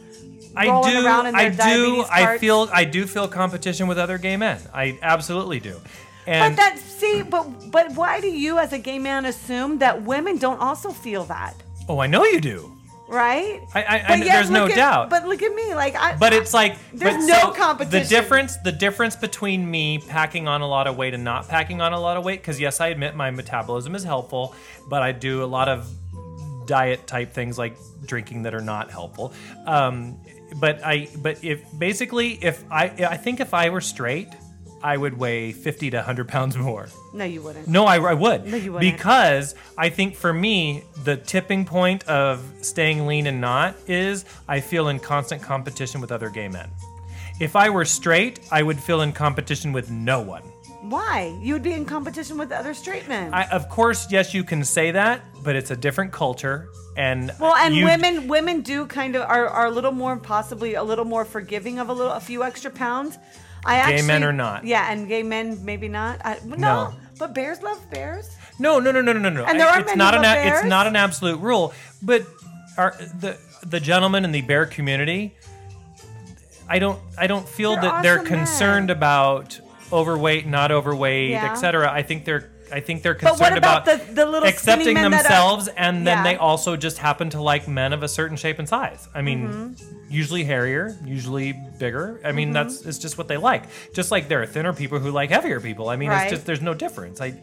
I 0.56 0.64
do, 0.66 1.06
around 1.06 1.26
in 1.26 1.34
I 1.34 1.48
their 1.48 1.76
do, 1.76 2.04
I 2.10 2.38
feel, 2.38 2.68
I 2.72 2.84
do 2.84 3.06
feel 3.06 3.28
competition 3.28 3.86
with 3.86 3.98
other 3.98 4.18
gay 4.18 4.36
men. 4.36 4.60
I 4.74 4.98
absolutely 5.02 5.60
do. 5.60 5.80
And 6.26 6.54
But 6.54 6.62
that 6.62 6.78
see, 6.78 7.22
but 7.22 7.70
but 7.70 7.92
why 7.94 8.20
do 8.20 8.28
you, 8.28 8.58
as 8.58 8.72
a 8.72 8.78
gay 8.78 8.98
man, 8.98 9.24
assume 9.24 9.78
that 9.78 10.02
women 10.02 10.38
don't 10.38 10.60
also 10.60 10.90
feel 10.90 11.24
that, 11.24 11.54
oh, 11.88 11.98
I 11.98 12.06
know 12.06 12.24
you 12.24 12.40
do. 12.40 12.76
Right? 13.12 13.60
I, 13.74 13.84
I, 13.84 13.98
But 13.98 14.10
I 14.10 14.14
yet 14.16 14.32
there's 14.32 14.50
no 14.50 14.66
at- 14.66 14.74
doubt. 14.74 15.10
But 15.10 15.26
look 15.28 15.42
at 15.42 15.54
me, 15.54 15.74
like 15.74 15.94
I. 15.94 16.16
But 16.16 16.32
it's 16.32 16.54
like 16.54 16.76
There's 16.92 17.24
no 17.26 17.34
so 17.40 17.50
competition. 17.52 18.02
The 18.02 18.08
difference, 18.08 18.56
the 18.64 18.72
difference 18.72 19.14
between 19.16 19.70
me 19.70 19.98
packing 19.98 20.48
on 20.48 20.62
a 20.62 20.66
lot 20.66 20.86
of 20.86 20.96
weight 20.96 21.14
and 21.14 21.22
not 21.22 21.48
packing 21.48 21.80
on 21.80 21.92
a 21.92 22.00
lot 22.00 22.16
of 22.16 22.24
weight, 22.24 22.40
because 22.40 22.58
yes, 22.58 22.80
I 22.80 22.88
admit 22.88 23.14
my 23.14 23.30
metabolism 23.30 23.94
is 23.94 24.02
helpful, 24.02 24.54
but 24.88 25.02
I 25.02 25.12
do 25.12 25.44
a 25.44 25.46
lot 25.46 25.68
of 25.68 25.88
diet 26.66 27.06
type 27.06 27.32
things 27.32 27.58
like 27.58 27.76
drinking 28.06 28.42
that 28.44 28.54
are 28.54 28.60
not 28.60 28.90
helpful. 28.90 29.32
Um, 29.66 30.18
but 30.56 30.84
I, 30.84 31.08
but 31.18 31.42
if 31.44 31.62
basically, 31.78 32.38
if 32.42 32.64
I, 32.70 32.84
I 33.08 33.16
think 33.16 33.40
if 33.40 33.52
I 33.54 33.70
were 33.70 33.80
straight, 33.80 34.28
I 34.82 34.96
would 34.96 35.18
weigh 35.18 35.52
50 35.52 35.90
to 35.90 35.96
100 35.98 36.28
pounds 36.28 36.56
more. 36.56 36.88
no, 37.12 37.24
you 37.24 37.40
wouldn't. 37.42 37.68
No, 37.68 37.84
I, 37.84 37.98
I 37.98 38.14
would. 38.14 38.46
No, 38.46 38.56
you 38.56 38.72
wouldn't. 38.72 38.92
Because 38.94 39.54
I 39.78 39.88
think 39.90 40.16
for 40.16 40.32
me, 40.32 40.84
the 41.04 41.16
tipping 41.16 41.64
point 41.64 42.04
of 42.08 42.42
staying 42.62 43.06
lean 43.06 43.26
and 43.26 43.40
not 43.40 43.76
is 43.86 44.24
I 44.48 44.60
feel 44.60 44.88
in 44.88 44.98
constant 44.98 45.42
competition 45.42 46.00
with 46.00 46.10
other 46.12 46.30
gay 46.30 46.48
men. 46.48 46.70
If 47.40 47.56
I 47.56 47.70
were 47.70 47.84
straight, 47.84 48.40
I 48.50 48.62
would 48.62 48.78
feel 48.78 49.00
in 49.02 49.12
competition 49.12 49.72
with 49.72 49.90
no 49.90 50.20
one. 50.20 50.42
Why? 50.82 51.36
You 51.40 51.54
would 51.54 51.62
be 51.62 51.72
in 51.72 51.84
competition 51.84 52.36
with 52.36 52.50
other 52.50 52.74
straight 52.74 53.08
men. 53.08 53.32
I, 53.32 53.44
of 53.50 53.68
course, 53.68 54.10
yes, 54.10 54.34
you 54.34 54.42
can 54.44 54.64
say 54.64 54.90
that, 54.90 55.22
but 55.44 55.54
it's 55.54 55.70
a 55.70 55.76
different 55.76 56.12
culture, 56.12 56.68
and 56.96 57.32
well, 57.40 57.54
and 57.54 57.74
you- 57.74 57.84
women 57.84 58.26
women 58.26 58.60
do 58.62 58.84
kind 58.86 59.14
of 59.14 59.22
are, 59.22 59.46
are 59.48 59.66
a 59.66 59.70
little 59.70 59.92
more 59.92 60.16
possibly 60.16 60.74
a 60.74 60.82
little 60.82 61.04
more 61.04 61.24
forgiving 61.24 61.78
of 61.78 61.88
a 61.88 61.92
little 61.92 62.12
a 62.12 62.20
few 62.20 62.42
extra 62.42 62.70
pounds. 62.70 63.16
I 63.64 63.74
Gay 63.76 63.80
actually, 63.94 64.06
men 64.08 64.24
are 64.24 64.32
not. 64.32 64.64
Yeah, 64.64 64.90
and 64.90 65.06
gay 65.08 65.22
men 65.22 65.64
maybe 65.64 65.88
not. 65.88 66.20
I, 66.24 66.38
no, 66.44 66.56
No. 66.56 66.94
but 67.18 67.34
bears 67.34 67.62
love 67.62 67.78
bears. 67.90 68.28
No, 68.58 68.78
no, 68.80 68.90
no, 68.92 69.00
no, 69.00 69.12
no, 69.12 69.20
no, 69.20 69.28
no. 69.30 69.44
And 69.44 69.58
there 69.58 69.68
I- 69.68 69.76
are 69.76 69.80
it's 69.80 69.86
many 69.88 69.98
not 69.98 70.14
an 70.16 70.24
a- 70.24 70.48
it's 70.54 70.64
not 70.64 70.86
an 70.86 70.96
absolute 70.96 71.38
rule, 71.40 71.72
but 72.02 72.26
are 72.76 72.94
the 73.20 73.36
the 73.64 73.78
gentlemen 73.80 74.24
in 74.24 74.32
the 74.32 74.40
bear 74.42 74.66
community. 74.66 75.36
I 76.68 76.78
don't 76.78 76.98
I 77.18 77.26
don't 77.26 77.48
feel 77.48 77.72
They're 77.74 77.82
that 77.82 78.02
they're 78.02 78.18
concerned 78.18 78.86
men. 78.88 78.96
about 78.96 79.60
overweight, 79.92 80.46
not 80.46 80.72
overweight, 80.72 81.30
Yeah. 81.30 81.50
etc. 81.52 81.90
I 81.92 82.02
think 82.02 82.24
they're 82.24 82.50
I 82.72 82.80
think 82.80 83.02
they're 83.02 83.14
concerned 83.14 83.58
about 83.58 83.82
about, 83.82 84.06
the- 84.06 84.12
the 84.14 84.26
little 84.26 84.48
accepting 84.48 84.94
that 84.94 85.04
are- 85.06 85.10
themselves, 85.10 85.68
and 85.68 86.06
then 86.06 86.18
Yeah. 86.18 86.22
they 86.24 86.36
also 86.36 86.76
just 86.76 86.98
happen 86.98 87.30
to 87.30 87.40
like 87.42 87.68
men 87.68 87.92
of 87.92 88.02
a 88.02 88.08
certain 88.08 88.36
shape 88.36 88.58
and 88.58 88.68
size. 88.68 89.08
I 89.14 89.20
mean, 89.22 89.48
Mm-hmm. 89.48 90.10
usually 90.10 90.44
hairier, 90.44 90.96
usually 91.04 91.52
bigger. 91.52 92.18
I 92.24 92.32
mean, 92.32 92.52
that's 92.52 92.82
it's 92.82 92.98
just 92.98 93.18
what 93.18 93.28
they 93.28 93.36
like. 93.36 93.64
Just 93.94 94.10
like 94.10 94.28
there 94.28 94.40
are 94.42 94.46
thinner 94.46 94.72
people 94.72 94.98
who 94.98 95.10
like 95.10 95.30
heavier 95.30 95.60
people. 95.60 95.88
I 95.90 95.96
mean, 95.96 96.08
Right. 96.10 96.22
it's 96.24 96.32
just 96.32 96.46
there's 96.46 96.62
no 96.62 96.74
difference. 96.74 97.20
I, 97.20 97.34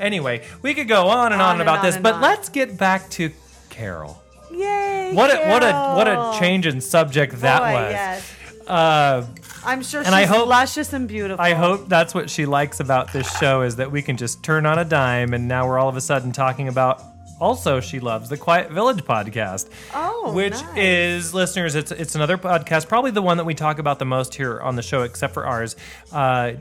anyway, 0.00 0.42
we 0.62 0.74
could 0.74 0.88
go 0.88 1.08
on 1.08 1.32
and 1.32 1.40
on, 1.42 1.48
On 1.48 1.52
and 1.56 1.62
about 1.62 1.78
on 1.80 1.84
this, 1.84 1.94
and 1.96 2.02
but 2.02 2.14
on. 2.14 2.20
let's 2.22 2.48
get 2.48 2.76
back 2.78 3.10
to 3.10 3.30
Carol. 3.70 4.22
Yay! 4.50 5.12
What 5.14 5.30
a, 5.30 5.48
what 5.50 5.62
a 5.62 5.72
what 5.96 6.08
a 6.08 6.38
change 6.40 6.66
in 6.66 6.80
subject 6.80 7.40
that 7.42 7.60
Boy, 7.60 7.72
was. 7.74 7.92
Yes. 7.92 8.32
Uh, 8.66 9.24
I'm 9.64 9.82
sure 9.82 10.00
And 10.00 10.08
she's 10.08 10.14
I 10.14 10.24
hope- 10.24 10.48
luscious 10.48 10.92
and 10.92 11.08
beautiful. 11.08 11.44
I 11.44 11.54
hope 11.54 11.88
that's 11.88 12.14
what 12.14 12.30
she 12.30 12.46
likes 12.46 12.80
about 12.80 13.12
this 13.12 13.30
show 13.38 13.62
is 13.62 13.76
that 13.76 13.90
we 13.90 14.02
can 14.02 14.16
just 14.16 14.42
turn 14.42 14.66
on 14.66 14.78
a 14.78 14.84
dime 14.84 15.34
and 15.34 15.48
now 15.48 15.66
we're 15.66 15.78
all 15.78 15.88
of 15.88 15.96
a 15.96 16.00
sudden 16.00 16.32
talking 16.32 16.68
about 16.68 17.02
also 17.40 17.78
she 17.80 18.00
loves 18.00 18.28
the 18.28 18.36
Quiet 18.36 18.70
Village 18.72 19.04
podcast. 19.04 19.70
Oh, 19.94 20.32
which 20.34 20.54
nice. 20.54 20.76
is 20.76 21.34
listeners 21.34 21.74
it's 21.76 21.92
it's 21.92 22.14
another 22.16 22.36
podcast 22.36 22.88
probably 22.88 23.12
the 23.12 23.22
one 23.22 23.36
that 23.36 23.44
we 23.44 23.54
talk 23.54 23.78
about 23.78 23.98
the 24.00 24.04
most 24.04 24.34
here 24.34 24.60
on 24.60 24.74
the 24.76 24.82
show 24.82 25.02
except 25.02 25.34
for 25.34 25.46
ours. 25.46 25.76
Uh, 26.12 26.54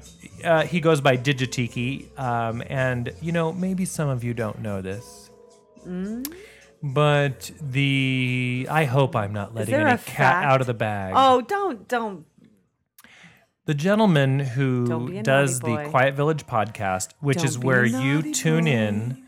uh, 0.44 0.64
he 0.66 0.80
goes 0.80 1.02
by 1.02 1.18
Digitiki 1.18 2.08
um, 2.20 2.62
and 2.68 3.12
you 3.22 3.32
know 3.32 3.52
maybe 3.52 3.86
some 3.86 4.08
of 4.10 4.24
you 4.24 4.34
don't 4.36 4.60
know 4.60 4.82
this. 4.82 5.30
Mm. 5.88 6.32
But 6.84 7.50
the 7.60 8.68
I 8.70 8.84
hope 8.86 9.16
I'm 9.16 9.34
not 9.34 9.56
letting 9.56 9.74
any 9.74 9.84
cat 9.90 10.00
fact? 10.02 10.46
out 10.46 10.62
of 10.62 10.68
the 10.68 10.76
bag. 10.76 11.14
Oh, 11.18 11.42
don't 11.42 11.88
don't. 11.88 12.26
The 13.68 13.74
gentleman 13.74 14.40
who 14.40 15.22
does 15.24 15.60
the 15.60 15.68
boy. 15.76 15.90
Quiet 15.90 16.16
Village 16.16 16.46
podcast, 16.48 17.10
which 17.20 17.38
Don't 17.40 17.46
is 17.48 17.60
where 17.60 17.84
you 17.86 18.34
tune 18.34 18.64
boy. 18.64 18.70
in 18.72 19.24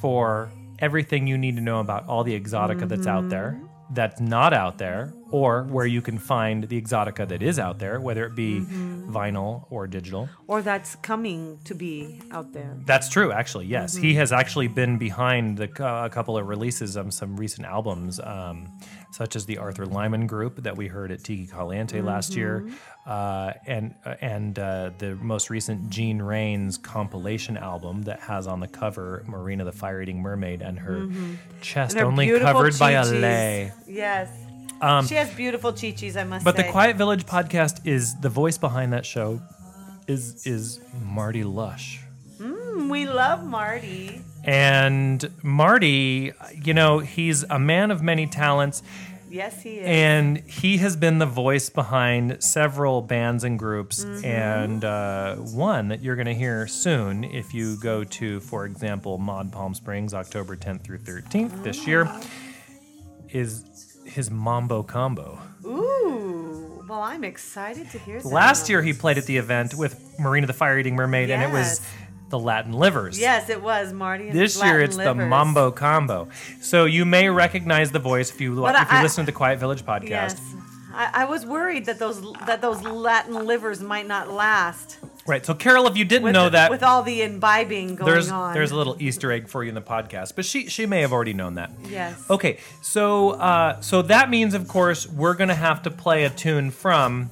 for 0.00 0.50
everything 0.80 1.26
you 1.28 1.38
need 1.38 1.54
to 1.56 1.62
know 1.62 1.78
about 1.80 2.06
all 2.08 2.24
the 2.24 2.38
exotica 2.38 2.88
that's 2.88 3.06
out 3.06 3.28
there, 3.28 3.52
Mm-hmm. 3.56 3.94
that's 3.94 4.20
not 4.20 4.52
out 4.52 4.78
there, 4.78 5.12
or 5.30 5.62
where 5.64 5.86
you 5.86 6.02
can 6.02 6.18
find 6.18 6.64
the 6.64 6.80
exotica 6.80 7.26
that 7.28 7.40
is 7.42 7.58
out 7.58 7.78
there, 7.78 8.00
whether 8.00 8.26
it 8.26 8.34
be 8.34 8.60
Mm-hmm. 8.60 9.14
vinyl 9.16 9.64
or 9.70 9.86
digital. 9.86 10.28
Or 10.48 10.60
that's 10.60 10.96
coming 10.96 11.58
to 11.64 11.74
be 11.74 12.20
out 12.32 12.52
there. 12.52 12.76
That's 12.84 13.08
true, 13.08 13.30
actually. 13.32 13.66
Yes, 13.66 13.94
he 13.96 14.10
Mm-hmm. 14.10 14.18
has 14.18 14.32
actually 14.32 14.68
been 14.68 14.98
behind 14.98 15.56
the, 15.56 15.68
uh, 15.84 16.04
a 16.06 16.10
couple 16.10 16.36
of 16.36 16.48
releases 16.48 16.96
of 16.96 17.14
some 17.14 17.36
recent 17.36 17.64
albums, 17.66 18.18
um, 18.20 18.68
such 19.10 19.36
as 19.36 19.46
the 19.46 19.58
Arthur 19.58 19.86
Lyman 19.86 20.26
Group 20.26 20.62
that 20.62 20.76
we 20.76 20.86
heard 20.86 21.10
at 21.10 21.24
Tiki 21.24 21.46
Caliente 21.46 22.00
last 22.00 22.34
year, 22.36 22.60
Mm-hmm. 22.66 22.74
uh, 23.10 23.52
and 23.66 23.94
and 24.20 24.58
uh, 24.58 24.90
the 24.98 25.14
most 25.16 25.50
recent 25.50 25.88
Gene 25.90 26.20
Rains 26.20 26.76
compilation 26.78 27.56
album 27.56 28.02
that 28.02 28.20
has 28.20 28.46
on 28.46 28.60
the 28.60 28.68
cover 28.68 29.24
Marina 29.26 29.64
the 29.64 29.72
Fire 29.72 30.02
Eating 30.02 30.20
Mermaid 30.20 30.60
and 30.62 30.78
her 30.78 31.08
chest 31.60 31.96
Mm-hmm. 31.96 31.98
And 31.98 31.98
her 31.98 32.04
only 32.04 32.38
covered 32.40 32.78
by 32.78 32.92
a 32.92 33.02
chi-chis. 33.02 33.20
lay. 33.22 33.72
Yes. 33.86 34.28
Um, 34.80 35.06
she 35.06 35.16
has 35.16 35.28
beautiful 35.34 35.72
chi-chis, 35.72 36.16
I 36.16 36.22
must 36.24 36.44
But 36.44 36.54
say. 36.54 36.62
But 36.62 36.66
the 36.66 36.70
Quiet 36.72 36.96
Village 36.96 37.26
podcast 37.26 37.84
is 37.86 38.14
the 38.20 38.28
voice 38.28 38.58
behind 38.58 38.92
that 38.92 39.04
show 39.06 39.40
is 40.06 40.46
is 40.46 40.80
Marty 41.02 41.42
Lush. 41.44 42.00
Mm, 42.38 42.88
we 42.90 43.06
love 43.06 43.44
Marty. 43.44 44.22
And 44.48 45.30
Marty, 45.42 46.32
you 46.54 46.72
know, 46.74 47.00
he's 47.00 47.42
a 47.44 47.58
man 47.58 47.90
of 47.90 48.02
many 48.02 48.26
talents, 48.26 48.82
Yes, 49.30 49.62
he 49.62 49.74
is. 49.76 49.84
and 49.86 50.38
he 50.38 50.78
has 50.78 50.96
been 50.96 51.18
the 51.18 51.26
voice 51.26 51.68
behind 51.68 52.42
several 52.42 53.02
bands 53.02 53.44
and 53.44 53.58
groups. 53.58 54.02
And 54.24 54.82
uh, 54.84 55.36
one 55.36 55.88
that 55.88 56.00
you're 56.02 56.16
going 56.16 56.28
to 56.28 56.34
hear 56.34 56.66
soon, 56.66 57.24
if 57.24 57.52
you 57.52 57.76
go 57.76 58.04
to, 58.04 58.40
for 58.40 58.64
example, 58.64 59.18
Mod 59.18 59.52
Palm 59.52 59.74
Springs, 59.74 60.14
October 60.14 60.56
10th 60.56 60.80
through 60.82 61.00
13th 61.00 61.62
this 61.62 61.86
year, 61.86 62.10
is 63.28 63.98
his 64.06 64.30
Mambo 64.30 64.82
Combo. 64.82 65.38
Ooh. 65.64 66.84
Well, 66.88 67.02
I'm 67.02 67.22
excited 67.22 67.90
to 67.90 67.98
hear 67.98 68.18
that. 68.22 68.26
Last 68.26 68.70
year, 68.70 68.80
he 68.80 68.94
played 68.94 69.18
at 69.18 69.26
the 69.26 69.36
event 69.36 69.74
with 69.74 70.18
Marina 70.18 70.46
the 70.46 70.54
Fire 70.54 70.78
Eating 70.78 70.96
Mermaid, 70.96 71.28
and 71.28 71.42
it 71.42 71.52
was 71.52 71.80
Yes. 71.80 71.90
The 72.28 72.38
Latin 72.38 72.72
Livers. 72.72 73.18
Yes, 73.18 73.48
it 73.48 73.62
was 73.62 73.92
Marty. 73.92 74.28
And 74.28 74.38
This 74.38 74.54
his 74.54 74.62
year 74.62 74.80
it's 74.80 74.96
the 74.96 75.04
livers. 75.14 75.28
Mambo 75.28 75.70
Combo. 75.70 76.28
So 76.60 76.84
you 76.84 77.04
may 77.04 77.28
recognize 77.28 77.90
the 77.90 77.98
voice 77.98 78.30
if 78.30 78.40
you 78.40 78.54
But 78.56 78.74
if 78.74 78.92
you 78.92 79.02
listen 79.02 79.24
to 79.24 79.32
the 79.32 79.36
Quiet 79.36 79.58
Village 79.58 79.82
podcast. 79.84 80.08
Yes. 80.08 80.54
I, 80.92 81.10
I 81.14 81.24
was 81.26 81.46
worried 81.46 81.86
that 81.86 81.98
those 81.98 82.20
that 82.46 82.60
those 82.60 82.82
Latin 82.82 83.46
livers 83.46 83.80
might 83.80 84.06
not 84.06 84.30
last. 84.30 84.98
Right. 85.26 85.44
So 85.44 85.54
Carol, 85.54 85.86
if 85.86 85.96
you 85.96 86.06
didn't 86.06 86.24
With, 86.24 86.32
know 86.32 86.48
that, 86.48 86.70
with 86.70 86.82
all 86.82 87.02
the 87.02 87.20
imbibing 87.20 87.96
going 87.96 88.10
there's 88.10 88.30
on. 88.30 88.54
there's 88.54 88.70
a 88.70 88.76
little 88.76 88.96
Easter 88.98 89.30
egg 89.30 89.46
for 89.48 89.62
you 89.62 89.68
in 89.68 89.74
the 89.74 89.82
podcast, 89.82 90.34
but 90.34 90.44
she 90.44 90.68
she 90.68 90.86
may 90.86 91.02
have 91.02 91.12
already 91.12 91.34
known 91.34 91.54
that. 91.54 91.70
Yes. 91.88 92.24
Okay. 92.30 92.58
So 92.80 93.30
uh, 93.32 93.80
so 93.80 94.02
that 94.02 94.30
means, 94.30 94.54
of 94.54 94.66
course, 94.68 95.06
we're 95.06 95.34
gonna 95.34 95.54
have 95.54 95.82
to 95.82 95.90
play 95.90 96.24
a 96.24 96.30
tune 96.30 96.70
from, 96.70 97.30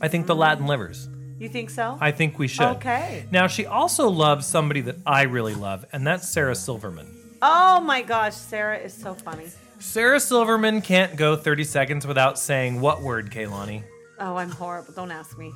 I 0.00 0.08
think, 0.08 0.26
the 0.26 0.34
Latin 0.34 0.66
Livers. 0.66 1.08
You 1.44 1.50
think 1.50 1.68
so? 1.68 1.98
I 2.00 2.10
think 2.10 2.38
we 2.38 2.48
should. 2.48 2.64
Okay. 2.76 3.26
Now 3.30 3.48
she 3.48 3.66
also 3.66 4.08
loves 4.08 4.46
somebody 4.46 4.80
that 4.80 4.96
I 5.04 5.24
really 5.24 5.52
love, 5.54 5.84
and 5.92 6.06
that's 6.06 6.26
Sarah 6.26 6.54
Silverman. 6.54 7.06
oh 7.42 7.80
my 7.80 8.00
gosh, 8.00 8.34
Sarah 8.34 8.78
is 8.78 8.94
so 8.94 9.12
funny. 9.12 9.48
Sarah 9.78 10.20
Silverman 10.20 10.80
can't 10.80 11.16
go 11.16 11.36
30 11.36 11.64
seconds 11.64 12.06
without 12.06 12.38
saying 12.38 12.80
what 12.80 13.02
word, 13.02 13.30
Kaylani? 13.30 13.82
Oh, 14.18 14.36
I'm 14.36 14.48
horrible. 14.48 14.94
Don't 14.94 15.10
ask 15.10 15.36
me. 15.36 15.52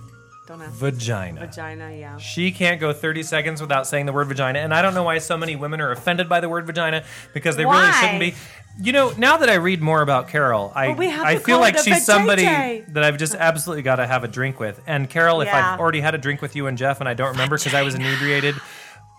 Don't 0.48 0.62
ask. 0.62 0.72
Vagina. 0.72 1.40
Vagina, 1.40 1.92
yeah. 1.94 2.16
She 2.16 2.50
can't 2.50 2.80
go 2.80 2.94
30 2.94 3.22
seconds 3.22 3.60
without 3.60 3.86
saying 3.86 4.06
the 4.06 4.14
word 4.14 4.28
vagina. 4.28 4.60
And 4.60 4.72
I 4.72 4.80
don't 4.80 4.94
know 4.94 5.02
why 5.02 5.18
so 5.18 5.36
many 5.36 5.56
women 5.56 5.78
are 5.82 5.90
offended 5.92 6.26
by 6.26 6.40
the 6.40 6.48
word 6.48 6.66
vagina 6.66 7.04
because 7.34 7.56
they 7.56 7.66
really 7.66 7.92
shouldn't 7.92 8.18
be. 8.20 8.34
You 8.82 8.92
know, 8.92 9.12
now 9.18 9.36
that 9.36 9.50
I 9.50 9.54
read 9.56 9.82
more 9.82 10.00
about 10.00 10.28
Carol, 10.28 10.72
I, 10.74 10.88
But 10.88 10.96
we 10.96 11.10
have 11.10 11.26
I 11.26 11.34
to 11.34 11.40
feel 11.40 11.56
call 11.56 11.60
like 11.60 11.74
it 11.74 11.80
a 11.80 11.82
she's 11.82 12.04
somebody 12.06 12.44
vajayjay. 12.44 12.94
that 12.94 13.04
I've 13.04 13.18
just 13.18 13.34
absolutely 13.34 13.82
got 13.82 13.96
to 13.96 14.06
have 14.06 14.24
a 14.24 14.28
drink 14.28 14.58
with. 14.58 14.80
And 14.86 15.10
Carol, 15.10 15.42
if 15.42 15.46
Yeah. 15.48 15.74
I've 15.74 15.80
already 15.80 16.00
had 16.00 16.14
a 16.14 16.18
drink 16.18 16.40
with 16.40 16.56
you 16.56 16.66
and 16.66 16.78
Jeff 16.78 17.00
and 17.00 17.08
I 17.08 17.12
don't 17.14 17.32
remember 17.32 17.58
because 17.58 17.74
I 17.74 17.82
was 17.82 17.94
inebriated, 17.94 18.54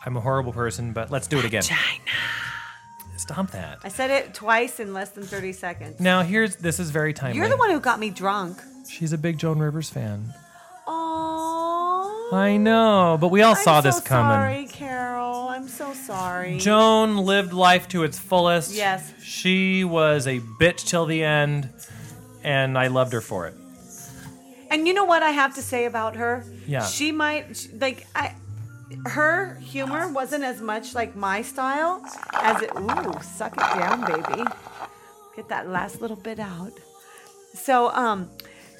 I'm 0.03 0.17
a 0.17 0.21
horrible 0.21 0.53
person, 0.53 0.93
but 0.93 1.11
let's 1.11 1.27
do 1.27 1.37
it 1.37 1.45
again. 1.45 1.61
Vagina. 1.61 2.09
Stop 3.17 3.51
that. 3.51 3.79
I 3.83 3.89
said 3.89 4.09
it 4.09 4.33
twice 4.33 4.79
in 4.79 4.93
less 4.93 5.09
than 5.11 5.23
30 5.25 5.51
seconds. 5.53 5.99
Now, 5.99 6.23
here's 6.23 6.55
this 6.55 6.79
is 6.79 6.89
very 6.89 7.13
timely. 7.13 7.37
You're 7.37 7.49
the 7.49 7.57
one 7.57 7.69
who 7.69 7.79
got 7.79 7.99
me 7.99 8.09
drunk. 8.09 8.57
She's 8.89 9.13
a 9.13 9.17
big 9.17 9.37
Joan 9.37 9.59
Rivers 9.59 9.89
fan. 9.89 10.33
I 12.31 12.57
know, 12.57 13.17
but 13.19 13.29
we 13.29 13.41
all 13.41 13.55
saw 13.55 13.81
this 13.81 13.99
coming. 13.99 14.31
I'm 14.31 14.63
this 14.63 14.71
so 14.71 14.77
coming. 14.77 14.77
Sorry, 14.77 14.87
Carol. 14.87 15.47
I'm 15.49 15.67
so 15.67 15.93
sorry. 15.93 16.57
Joan 16.59 17.17
lived 17.17 17.53
life 17.53 17.87
to 17.89 18.03
its 18.03 18.19
fullest. 18.19 18.73
Yes. 18.73 19.11
She 19.21 19.83
was 19.83 20.27
a 20.27 20.39
bitch 20.39 20.87
till 20.87 21.05
the 21.05 21.23
end, 21.23 21.69
and 22.43 22.77
I 22.77 22.87
loved 22.87 23.13
her 23.13 23.21
for 23.21 23.47
it. 23.47 23.55
And 24.69 24.87
you 24.87 24.93
know 24.93 25.05
what 25.05 25.23
I 25.23 25.31
have 25.31 25.55
to 25.55 25.61
say 25.61 25.85
about 25.85 26.15
her? 26.15 26.45
Yeah. 26.67 26.85
She 26.85 27.11
might 27.11 27.57
sh- 27.57 27.67
like 27.79 28.05
I 28.15 28.35
her 29.05 29.55
humor 29.61 30.11
wasn't 30.11 30.43
as 30.43 30.61
much 30.61 30.93
like 30.95 31.15
my 31.15 31.41
style 31.41 32.03
as 32.33 32.61
it 32.61 32.71
ooh, 32.77 33.13
suck 33.21 33.53
it 33.53 33.79
down, 33.79 34.01
baby. 34.05 34.43
Get 35.35 35.49
that 35.49 35.69
last 35.69 36.01
little 36.01 36.17
bit 36.17 36.39
out. 36.39 36.73
So 37.55 37.89
um 37.89 38.29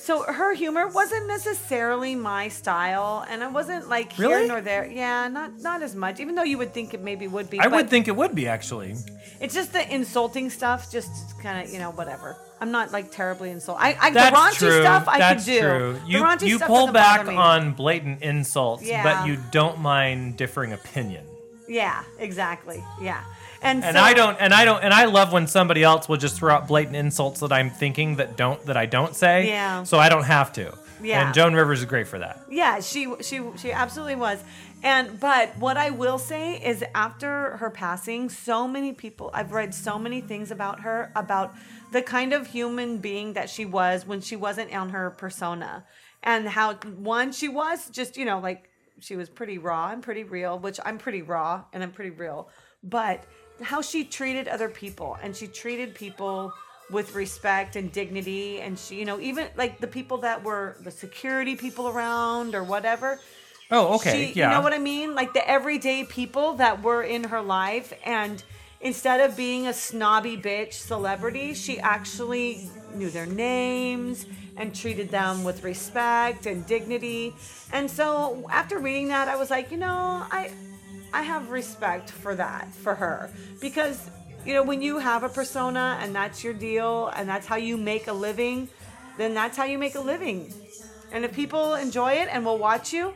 so 0.01 0.23
her 0.23 0.53
humor 0.53 0.87
wasn't 0.87 1.27
necessarily 1.27 2.15
my 2.15 2.47
style 2.47 3.25
and 3.29 3.43
I 3.43 3.47
wasn't 3.47 3.89
like 3.89 4.13
here 4.13 4.29
Really? 4.29 4.47
nor 4.47 4.61
there. 4.61 4.85
Yeah, 4.85 5.27
not 5.27 5.59
not 5.59 5.81
as 5.83 5.93
much. 5.95 6.19
Even 6.19 6.35
though 6.35 6.43
you 6.43 6.57
would 6.57 6.73
think 6.73 6.93
it 6.93 7.01
maybe 7.01 7.27
would 7.27 7.49
be. 7.49 7.59
I 7.59 7.63
but 7.63 7.71
would 7.73 7.89
think 7.89 8.07
it 8.07 8.15
would 8.15 8.33
be 8.33 8.47
actually. 8.47 8.95
it's 9.41 9.53
just 9.53 9.73
the 9.73 9.83
insulting 9.93 10.49
stuff, 10.49 10.89
just 10.91 11.11
kind 11.41 11.55
of, 11.65 11.73
you 11.73 11.79
know, 11.79 11.91
whatever. 11.91 12.37
I'm 12.61 12.71
not 12.71 12.91
like 12.91 13.11
terribly 13.11 13.49
insulted. 13.51 13.81
I, 13.81 13.97
I 14.01 14.09
That's 14.11 14.31
the 14.59 14.65
raunchy 14.65 14.69
true. 14.71 14.81
stuff 14.81 15.07
I 15.07 15.17
That's 15.19 15.45
could 15.45 15.51
do. 15.53 15.59
true. 15.61 15.93
The 16.05 16.11
You 16.11 16.17
raunchy 16.23 16.47
you 16.47 16.57
stuff 16.57 16.67
pull 16.67 16.77
doesn't 16.87 16.93
back 16.93 17.19
bother 17.21 17.31
me. 17.31 17.37
on 17.37 17.71
blatant 17.73 18.21
insults, 18.21 18.83
Yeah. 18.83 19.03
but 19.03 19.27
you 19.27 19.37
don't 19.51 19.79
mind 19.79 20.35
differing 20.37 20.73
opinion. 20.73 21.25
Yeah, 21.67 22.03
exactly. 22.17 22.83
Yeah, 23.01 23.21
and 23.61 23.83
And 23.83 23.95
so, 23.95 24.01
I 24.01 24.13
don't 24.13 24.37
and 24.39 24.53
I 24.53 24.65
don't 24.65 24.83
and 24.83 24.93
I 24.93 25.05
love 25.05 25.31
when 25.31 25.47
somebody 25.47 25.83
else 25.83 26.07
will 26.07 26.17
just 26.17 26.37
throw 26.37 26.53
out 26.53 26.67
blatant 26.67 26.95
insults 26.95 27.39
that 27.41 27.51
I'm 27.51 27.69
thinking 27.69 28.17
that 28.17 28.37
don't 28.37 28.63
that 28.65 28.77
I 28.77 28.85
don't 28.85 29.15
say. 29.15 29.47
Yeah. 29.47 29.83
So 29.83 29.99
I 29.99 30.09
don't 30.09 30.23
have 30.23 30.53
to. 30.53 30.77
Yeah. 31.01 31.25
And 31.25 31.33
Joan 31.33 31.53
Rivers 31.53 31.79
is 31.79 31.85
great 31.85 32.07
for 32.07 32.19
that. 32.19 32.43
Yeah, 32.49 32.79
she 32.81 33.13
she 33.21 33.41
she 33.57 33.71
absolutely 33.71 34.15
was. 34.15 34.43
And 34.83 35.19
but 35.19 35.57
what 35.57 35.77
I 35.77 35.89
will 35.89 36.17
say 36.17 36.55
is 36.55 36.83
after 36.95 37.57
her 37.57 37.69
passing, 37.69 38.29
so 38.29 38.67
many 38.67 38.93
people 38.93 39.29
I've 39.33 39.51
read 39.51 39.73
so 39.73 39.99
many 39.99 40.21
things 40.21 40.51
about 40.51 40.81
her 40.81 41.11
about 41.15 41.53
the 41.91 42.01
kind 42.01 42.33
of 42.33 42.47
human 42.47 42.97
being 42.97 43.33
that 43.33 43.49
she 43.49 43.65
was 43.65 44.05
when 44.05 44.21
she 44.21 44.35
wasn't 44.35 44.73
on 44.73 44.89
her 44.89 45.09
persona 45.11 45.85
and 46.23 46.47
how 46.47 46.75
one 46.75 47.31
she 47.31 47.47
was 47.47 47.89
just, 47.89 48.17
you 48.17 48.25
know, 48.25 48.39
like 48.39 48.69
she 48.99 49.15
was 49.15 49.29
pretty 49.29 49.57
raw 49.57 49.91
and 49.91 50.03
pretty 50.03 50.23
real, 50.23 50.59
which 50.59 50.79
I'm 50.85 50.97
pretty 50.97 51.21
raw 51.21 51.63
and 51.73 51.81
I'm 51.81 51.91
pretty 51.91 52.11
real. 52.11 52.49
But 52.83 53.25
how 53.61 53.81
she 53.81 54.03
treated 54.03 54.47
other 54.47 54.69
people 54.69 55.17
and 55.21 55.35
she 55.35 55.47
treated 55.47 55.93
people 55.95 56.53
with 56.89 57.13
respect 57.13 57.75
and 57.75 57.91
dignity 57.91 58.61
and 58.61 58.79
she 58.79 58.95
you 58.95 59.05
know 59.05 59.19
even 59.19 59.47
like 59.55 59.79
the 59.79 59.87
people 59.87 60.17
that 60.17 60.43
were 60.43 60.75
the 60.81 60.91
security 60.91 61.55
people 61.55 61.87
around 61.87 62.55
or 62.55 62.63
whatever 62.63 63.19
Oh, 63.71 63.95
okay, 63.95 64.31
She, 64.31 64.39
yeah. 64.39 64.49
You 64.49 64.55
know 64.55 64.61
what 64.61 64.73
I 64.73 64.79
mean? 64.79 65.13
Like 65.13 65.33
the 65.33 65.47
everyday 65.47 66.03
people 66.03 66.53
that 66.55 66.81
were 66.81 67.03
in 67.03 67.25
her 67.25 67.41
life, 67.41 67.93
and 68.03 68.43
instead 68.81 69.21
of 69.21 69.37
being 69.37 69.67
a 69.67 69.73
snobby 69.73 70.37
bitch 70.37 70.73
celebrity, 70.73 71.53
she 71.53 71.79
actually 71.79 72.67
knew 72.95 73.11
their 73.11 73.27
names 73.27 74.25
and 74.57 74.73
treated 74.75 75.09
them 75.09 75.43
with 75.43 75.63
respect 75.63 76.47
and 76.47 76.65
dignity. 76.65 77.35
And 77.71 77.89
so 77.89 78.47
after 78.49 78.79
reading 78.79 79.09
that, 79.09 79.27
I 79.27 79.35
was 79.35 79.51
like, 79.51 79.69
you 79.69 79.77
know, 79.77 80.25
I 80.31 80.51
I 81.13 81.23
have 81.23 81.49
respect 81.49 82.09
for 82.09 82.35
that 82.35 82.73
for 82.73 82.95
her 82.95 83.29
because 83.61 84.09
you 84.45 84.53
know 84.53 84.63
when 84.63 84.81
you 84.81 84.99
have 84.99 85.23
a 85.23 85.29
persona 85.29 85.97
and 86.01 86.15
that's 86.15 86.43
your 86.43 86.53
deal 86.53 87.07
and 87.15 87.27
that's 87.27 87.47
how 87.47 87.55
you 87.55 87.77
make 87.77 88.07
a 88.07 88.13
living, 88.13 88.69
then 89.17 89.33
that's 89.33 89.57
how 89.57 89.65
you 89.65 89.77
make 89.77 89.95
a 89.95 89.99
living. 89.99 90.53
And 91.11 91.25
if 91.25 91.33
people 91.33 91.73
enjoy 91.75 92.13
it 92.13 92.29
and 92.31 92.45
will 92.45 92.57
watch 92.59 92.93
you, 92.93 93.13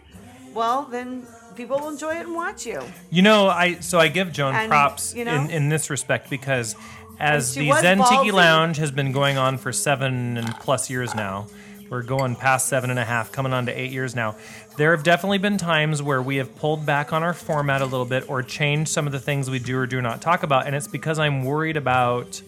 well, 0.53 0.83
then 0.89 1.27
people 1.55 1.79
will 1.79 1.89
enjoy 1.89 2.15
it 2.15 2.25
and 2.25 2.35
watch 2.35 2.65
you. 2.65 2.81
You 3.11 3.21
know, 3.21 3.47
I 3.47 3.75
so 3.79 3.99
I 3.99 4.07
give 4.07 4.31
Joan 4.31 4.55
And, 4.55 4.69
props 4.69 5.13
you 5.13 5.25
know- 5.25 5.35
in, 5.35 5.49
in 5.49 5.69
this 5.69 5.89
respect 5.89 6.29
because 6.29 6.75
as 7.19 7.53
the 7.53 7.71
Zen 7.73 7.99
Tiki. 7.99 8.31
Lounge 8.31 8.77
has 8.77 8.91
been 8.91 9.11
going 9.11 9.37
on 9.37 9.57
for 9.57 9.71
seven 9.71 10.37
and 10.37 10.47
plus 10.59 10.89
years 10.89 11.13
now, 11.13 11.47
we're 11.89 12.01
going 12.01 12.35
past 12.35 12.67
seven 12.67 12.89
and 12.89 12.97
a 12.97 13.05
half, 13.05 13.31
coming 13.31 13.53
on 13.53 13.67
to 13.67 13.71
eight 13.71 13.91
years 13.91 14.15
now. 14.15 14.35
There 14.75 14.89
have 14.95 15.03
definitely 15.03 15.37
been 15.37 15.57
times 15.57 16.01
where 16.01 16.21
we 16.21 16.37
have 16.37 16.55
pulled 16.55 16.83
back 16.83 17.13
on 17.13 17.21
our 17.21 17.33
format 17.33 17.81
a 17.81 17.85
little 17.85 18.07
bit 18.07 18.27
or 18.27 18.41
changed 18.41 18.89
some 18.89 19.05
of 19.05 19.11
the 19.11 19.19
things 19.19 19.47
we 19.47 19.59
do 19.59 19.77
or 19.77 19.85
do 19.85 20.01
not 20.01 20.19
talk 20.19 20.41
about, 20.41 20.65
and 20.65 20.75
it's 20.75 20.87
because 20.87 21.19
I'm 21.19 21.43
worried 21.43 21.77
about 21.77 22.41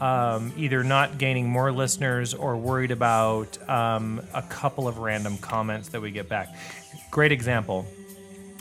um, 0.00 0.52
either 0.56 0.84
not 0.84 1.18
gaining 1.18 1.48
more 1.48 1.72
listeners 1.72 2.32
or 2.32 2.56
worried 2.56 2.92
about 2.92 3.58
um, 3.68 4.20
a 4.34 4.42
couple 4.42 4.86
of 4.86 4.98
random 4.98 5.36
comments 5.38 5.88
that 5.88 6.00
we 6.00 6.12
get 6.12 6.28
back. 6.28 6.54
Great 7.10 7.32
example. 7.32 7.86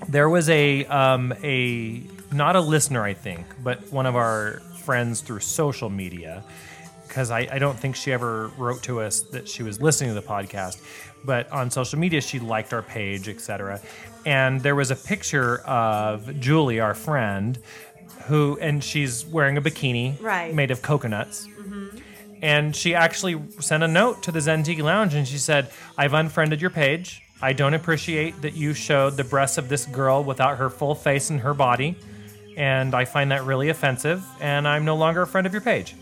There 0.09 0.29
was 0.29 0.49
a 0.49 0.85
um, 0.85 1.33
a 1.43 2.01
not 2.31 2.55
a 2.55 2.61
listener, 2.61 3.03
I 3.03 3.13
think, 3.13 3.45
but 3.63 3.91
one 3.91 4.07
of 4.07 4.15
our 4.15 4.59
friends 4.83 5.21
through 5.21 5.41
social 5.41 5.91
media, 5.91 6.43
because 7.07 7.29
I, 7.29 7.47
I 7.51 7.59
don't 7.59 7.77
think 7.77 7.95
she 7.95 8.11
ever 8.11 8.47
wrote 8.57 8.81
to 8.83 9.01
us 9.01 9.21
that 9.21 9.47
she 9.47 9.61
was 9.61 9.79
listening 9.79 10.15
to 10.15 10.19
the 10.19 10.27
podcast, 10.27 10.81
but 11.25 11.51
on 11.51 11.69
social 11.71 11.99
media 11.99 12.21
she 12.21 12.39
liked 12.39 12.73
our 12.73 12.81
page, 12.81 13.27
etc. 13.29 13.81
And 14.25 14.61
there 14.61 14.75
was 14.75 14.91
a 14.91 14.95
picture 14.95 15.59
of 15.59 16.39
Julie, 16.39 16.79
our 16.79 16.93
friend, 16.93 17.57
who 18.25 18.57
and 18.59 18.83
she's 18.83 19.25
wearing 19.25 19.57
a 19.57 19.61
bikini 19.61 20.21
Right. 20.21 20.53
made 20.53 20.71
of 20.71 20.81
coconuts. 20.81 21.47
Mm-hmm. 21.47 21.97
And 22.41 22.75
she 22.75 22.93
actually 22.93 23.41
sent 23.59 23.83
a 23.83 23.87
note 23.87 24.21
to 24.23 24.31
the 24.31 24.41
Zen 24.41 24.63
Tiki 24.63 24.81
Lounge 24.81 25.13
and 25.15 25.27
she 25.27 25.37
said, 25.37 25.71
I've 25.97 26.13
unfriended 26.13 26.61
your 26.61 26.69
page. 26.69 27.23
I 27.41 27.53
don't 27.53 27.73
appreciate 27.73 28.41
that 28.41 28.53
you 28.53 28.73
showed 28.73 29.15
the 29.17 29.23
breasts 29.23 29.57
of 29.57 29.69
this 29.69 29.85
girl 29.85 30.23
without 30.23 30.57
her 30.57 30.69
full 30.69 30.93
face 30.95 31.29
and 31.29 31.39
her 31.41 31.53
body. 31.53 31.95
And 32.55 32.93
I 32.95 33.05
find 33.05 33.31
that 33.31 33.43
really 33.43 33.69
offensive. 33.69 34.23
And 34.41 34.67
I'm 34.67 34.85
no 34.85 34.95
longer 34.95 35.21
a 35.21 35.27
friend 35.27 35.45
of 35.47 35.53
your 35.53 35.61
page. 35.61 35.95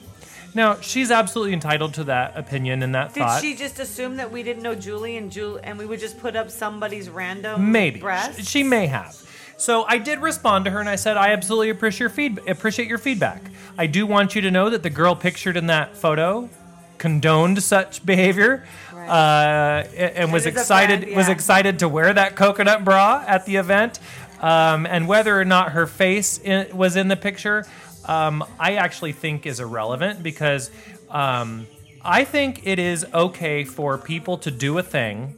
Now, 0.56 0.80
she's 0.80 1.12
absolutely 1.12 1.54
entitled 1.54 1.94
to 1.96 2.06
that 2.06 2.36
opinion 2.38 2.82
and 2.82 2.96
that 2.96 3.10
thought. 3.12 3.14
Did 3.14 3.20
thought. 3.24 3.42
she 3.42 3.56
just 3.56 3.80
assume 3.80 4.16
that 4.16 4.32
we 4.32 4.42
didn't 4.42 4.64
know 4.64 4.74
Julie 4.74 5.18
and 5.18 5.30
Julie, 5.32 5.60
and 5.64 5.78
we 5.78 5.86
would 5.86 6.00
just 6.00 6.18
put 6.20 6.36
up 6.36 6.50
somebody's 6.50 7.10
random 7.10 7.72
Maybe 7.74 8.00
breast? 8.00 8.42
Sh- 8.42 8.48
she 8.48 8.64
may 8.64 8.88
have. 8.88 9.16
So 9.58 9.84
I 9.88 9.98
did 10.00 10.20
respond 10.20 10.66
to 10.66 10.72
her 10.72 10.80
and 10.80 10.90
I 10.90 10.96
said 10.96 11.16
I 11.18 11.32
absolutely 11.32 11.70
appreciate 11.70 12.00
your 12.00 12.10
feed- 12.10 12.40
appreciate 12.48 12.88
your 12.88 12.98
feedback. 12.98 13.42
I 13.78 13.86
do 13.88 14.06
want 14.08 14.34
you 14.36 14.42
to 14.42 14.52
know 14.52 14.70
that 14.70 14.82
the 14.84 14.90
girl 14.90 15.16
pictured 15.16 15.56
in 15.58 15.68
that 15.68 15.96
photo 15.96 16.50
condoned 16.98 17.62
such 17.62 18.06
behavior 18.06 18.66
Right. 18.94 19.10
uh, 19.10 19.84
a- 19.94 20.18
and 20.20 20.32
was 20.34 20.44
is 20.44 20.48
a 20.48 20.50
excited 20.60 21.02
friend, 21.04 21.16
was 21.18 21.28
excited 21.30 21.80
to 21.80 21.90
wear 21.90 22.14
that 22.14 22.36
coconut 22.36 22.84
bra 22.86 23.24
at 23.28 23.46
the 23.46 23.58
event. 23.58 24.00
Um, 24.42 24.86
and 24.86 25.08
whether 25.08 25.40
or 25.40 25.46
not 25.46 25.72
her 25.72 25.88
face 25.88 26.38
in, 26.38 26.76
was 26.76 26.96
in 26.98 27.08
the 27.08 27.16
picture, 27.16 27.66
um, 28.08 28.44
I 28.60 28.76
actually 28.76 29.14
think 29.14 29.46
is 29.46 29.60
irrelevant 29.60 30.24
because 30.24 30.72
um, 31.10 31.68
I 32.04 32.24
think 32.24 32.66
it 32.66 32.80
is 32.80 33.06
okay 33.14 33.64
for 33.64 33.98
people 33.98 34.38
to 34.40 34.52
do 34.52 34.78
a 34.78 34.84
thing 34.84 35.36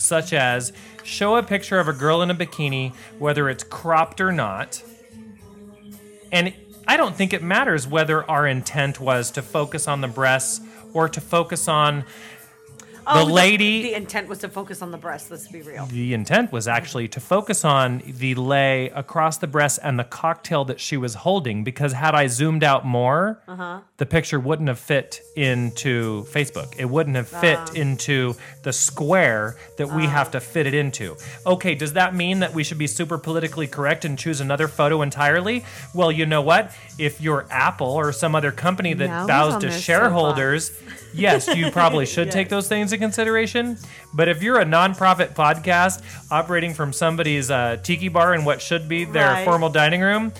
such 0.00 0.32
as 0.32 0.72
show 1.02 1.36
a 1.36 1.42
picture 1.42 1.78
of 1.78 1.88
a 1.88 1.92
girl 1.92 2.22
in 2.22 2.30
a 2.30 2.34
bikini, 2.34 2.94
whether 3.18 3.48
it's 3.48 3.64
cropped 3.64 4.20
or 4.20 4.32
not. 4.32 4.82
And 6.30 6.54
I 6.86 6.96
don't 6.96 7.14
think 7.14 7.32
it 7.32 7.42
matters 7.42 7.86
whether 7.86 8.28
our 8.30 8.46
intent 8.46 9.00
was 9.00 9.30
to 9.32 9.42
focus 9.42 9.88
on 9.88 10.00
the 10.00 10.08
breasts 10.08 10.60
or 10.92 11.08
to 11.08 11.20
focus 11.20 11.68
on 11.68 12.04
Oh, 13.10 13.24
the 13.26 13.32
lady. 13.32 13.82
The 13.82 13.94
intent 13.94 14.28
was 14.28 14.38
to 14.40 14.48
focus 14.48 14.82
on 14.82 14.90
the 14.90 14.98
breast. 14.98 15.30
Let's 15.30 15.48
be 15.48 15.62
real. 15.62 15.86
the 15.86 16.12
intent 16.14 16.52
was 16.52 16.68
actually 16.68 17.08
to 17.08 17.20
focus 17.20 17.64
on 17.64 18.02
the 18.06 18.34
lay 18.34 18.90
across 18.90 19.38
the 19.38 19.46
breast 19.46 19.78
and 19.82 19.98
the 19.98 20.04
cocktail 20.04 20.64
that 20.66 20.78
she 20.80 20.96
was 20.96 21.14
holding 21.14 21.64
because 21.64 21.92
had 21.92 22.14
I 22.14 22.26
zoomed 22.26 22.62
out 22.64 22.84
more, 22.86 23.42
Uh-huh. 23.48 23.80
the 23.96 24.06
picture 24.06 24.38
wouldn't 24.38 24.68
have 24.68 24.78
fit 24.78 25.20
into 25.36 26.24
Facebook. 26.32 26.74
It 26.78 26.84
wouldn't 26.86 27.16
have 27.16 27.28
fit 27.28 27.74
into 27.74 28.34
the 28.62 28.72
square 28.72 29.56
that 29.78 29.88
we 29.90 30.06
have 30.06 30.30
to 30.32 30.40
fit 30.40 30.66
it 30.66 30.74
into. 30.74 31.16
Okay, 31.46 31.74
does 31.74 31.94
that 31.94 32.14
mean 32.14 32.40
that 32.40 32.52
we 32.54 32.62
should 32.64 32.78
be 32.78 32.86
super 32.86 33.16
politically 33.18 33.66
correct 33.66 34.04
and 34.04 34.18
choose 34.18 34.40
another 34.40 34.68
photo 34.68 35.02
entirely? 35.02 35.64
Well, 35.94 36.12
you 36.12 36.26
know 36.26 36.42
what? 36.42 36.72
If 36.98 37.20
you're 37.20 37.46
Apple 37.50 37.88
or 37.88 38.12
some 38.12 38.34
other 38.34 38.52
company 38.52 38.92
that 38.94 39.08
Now 39.08 39.26
bows 39.26 39.60
to 39.62 39.70
shareholders, 39.70 40.72
yes, 41.14 41.48
you 41.54 41.70
probably 41.70 42.06
should 42.06 42.26
Yes. 42.28 42.34
take 42.34 42.48
those 42.48 42.68
things 42.68 42.92
into 42.92 43.02
consideration. 43.04 43.78
But 44.14 44.28
if 44.28 44.42
you're 44.42 44.60
a 44.60 44.64
nonprofit 44.64 45.34
podcast 45.34 46.02
operating 46.30 46.74
from 46.74 46.92
somebody's 46.92 47.50
uh, 47.50 47.78
tiki 47.82 48.08
bar 48.08 48.34
in 48.34 48.44
what 48.44 48.60
should 48.62 48.88
be 48.88 49.04
their 49.04 49.28
Right. 49.32 49.44
formal 49.44 49.68
dining 49.70 50.00
room, 50.00 50.32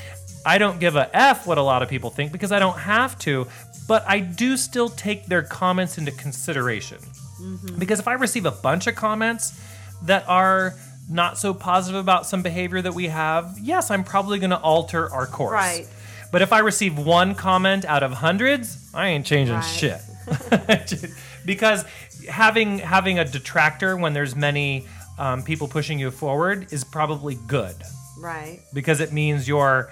I 0.46 0.58
don't 0.58 0.78
give 0.80 0.96
a 0.96 1.10
F 1.16 1.46
what 1.46 1.58
a 1.58 1.62
lot 1.62 1.82
of 1.82 1.88
people 1.88 2.10
think 2.10 2.32
because 2.32 2.52
I 2.52 2.58
don't 2.58 2.78
have 2.78 3.18
to. 3.20 3.46
But 3.86 4.04
I 4.06 4.20
do 4.20 4.56
still 4.56 4.88
take 4.90 5.26
their 5.26 5.42
comments 5.42 5.96
into 5.98 6.12
consideration. 6.12 6.98
Mm-hmm. 7.40 7.78
Because 7.78 7.98
if 8.00 8.08
I 8.08 8.12
receive 8.14 8.44
a 8.46 8.50
bunch 8.50 8.86
of 8.86 8.94
comments 8.94 9.58
that 10.02 10.24
are 10.28 10.74
not 11.10 11.38
so 11.38 11.54
positive 11.54 11.98
about 12.00 12.26
some 12.26 12.42
behavior 12.42 12.82
that 12.82 12.92
we 12.94 13.06
have, 13.06 13.56
yes, 13.60 13.90
I'm 13.90 14.04
probably 14.04 14.38
going 14.38 14.50
to 14.50 14.58
alter 14.60 15.10
our 15.10 15.26
course. 15.26 15.52
Right. 15.52 15.86
But 16.30 16.42
if 16.42 16.52
I 16.52 16.58
receive 16.58 16.98
one 16.98 17.34
comment 17.34 17.86
out 17.86 18.02
of 18.02 18.12
hundreds, 18.12 18.90
I 18.92 19.08
ain't 19.08 19.24
changing 19.24 19.54
Right. 19.54 19.64
shit. 19.64 20.00
because 21.44 21.84
having 22.28 22.78
having 22.78 23.18
a 23.18 23.24
detractor 23.24 23.96
when 23.96 24.12
there's 24.12 24.34
many 24.36 24.86
um, 25.18 25.42
people 25.42 25.68
pushing 25.68 25.98
you 25.98 26.10
forward 26.10 26.72
is 26.72 26.84
probably 26.84 27.36
good 27.46 27.74
Right. 28.18 28.60
because 28.72 29.00
it 29.00 29.12
means 29.12 29.46
you're 29.48 29.90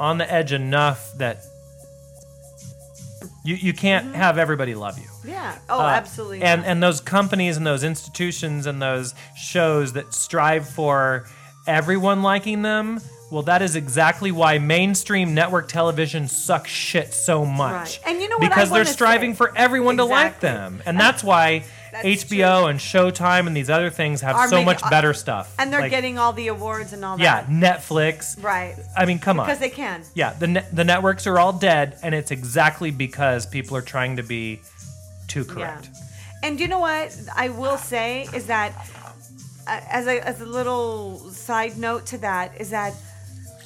on 0.00 0.18
the 0.18 0.30
edge 0.32 0.52
enough 0.52 1.12
that 1.18 1.44
you, 3.44 3.54
you 3.56 3.72
can't 3.72 4.14
have 4.14 4.38
everybody 4.38 4.74
love 4.74 4.98
you. 4.98 5.06
Yeah. 5.24 5.56
Oh, 5.68 5.80
Uh, 5.80 5.88
absolutely. 5.88 6.42
And 6.42 6.62
not. 6.62 6.68
and 6.70 6.82
those 6.82 7.00
companies 7.00 7.56
and 7.56 7.66
those 7.66 7.82
institutions 7.84 8.66
and 8.66 8.80
those 8.80 9.14
shows 9.36 9.92
that 9.94 10.12
strive 10.14 10.68
for 10.68 11.26
everyone 11.66 12.22
liking 12.22 12.62
them, 12.62 13.00
well, 13.30 13.42
that 13.42 13.60
is 13.62 13.76
exactly 13.76 14.32
why 14.32 14.58
mainstream 14.58 15.34
network 15.34 15.68
television 15.68 16.28
sucks 16.28 16.70
shit 16.70 17.12
so 17.12 17.44
much. 17.44 17.72
Right. 17.72 18.00
And 18.06 18.22
you 18.22 18.28
know 18.28 18.36
what 18.38 18.46
I 18.46 18.48
Because 18.48 18.70
they're 18.70 18.84
striving 18.86 19.32
say? 19.34 19.36
for 19.36 19.52
everyone 19.56 19.98
to 19.98 20.04
like 20.04 20.40
them, 20.40 20.82
and 20.86 20.98
that's 20.98 21.22
why 21.22 21.64
That's 21.92 22.04
HBO 22.06 22.60
true. 22.60 22.66
and 22.68 22.78
Showtime 22.80 23.46
and 23.46 23.54
these 23.56 23.68
other 23.70 23.90
things 23.90 24.20
have 24.22 24.36
Are 24.36 24.48
so 24.48 24.56
making- 24.56 24.66
much 24.66 24.90
better 24.90 25.12
stuff. 25.14 25.54
and 25.58 25.72
they're 25.72 25.82
Like, 25.82 25.90
getting 25.90 26.18
all 26.18 26.32
the 26.32 26.48
awards 26.48 26.92
and 26.92 27.04
all 27.04 27.16
that. 27.18 27.22
yeah, 27.22 27.44
Netflix. 27.44 28.42
Right. 28.42 28.76
I 28.96 29.04
mean, 29.04 29.18
come 29.18 29.40
on. 29.40 29.46
Because 29.46 29.58
they 29.60 29.70
can. 29.70 30.02
Yeah, 30.14 30.32
the 30.38 30.46
ne- 30.46 30.64
the 30.72 30.84
networks 30.84 31.26
are 31.26 31.38
all 31.38 31.52
dead, 31.52 31.98
and 32.02 32.14
it's 32.14 32.30
exactly 32.30 32.90
because 32.90 33.44
people 33.46 33.76
are 33.76 33.82
trying 33.82 34.16
to 34.16 34.22
be 34.22 34.60
too 35.26 35.44
correct. 35.44 35.88
Yeah. 35.92 36.00
And 36.48 36.60
you 36.60 36.68
know 36.68 36.78
what 36.78 37.14
I 37.36 37.48
will 37.50 37.76
say 37.78 38.26
is 38.32 38.46
that, 38.46 38.72
uh, 39.66 39.80
as 39.90 40.06
a 40.06 40.26
as 40.26 40.40
a 40.40 40.46
little 40.46 41.18
side 41.30 41.76
note 41.76 42.06
to 42.06 42.18
that, 42.18 42.58
is 42.60 42.70
that, 42.70 42.94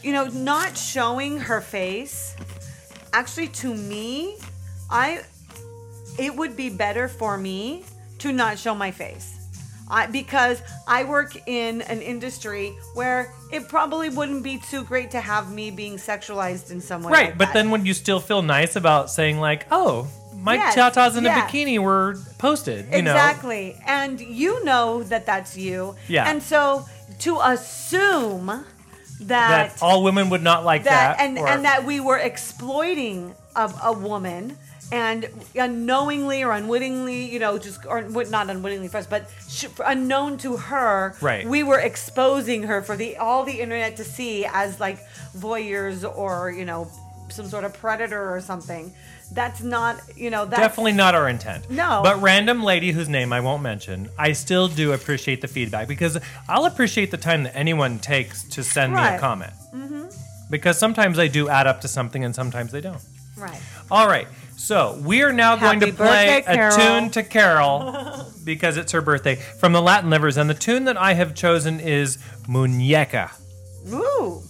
you 0.03 0.13
know, 0.13 0.27
not 0.27 0.77
showing 0.77 1.39
her 1.39 1.61
face, 1.61 2.37
actually 3.13 3.49
to 3.49 3.75
me, 3.75 4.37
I, 4.91 5.23
it 6.19 6.35
would 6.35 6.57
be 6.57 6.71
better 6.71 7.09
for 7.09 7.37
me 7.39 7.85
to 8.19 8.33
not 8.33 8.59
show 8.59 8.75
my 8.75 8.91
face. 8.91 9.39
I, 9.91 10.07
because 10.07 10.63
I 10.87 11.05
work 11.05 11.37
in 11.47 11.83
an 11.83 12.01
industry 12.01 12.73
where 12.95 13.33
it 13.53 13.69
probably 13.69 14.09
wouldn't 14.09 14.43
be 14.43 14.59
too 14.59 14.85
great 14.85 15.11
to 15.11 15.21
have 15.21 15.53
me 15.53 15.71
being 15.71 15.97
sexualized 15.97 16.71
in 16.71 16.81
some 16.81 17.03
way. 17.03 17.13
Right, 17.13 17.27
like 17.31 17.39
but 17.39 17.45
that. 17.47 17.55
then 17.55 17.71
would 17.73 17.87
you 17.87 17.93
still 17.93 18.21
feel 18.21 18.41
nice 18.41 18.75
about 18.77 19.11
saying 19.11 19.39
like, 19.39 19.67
"Oh, 19.71 20.09
my 20.35 20.55
Yes, 20.55 20.77
tatas 20.77 21.17
in 21.19 21.25
yeah. 21.25 21.45
a 21.47 21.49
bikini 21.51 21.79
were 21.79 22.17
posted," 22.39 22.87
you 22.87 23.03
know? 23.03 23.11
exactly 23.13 23.77
and 23.87 24.19
you 24.21 24.65
know 24.65 25.03
that 25.05 25.27
that's 25.27 25.59
you 25.59 25.95
Yeah. 26.09 26.29
and 26.31 26.43
so 26.43 26.87
to 27.21 27.39
assume 27.45 28.65
that 29.29 29.73
That 29.77 29.83
all 29.83 30.03
women 30.03 30.31
would 30.31 30.43
not 30.43 30.65
like 30.65 30.85
that 30.85 31.17
that, 31.19 31.25
and 31.25 31.39
or- 31.39 31.49
and 31.49 31.65
that 31.65 31.85
we 31.85 32.01
were 32.01 32.19
exploiting 32.19 33.35
a, 33.57 33.73
a 33.85 33.93
woman 33.93 34.57
and 34.91 35.27
unknowingly 35.55 36.43
or 36.45 36.53
unwittingly, 36.53 37.25
you 37.33 37.39
know, 37.39 37.57
just 37.59 37.87
or 37.87 38.03
not 38.03 38.51
unwittingly 38.51 38.89
us, 38.89 39.07
but 39.07 39.27
sh- 39.49 39.65
unknown 39.87 40.37
to 40.39 40.57
her, 40.59 41.15
Right. 41.23 41.47
we 41.47 41.63
were 41.63 41.79
exposing 41.79 42.65
her 42.65 42.83
for 42.83 42.97
the 42.97 43.17
all 43.17 43.45
the 43.45 43.61
internet 43.61 43.97
to 43.97 44.05
see 44.05 44.45
as 44.45 44.79
like 44.81 44.99
voyeurs 45.37 46.05
or 46.05 46.51
you 46.51 46.65
know 46.65 46.89
some 47.31 47.47
sort 47.47 47.65
of 47.65 47.73
predator 47.73 48.35
or 48.35 48.41
something. 48.41 48.93
That's 49.35 49.63
not, 49.63 50.01
you 50.17 50.31
know, 50.31 50.45
that's 50.45 50.61
Definitely 50.61 50.93
not 50.93 51.15
our 51.15 51.29
intent. 51.29 51.71
No. 51.71 52.01
But 52.03 52.21
random 52.21 52.63
lady 52.63 52.93
whose 52.93 53.09
name 53.09 53.33
I 53.33 53.41
won't 53.41 53.63
mention, 53.63 54.09
I 54.19 54.33
still 54.33 54.69
do 54.69 54.93
appreciate 54.93 55.41
the 55.41 55.49
feedback 55.49 55.89
because 55.89 56.19
I'll 56.49 56.67
appreciate 56.67 57.11
the 57.11 57.17
time 57.17 57.45
that 57.45 57.57
anyone 57.57 57.99
takes 57.99 58.45
to 58.51 58.63
send 58.63 58.93
me 58.95 59.01
a 59.01 59.19
comment. 59.19 59.53
Mm-hmm. 59.75 60.07
Because 60.51 60.79
sometimes 60.79 61.17
they 61.17 61.29
do 61.29 61.49
add 61.49 61.67
up 61.67 61.81
to 61.81 61.89
something 61.89 62.25
and 62.25 62.35
sometimes 62.35 62.73
they 62.73 62.81
don't. 62.83 63.01
right. 63.39 63.61
All 63.91 64.07
right. 64.07 64.29
So 64.57 65.01
we 65.03 65.23
are 65.23 65.33
now 65.33 65.57
going 65.57 65.81
to 65.81 65.93
play 65.93 66.43
birthday, 66.47 66.67
a 66.69 66.71
tune 66.71 67.11
to 67.13 67.23
Carol 67.23 68.27
because 68.45 68.77
it's 68.77 68.93
her 68.93 69.01
birthday 69.01 69.37
from 69.37 69.73
the 69.73 69.81
Latin 69.81 70.11
Livers. 70.11 70.37
And 70.37 70.49
the 70.49 70.55
tune 70.55 70.85
that 70.85 70.97
I 70.97 71.15
have 71.15 71.35
chosen 71.35 71.81
is 71.81 72.19
Muñeca. 72.47 73.33
Ooh, 73.93 74.43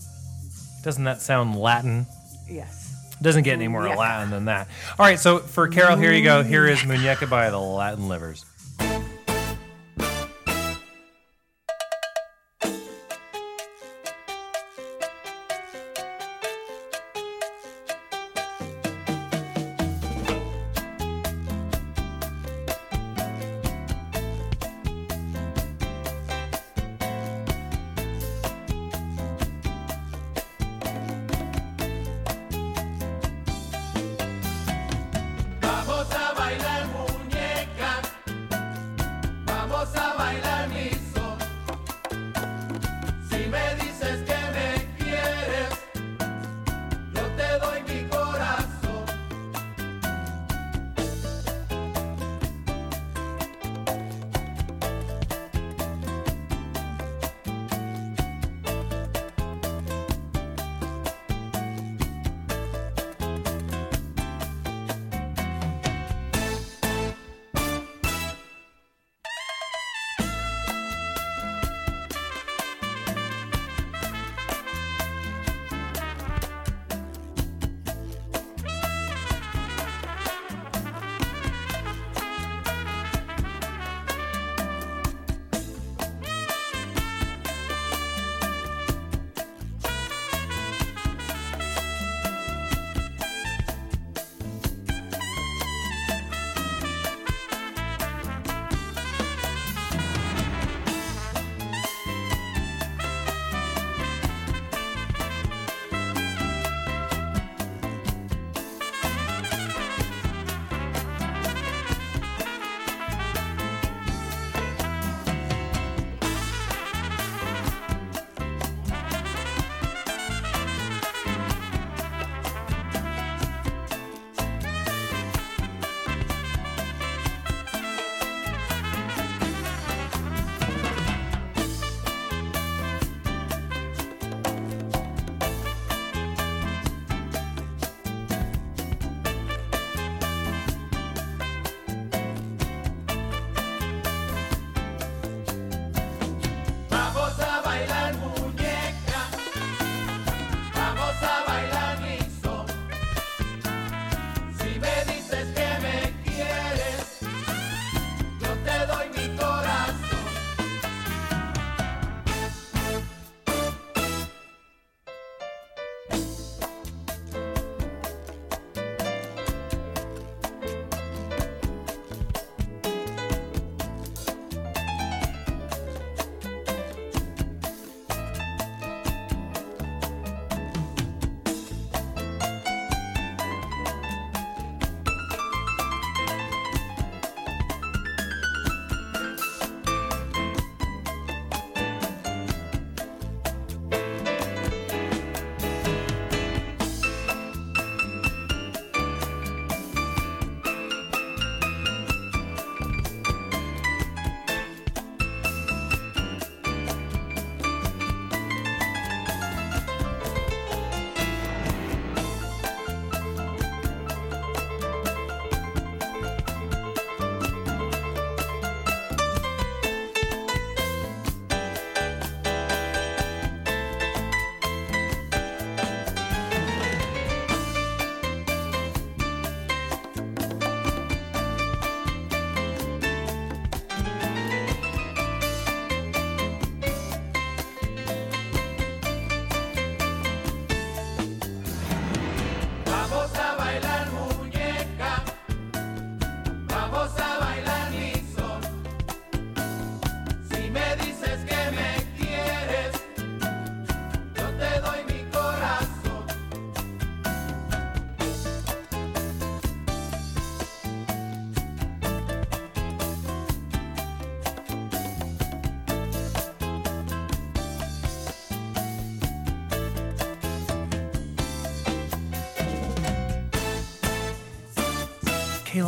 Doesn't 0.82 1.04
that 1.04 1.22
sound 1.22 1.56
Latin? 1.56 2.06
yes. 2.50 2.81
Doesn't 3.22 3.44
get 3.44 3.54
any 3.54 3.68
more 3.68 3.82
Muñeca. 3.82 3.96
Latin 3.96 4.30
than 4.30 4.44
that. 4.46 4.68
All 4.98 5.06
right, 5.06 5.18
so 5.18 5.38
for 5.38 5.68
Carol, 5.68 5.96
here 5.96 6.12
you 6.12 6.24
go. 6.24 6.42
Here 6.42 6.66
is 6.66 6.80
Muñeca 6.80 7.30
by 7.30 7.50
the 7.50 7.58
Latin 7.58 8.08
Livers. 8.08 8.44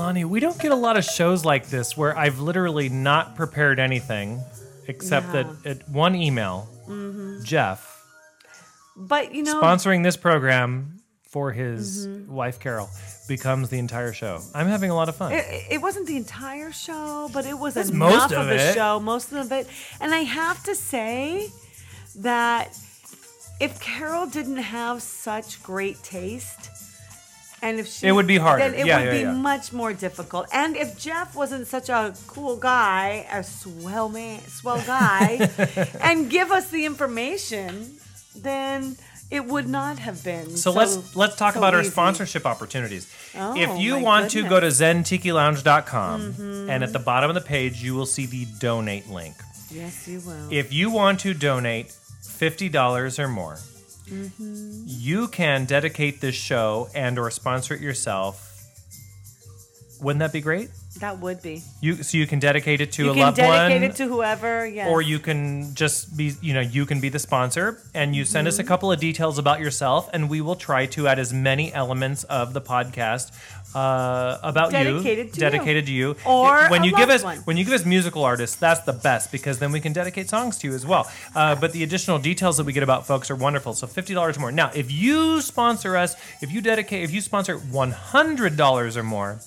Kaylani, 0.05 0.25
we 0.25 0.41
don't 0.41 0.59
get 0.61 0.73
a 0.73 0.77
lot 0.77 0.97
of 0.97 1.05
shows 1.05 1.45
like 1.45 1.69
this 1.69 1.97
where 1.97 2.17
I've 2.17 2.41
literally 2.41 2.89
not 2.89 3.37
prepared 3.37 3.79
anything 3.79 4.41
except 4.87 5.27
Yeah. 5.35 5.43
Mm-hmm. 5.45 5.63
that 5.63 5.81
at 5.83 5.89
one 5.89 6.15
email, 6.15 6.69
Jeff 7.43 8.05
But 8.97 9.35
you 9.35 9.43
know, 9.43 9.61
sponsoring 9.63 10.03
this 10.03 10.17
program 10.17 11.01
for 11.29 11.53
his 11.53 12.07
Mm-hmm. 12.07 12.33
wife 12.33 12.61
Carol 12.61 12.89
becomes 13.27 13.71
the 13.71 13.79
entire 13.79 14.13
show. 14.13 14.41
I'm 14.55 14.67
having 14.67 14.91
a 14.91 14.95
lot 14.95 15.09
of 15.09 15.17
fun. 15.17 15.33
It, 15.33 15.45
it 15.71 15.83
wasn't 15.83 16.07
the 16.07 16.17
entire 16.17 16.71
show, 16.73 17.31
but 17.33 17.47
it 17.47 17.59
was 17.59 17.77
enough 17.77 17.95
most 17.95 18.33
of 18.33 18.47
the 18.47 18.55
it. 18.71 18.75
show, 18.75 19.01
most 19.01 19.33
of 19.33 19.51
it. 19.51 19.67
And 20.01 20.15
I 20.15 20.19
have 20.19 20.63
to 20.65 20.75
say 20.75 21.49
that 22.17 22.77
if 23.61 23.81
Carol 23.81 24.27
didn't 24.27 24.59
have 24.59 25.01
such 25.03 25.63
great 25.63 26.01
taste, 26.03 26.71
and 27.65 27.81
if 27.81 27.87
she, 27.89 28.07
It 28.09 28.13
would 28.13 28.27
be 28.27 28.39
hard. 28.47 28.61
then 28.61 28.75
it 28.75 28.87
Yeah, 28.87 28.99
would 28.99 29.07
yeah, 29.07 29.13
be 29.19 29.21
yeah. 29.21 29.33
much 29.51 29.73
more 29.81 29.93
difficult. 30.07 30.45
And 30.53 30.77
if 30.77 30.89
Jeff 31.07 31.35
wasn't 31.35 31.67
such 31.67 31.89
a 31.89 32.15
cool 32.27 32.57
guy, 32.57 33.27
a 33.33 33.43
swell 33.43 34.09
man, 34.09 34.41
swell 34.59 34.83
guy, 34.87 35.49
and 36.09 36.31
give 36.31 36.49
us 36.59 36.67
the 36.71 36.85
information, 36.85 37.71
then 38.37 38.97
it 39.31 39.47
would 39.47 39.69
not 39.69 39.99
have 40.07 40.23
been. 40.23 40.49
So, 40.65 40.71
let's 40.71 41.17
let's 41.17 41.37
talk 41.37 41.55
so 41.55 41.61
about 41.61 41.75
our 41.75 41.83
sponsorship 41.85 42.45
opportunities. 42.47 43.05
Oh, 43.35 43.57
if 43.57 43.71
you 43.85 43.99
want 43.99 44.31
to 44.33 44.43
go 44.43 44.61
to 44.61 44.71
goodness. 44.71 44.81
Mm-hmm. 44.81 45.01
zentikilounge.com 45.01 46.69
and 46.71 46.85
at 46.85 46.93
the 46.93 46.99
bottom 46.99 47.31
of 47.31 47.35
the 47.35 47.47
page 47.57 47.83
you 47.83 47.95
will 47.97 48.07
see 48.07 48.27
the 48.27 48.45
donate 48.61 49.09
link. 49.09 49.35
Yes, 49.71 50.07
you 50.07 50.21
will. 50.27 50.49
If 50.53 50.73
you 50.73 50.91
want 50.91 51.21
to 51.21 51.35
donate 51.35 51.89
$50 51.89 53.19
or 53.19 53.29
more, 53.29 53.59
Mm-hmm. 54.07 54.83
you 54.87 55.29
can 55.29 55.65
dedicate 55.65 56.21
this 56.21 56.35
show 56.35 56.89
and 56.95 57.19
or 57.19 57.31
sponsor 57.31 57.75
it 57.75 57.81
yourself. 57.81 58.51
Wouldn't 60.01 60.21
that 60.21 60.33
be 60.33 60.41
great? 60.41 60.69
that 61.01 61.19
would 61.19 61.43
be. 61.43 61.61
You 61.81 62.05
so 62.05 62.17
you 62.19 62.27
can 62.27 62.39
dedicate 62.39 62.81
it 62.81 62.93
to 62.93 63.05
you 63.07 63.11
a 63.11 63.15
loved 63.15 63.39
one. 63.39 63.47
You 63.47 63.53
can 63.53 63.69
dedicate 63.81 63.91
it 63.91 63.97
to 63.97 64.07
whoever. 64.07 64.65
Yes. 64.65 64.89
or 64.89 65.03
you 65.03 65.19
can 65.19 65.75
just 65.75 66.17
be 66.17 66.35
you 66.41 66.55
know 66.55 66.61
you 66.61 66.87
can 66.87 67.01
be 67.01 67.09
the 67.09 67.19
sponsor 67.19 67.81
and 67.95 68.15
you 68.15 68.25
send 68.25 68.47
us 68.47 68.59
a 68.59 68.63
Mm-hmm. 68.63 68.69
couple 68.69 68.93
of 68.93 69.01
details 69.01 69.37
about 69.39 69.59
yourself 69.59 70.09
and 70.13 70.31
we 70.31 70.41
will 70.41 70.55
try 70.55 70.87
to 70.87 71.09
add 71.09 71.19
as 71.19 71.33
many 71.33 71.73
elements 71.73 72.23
of 72.25 72.53
the 72.55 72.61
podcast 72.61 73.33
uh, 73.75 74.39
about 74.43 74.71
Dedicated 74.71 75.27
you. 75.27 75.33
to 75.33 75.41
dedicated 75.41 75.87
to 75.87 75.93
you. 75.93 76.17
Or 76.25 76.69
when 76.69 76.85
you 76.85 76.93
give 76.97 77.11
us 77.11 77.23
one. 77.25 77.39
when 77.39 77.57
you 77.57 77.65
give 77.65 77.75
us 77.75 77.85
musical 77.85 78.25
artists 78.25 78.57
that's 78.57 78.81
the 78.81 78.93
best 78.93 79.33
because 79.33 79.59
then 79.59 79.73
we 79.73 79.81
can 79.81 79.93
dedicate 79.93 80.29
songs 80.29 80.59
to 80.59 80.69
you 80.69 80.75
as 80.75 80.87
well. 80.87 81.11
Uh, 81.35 81.55
but 81.55 81.73
the 81.73 81.83
additional 81.83 82.19
details 82.19 82.57
that 82.57 82.65
we 82.65 82.73
get 82.73 82.83
about 82.83 83.07
folks 83.07 83.31
are 83.31 83.37
wonderful. 83.37 83.75
So 83.75 83.87
$50 83.87 84.37
or 84.37 84.41
more. 84.41 84.53
Now 84.53 84.71
if 84.75 84.91
you 84.93 85.41
sponsor 85.41 85.97
us 85.97 86.15
if 86.41 86.53
you 86.53 86.61
dedicate 86.61 87.03
if 87.03 87.11
you 87.13 87.21
sponsor 87.21 87.59
$100 87.59 88.97
or 88.97 89.03
more 89.03 89.39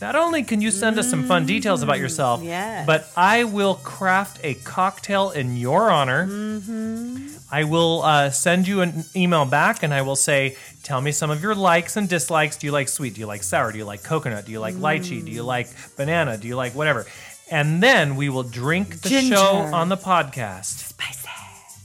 not 0.00 0.14
only 0.14 0.42
can 0.42 0.60
you 0.60 0.70
send 0.70 0.98
us 0.98 1.08
some 1.08 1.24
fun 1.24 1.46
details 1.46 1.82
about 1.82 1.98
yourself, 1.98 2.42
yes. 2.42 2.86
but 2.86 3.08
I 3.16 3.44
will 3.44 3.74
craft 3.76 4.40
a 4.42 4.54
cocktail 4.54 5.30
in 5.30 5.56
your 5.56 5.90
honor. 5.90 6.26
Mm-hmm. 6.26 7.28
I 7.50 7.64
will 7.64 8.02
uh, 8.02 8.30
send 8.30 8.66
you 8.68 8.80
an 8.80 9.04
email 9.14 9.44
back 9.44 9.82
and 9.82 9.94
I 9.94 10.02
will 10.02 10.16
say, 10.16 10.56
tell 10.82 11.00
me 11.00 11.12
some 11.12 11.30
of 11.30 11.42
your 11.42 11.54
likes 11.54 11.96
and 11.96 12.08
dislikes. 12.08 12.56
Do 12.56 12.66
you 12.66 12.72
like 12.72 12.88
sweet? 12.88 13.14
Do 13.14 13.20
you 13.20 13.26
like 13.26 13.42
sour? 13.42 13.70
Do 13.72 13.78
you 13.78 13.84
like 13.84 14.02
coconut? 14.02 14.44
Do 14.46 14.52
you 14.52 14.60
like 14.60 14.74
lychee? 14.74 15.24
Do 15.24 15.30
you 15.30 15.42
Mm. 15.42 15.46
like 15.46 15.68
banana? 15.96 16.36
Do 16.36 16.48
you 16.48 16.56
like 16.56 16.74
whatever? 16.74 17.06
And 17.50 17.80
then 17.82 18.16
we 18.16 18.28
will 18.28 18.42
drink 18.42 19.00
the 19.02 19.08
Ginger. 19.08 19.36
show 19.36 19.56
on 19.72 19.88
the 19.88 19.96
podcast 19.96 20.88
Spicy. 20.88 21.28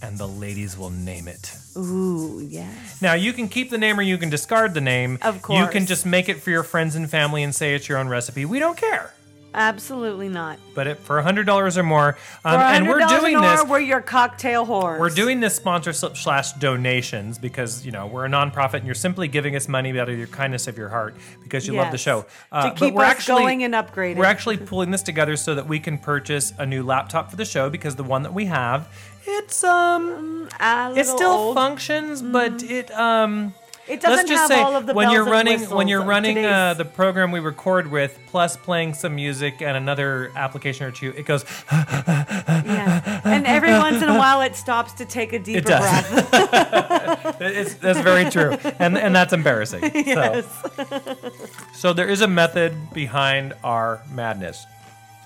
And 0.01 0.17
the 0.17 0.27
ladies 0.27 0.77
will 0.77 0.89
name 0.89 1.27
it. 1.27 1.55
Ooh, 1.77 2.45
yes. 2.47 3.01
Now 3.01 3.13
you 3.13 3.33
can 3.33 3.47
keep 3.47 3.69
the 3.69 3.77
name 3.77 3.99
or 3.99 4.03
you 4.03 4.17
can 4.17 4.29
discard 4.29 4.73
the 4.73 4.81
name. 4.81 5.19
Of 5.21 5.41
course. 5.41 5.59
You 5.59 5.67
can 5.67 5.85
just 5.85 6.05
make 6.05 6.29
it 6.29 6.41
for 6.41 6.49
your 6.49 6.63
friends 6.63 6.95
and 6.95 7.09
family 7.09 7.43
and 7.43 7.53
say 7.53 7.75
it's 7.75 7.87
your 7.87 7.97
own 7.97 8.07
recipe. 8.07 8.45
We 8.45 8.59
don't 8.59 8.77
care. 8.77 9.13
Absolutely 9.53 10.29
not. 10.29 10.59
But 10.73 10.87
it, 10.87 10.99
for 10.99 11.21
hundred 11.21 11.45
dollars 11.45 11.77
or 11.77 11.83
more, 11.83 12.17
um, 12.45 12.57
and 12.57 12.87
we're 12.87 13.05
doing 13.05 13.35
or 13.35 13.41
this. 13.41 13.65
We're 13.65 13.81
your 13.81 13.99
cocktail 13.99 14.65
whores. 14.65 14.97
We're 14.99 15.09
doing 15.09 15.41
this 15.41 15.55
sponsorship 15.55 16.15
slash 16.15 16.53
donations 16.53 17.37
because 17.37 17.85
you 17.85 17.91
know 17.91 18.07
we're 18.07 18.25
a 18.25 18.29
nonprofit 18.29 18.75
and 18.75 18.85
you're 18.85 18.95
simply 18.95 19.27
giving 19.27 19.57
us 19.57 19.67
money 19.67 19.97
out 19.99 20.07
of 20.07 20.17
your 20.17 20.27
kindness 20.27 20.67
of 20.67 20.77
your 20.77 20.87
heart 20.87 21.15
because 21.43 21.67
you 21.67 21.73
love 21.73 21.91
the 21.91 21.97
show. 21.97 22.25
Uh, 22.49 22.69
To 22.69 22.75
keep 22.75 22.93
we're 22.93 23.03
us 23.03 23.11
actually, 23.11 23.41
going 23.41 23.63
and 23.63 23.73
upgrading. 23.73 24.15
We're 24.15 24.23
actually 24.25 24.55
pulling 24.55 24.91
this 24.91 25.03
together 25.03 25.35
so 25.35 25.53
that 25.55 25.67
we 25.67 25.81
can 25.81 25.97
purchase 25.97 26.53
a 26.57 26.65
new 26.65 26.83
laptop 26.83 27.29
for 27.29 27.35
the 27.35 27.45
show 27.45 27.69
because 27.69 27.97
the 27.97 28.03
one 28.03 28.23
that 28.23 28.33
we 28.33 28.45
have, 28.45 28.87
it's 29.25 29.63
um, 29.63 30.49
A 30.59 30.93
it 30.95 31.05
still 31.05 31.31
old. 31.31 31.55
functions, 31.55 32.21
but 32.21 32.63
it 32.63 32.91
um. 32.91 33.53
It 33.87 33.99
doesn't 33.99 34.27
Let's 34.27 34.29
just 34.29 34.41
have 34.43 34.47
say 34.47 34.61
all 34.61 34.75
of 34.75 34.85
the 34.85 34.93
when 34.93 35.09
you're 35.09 35.25
running 35.25 35.59
when 35.69 35.87
you're 35.89 36.03
running 36.03 36.45
uh, 36.45 36.75
the 36.75 36.85
program 36.85 37.31
we 37.31 37.39
record 37.41 37.91
with, 37.91 38.17
plus 38.27 38.55
playing 38.55 38.93
some 38.93 39.15
music 39.15 39.61
and 39.61 39.75
another 39.75 40.31
application 40.35 40.85
or 40.85 40.91
two, 40.91 41.09
it 41.17 41.25
goes. 41.25 41.43
Yeah. 41.71 43.21
And 43.25 43.45
every 43.47 43.71
once 43.71 44.01
in 44.01 44.07
a 44.07 44.17
while, 44.17 44.41
it 44.41 44.55
stops 44.55 44.93
to 44.93 45.05
take 45.05 45.33
a 45.33 45.39
deeper 45.39 45.61
does. 45.67 45.81
breath. 45.81 47.37
It's, 47.41 47.73
that's 47.75 47.99
very 47.99 48.29
true, 48.29 48.55
and 48.79 48.97
and 48.97 49.15
that's 49.15 49.33
embarrassing. 49.33 49.83
yes. 49.95 50.45
So, 50.75 51.31
so 51.73 51.93
there 51.93 52.07
is 52.07 52.21
a 52.21 52.27
method 52.27 52.73
behind 52.93 53.53
our 53.63 54.01
madness. 54.11 54.65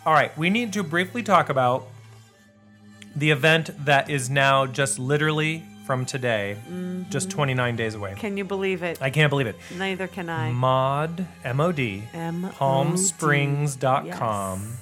All 0.06 0.14
right, 0.14 0.36
we 0.38 0.50
need 0.50 0.74
to 0.74 0.84
briefly 0.84 1.24
talk 1.24 1.50
about 1.50 1.88
the 3.16 3.32
event 3.32 3.70
that 3.86 4.09
is 4.09 4.30
now 4.30 4.66
just 4.66 4.99
literally 4.99 5.63
from 5.86 6.05
today, 6.05 6.57
just 7.09 7.30
mm-hmm. 7.30 7.38
29 7.38 7.76
days 7.76 7.95
away. 7.95 8.13
Can 8.18 8.38
you 8.38 8.43
believe 8.43 8.84
it? 8.84 9.01
I 9.01 9.09
can't 9.09 9.30
believe 9.30 9.47
it. 9.47 9.55
Neither 9.78 10.07
can 10.07 10.30
I. 10.30 10.51
Mod 10.51 11.26
M 11.43 11.59
O 11.59 11.72
D. 11.72 12.03
PalmSprings.com. 12.13 14.78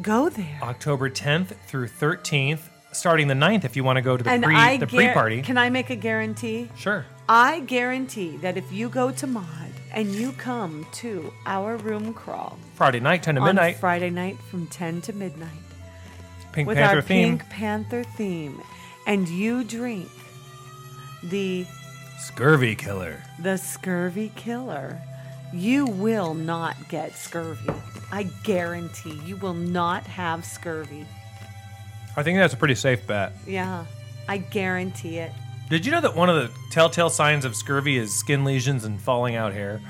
Go 0.00 0.28
there. 0.28 0.58
October 0.62 1.10
10th 1.10 1.56
through 1.66 1.88
13th, 1.88 2.60
starting 2.92 3.26
the 3.28 3.34
9th 3.34 3.64
if 3.64 3.76
you 3.76 3.84
want 3.84 3.96
to 3.96 4.02
go 4.02 4.16
to 4.16 4.24
the 4.24 4.30
and 4.30 4.44
pre 4.44 4.54
I 4.54 4.76
the 4.76 4.86
guar- 4.86 4.90
pre 4.90 5.12
party. 5.12 5.42
Can 5.42 5.58
I 5.58 5.70
make 5.70 5.90
a 5.90 5.96
guarantee? 5.96 6.70
Sure. 6.76 7.04
I 7.28 7.60
guarantee 7.60 8.36
that 8.38 8.56
if 8.56 8.72
you 8.72 8.88
go 8.88 9.10
to 9.10 9.26
Mod 9.26 9.46
and 9.92 10.14
you 10.14 10.32
come 10.32 10.86
to 10.92 11.32
our 11.46 11.76
room 11.76 12.14
crawl 12.14 12.58
Friday 12.74 13.00
night, 13.00 13.22
10 13.22 13.34
to 13.34 13.40
midnight. 13.40 13.76
Friday 13.76 14.10
night 14.10 14.38
from 14.50 14.66
10 14.68 15.00
to 15.02 15.12
midnight 15.12 15.67
Pink 16.58 16.68
with 16.68 16.76
Panther 16.78 16.96
our 16.96 17.02
theme. 17.02 17.38
Pink 17.38 17.50
Panther 17.50 18.04
theme, 18.04 18.62
and 19.06 19.28
you 19.28 19.64
drink 19.64 20.08
the 21.22 21.66
Scurvy 22.20 22.74
killer. 22.74 23.22
the 23.38 23.56
scurvy 23.56 24.32
killer, 24.34 25.00
you 25.52 25.86
will 25.86 26.34
not 26.34 26.76
get 26.88 27.14
scurvy. 27.14 27.70
I 28.10 28.24
guarantee 28.42 29.20
you 29.24 29.36
will 29.36 29.54
not 29.54 30.04
have 30.04 30.44
scurvy. 30.44 31.06
I 32.16 32.22
think 32.24 32.38
that's 32.38 32.54
a 32.54 32.56
pretty 32.56 32.74
safe 32.74 33.06
bet. 33.06 33.32
Yeah, 33.46 33.86
I 34.26 34.38
guarantee 34.38 35.18
it. 35.18 35.30
Did 35.70 35.86
you 35.86 35.92
know 35.92 36.00
that 36.00 36.16
one 36.16 36.28
of 36.28 36.34
the 36.36 36.50
telltale 36.72 37.10
signs 37.10 37.44
of 37.44 37.54
scurvy 37.54 37.98
is 37.98 38.12
skin 38.12 38.44
lesions 38.44 38.84
and 38.84 39.00
falling 39.00 39.36
out 39.36 39.52
hair? 39.52 39.80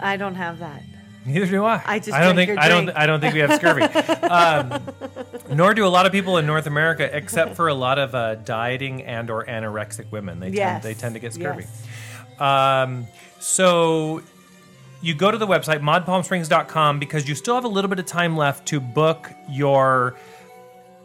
I 0.00 0.16
don't 0.16 0.34
have 0.34 0.58
that. 0.58 0.82
Neither 1.26 1.46
do 1.46 1.64
I. 1.64 1.82
I 1.84 1.98
just 1.98 2.12
I 2.12 2.20
don't 2.22 2.36
think 2.36 2.56
I 2.58 2.68
don't. 2.68 2.88
I 2.90 3.06
don't 3.06 3.20
think 3.20 3.34
we 3.34 3.40
have 3.40 3.54
scurvy. 3.54 3.82
um, 4.28 4.80
nor 5.50 5.74
do 5.74 5.84
a 5.84 5.88
lot 5.88 6.06
of 6.06 6.12
people 6.12 6.38
in 6.38 6.46
North 6.46 6.66
America, 6.66 7.08
except 7.14 7.56
for 7.56 7.68
a 7.68 7.74
lot 7.74 7.98
of 7.98 8.14
uh, 8.14 8.36
dieting 8.36 9.02
and 9.02 9.28
or 9.28 9.44
anorexic 9.44 10.10
women. 10.12 10.38
They 10.40 10.50
Yes. 10.50 10.82
tend 10.82 10.84
they 10.84 10.98
tend 10.98 11.14
to 11.14 11.20
get 11.20 11.34
scurvy. 11.34 11.64
Yes. 11.64 12.40
Um, 12.40 13.06
so 13.40 14.22
you 15.02 15.14
go 15.14 15.30
to 15.30 15.38
the 15.38 15.46
website 15.46 15.80
modpalmsprings.com 15.80 16.98
because 16.98 17.28
you 17.28 17.34
still 17.34 17.54
have 17.54 17.64
a 17.64 17.68
little 17.68 17.88
bit 17.88 17.98
of 17.98 18.06
time 18.06 18.36
left 18.36 18.66
to 18.68 18.80
book 18.80 19.30
your 19.50 20.14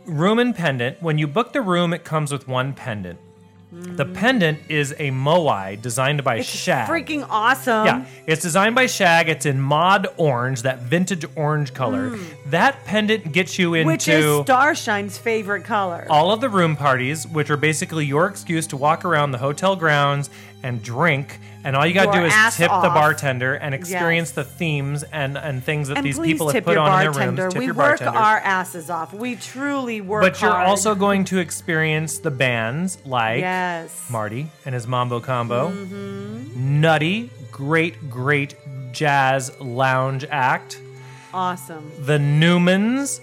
room 0.06 0.40
and 0.40 0.56
pendant. 0.56 1.02
When 1.02 1.18
you 1.18 1.28
book 1.28 1.52
the 1.54 1.62
room, 1.62 1.94
it 1.94 2.04
comes 2.04 2.32
with 2.32 2.48
one 2.48 2.74
pendant. 2.74 3.20
The 3.74 4.04
pendant 4.04 4.60
is 4.68 4.92
a 5.00 5.12
moai 5.12 5.82
designed 5.82 6.26
by 6.26 6.38
It's 6.40 6.50
Shag. 6.50 6.90
freaking 6.90 7.26
awesome. 7.30 7.86
Yeah, 7.86 8.06
it's 8.28 8.42
designed 8.42 8.76
by 8.76 8.86
Shag. 8.86 9.30
It's 9.30 9.46
in 9.46 9.62
mod 9.62 10.08
orange, 10.18 10.64
that 10.64 10.82
vintage 10.82 11.24
orange 11.38 11.74
color. 11.74 12.10
Mm. 12.10 12.26
That 12.48 12.84
pendant 12.84 13.32
gets 13.32 13.58
you 13.58 13.74
into. 13.76 13.88
Which 13.88 14.10
is 14.10 14.26
Starshine's 14.46 15.18
favorite 15.18 15.64
color. 15.64 16.06
all 16.10 16.32
of 16.34 16.42
the 16.42 16.50
room 16.50 16.76
parties, 16.76 17.26
which 17.26 17.50
are 17.50 17.56
basically 17.56 18.06
your 18.06 18.26
excuse 18.28 18.68
to 18.68 18.78
walk 18.78 19.06
around 19.06 19.32
the 19.32 19.38
hotel 19.38 19.78
grounds 19.78 20.30
and 20.64 20.82
drink. 20.84 21.40
And 21.64 21.76
all 21.76 21.86
you 21.86 21.94
got 21.94 22.12
to 22.12 22.20
do 22.20 22.26
is 22.26 22.34
tip 22.56 22.70
the 22.70 22.90
bartender 22.90 23.54
and 23.54 23.76
experience 23.76 24.30
Yes. 24.30 24.36
the 24.36 24.44
themes 24.44 25.04
and, 25.04 25.38
and 25.38 25.64
things 25.64 25.90
that 25.90 25.98
and 25.98 26.06
these 26.06 26.18
people 26.20 26.50
have 26.50 26.64
put 26.64 26.76
on 26.78 27.06
in 27.06 27.12
their 27.14 27.28
rooms. 27.28 27.54
Tip 27.54 27.60
we 27.60 27.66
your 27.66 27.74
work 27.76 28.00
bartender. 28.00 28.18
our 28.18 28.38
asses 28.40 28.90
off. 28.90 29.14
We 29.14 29.36
truly 29.36 30.02
work 30.02 30.24
but 30.24 30.42
you're 30.42 30.50
hard. 30.52 30.68
also 30.68 30.96
going 30.96 31.24
to 31.26 31.38
experience 31.40 32.18
the 32.20 32.32
bands 32.32 32.98
like 33.06 33.42
yes. 33.42 34.10
Marty 34.10 34.50
and 34.66 34.74
his 34.74 34.88
Mambo 34.88 35.20
Combo, 35.20 35.70
Mm-hmm. 35.70 36.82
Nutty, 36.82 37.30
great, 37.52 38.10
great 38.10 38.56
jazz 38.92 39.52
lounge 39.60 40.26
act. 40.32 40.82
awesome. 41.34 41.92
the 42.00 42.18
Newmans, 42.18 43.22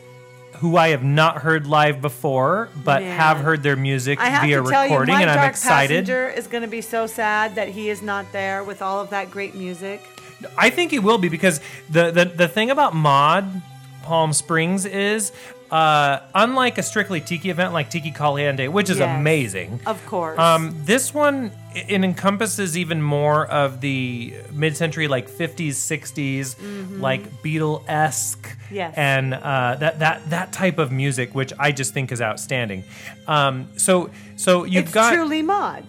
who 0.60 0.76
I 0.76 0.88
have 0.88 1.02
not 1.02 1.38
heard 1.38 1.66
live 1.66 2.00
before, 2.00 2.68
but 2.84 3.02
Man. 3.02 3.16
have 3.16 3.38
heard 3.38 3.62
their 3.62 3.76
music 3.76 4.18
I 4.20 4.26
have 4.26 4.42
via 4.42 4.62
to 4.62 4.68
tell 4.68 4.82
recording, 4.82 5.12
you, 5.12 5.16
my 5.16 5.22
and 5.22 5.30
I'm 5.30 5.36
dark 5.36 5.50
excited. 5.50 6.06
passenger 6.06 6.28
is 6.28 6.46
going 6.46 6.62
to 6.62 6.68
be 6.68 6.80
so 6.80 7.06
sad 7.06 7.54
that 7.54 7.68
he 7.68 7.90
is 7.90 8.02
not 8.02 8.30
there 8.32 8.64
with 8.64 8.82
all 8.82 9.00
of 9.00 9.10
that 9.10 9.30
great 9.30 9.54
music. 9.54 10.02
I 10.56 10.70
think 10.70 10.92
it 10.92 11.00
will 11.00 11.18
be 11.18 11.28
because 11.28 11.60
the 11.90 12.10
the, 12.10 12.24
the 12.24 12.48
thing 12.48 12.70
about 12.70 12.94
Mod 12.94 13.62
Palm 14.02 14.32
Springs 14.32 14.84
is 14.84 15.32
uh, 15.70 16.20
unlike 16.34 16.78
a 16.78 16.82
strictly 16.82 17.20
tiki 17.20 17.50
event 17.50 17.72
like 17.72 17.90
Tiki 17.90 18.10
Caliente, 18.10 18.68
which 18.68 18.88
is 18.90 18.98
Yes. 18.98 19.18
amazing. 19.18 19.80
Of 19.86 20.04
course. 20.06 20.38
Um, 20.38 20.74
this 20.84 21.12
one 21.12 21.52
it 21.74 21.90
it 21.90 22.04
encompasses 22.04 22.76
even 22.78 23.02
more 23.02 23.46
of 23.46 23.80
the 23.80 24.34
mid-century, 24.52 25.06
like 25.08 25.28
50s, 25.28 25.74
60s, 25.76 26.56
like 27.00 27.22
Beatle-esque, 27.42 28.46
Mm-hmm. 28.48 28.74
Yes. 28.74 28.94
and 28.96 29.34
uh, 29.34 29.76
that 29.80 29.98
that 29.98 30.30
that 30.30 30.52
type 30.52 30.78
of 30.78 30.90
music, 30.92 31.34
which 31.34 31.52
I 31.58 31.72
just 31.72 31.92
think 31.94 32.12
is 32.12 32.20
outstanding. 32.22 32.84
Um, 33.26 33.68
so 33.76 34.10
so 34.36 34.64
you've 34.64 34.84
it's 34.84 34.92
got 34.92 35.12
truly 35.14 35.42
mod. 35.42 35.84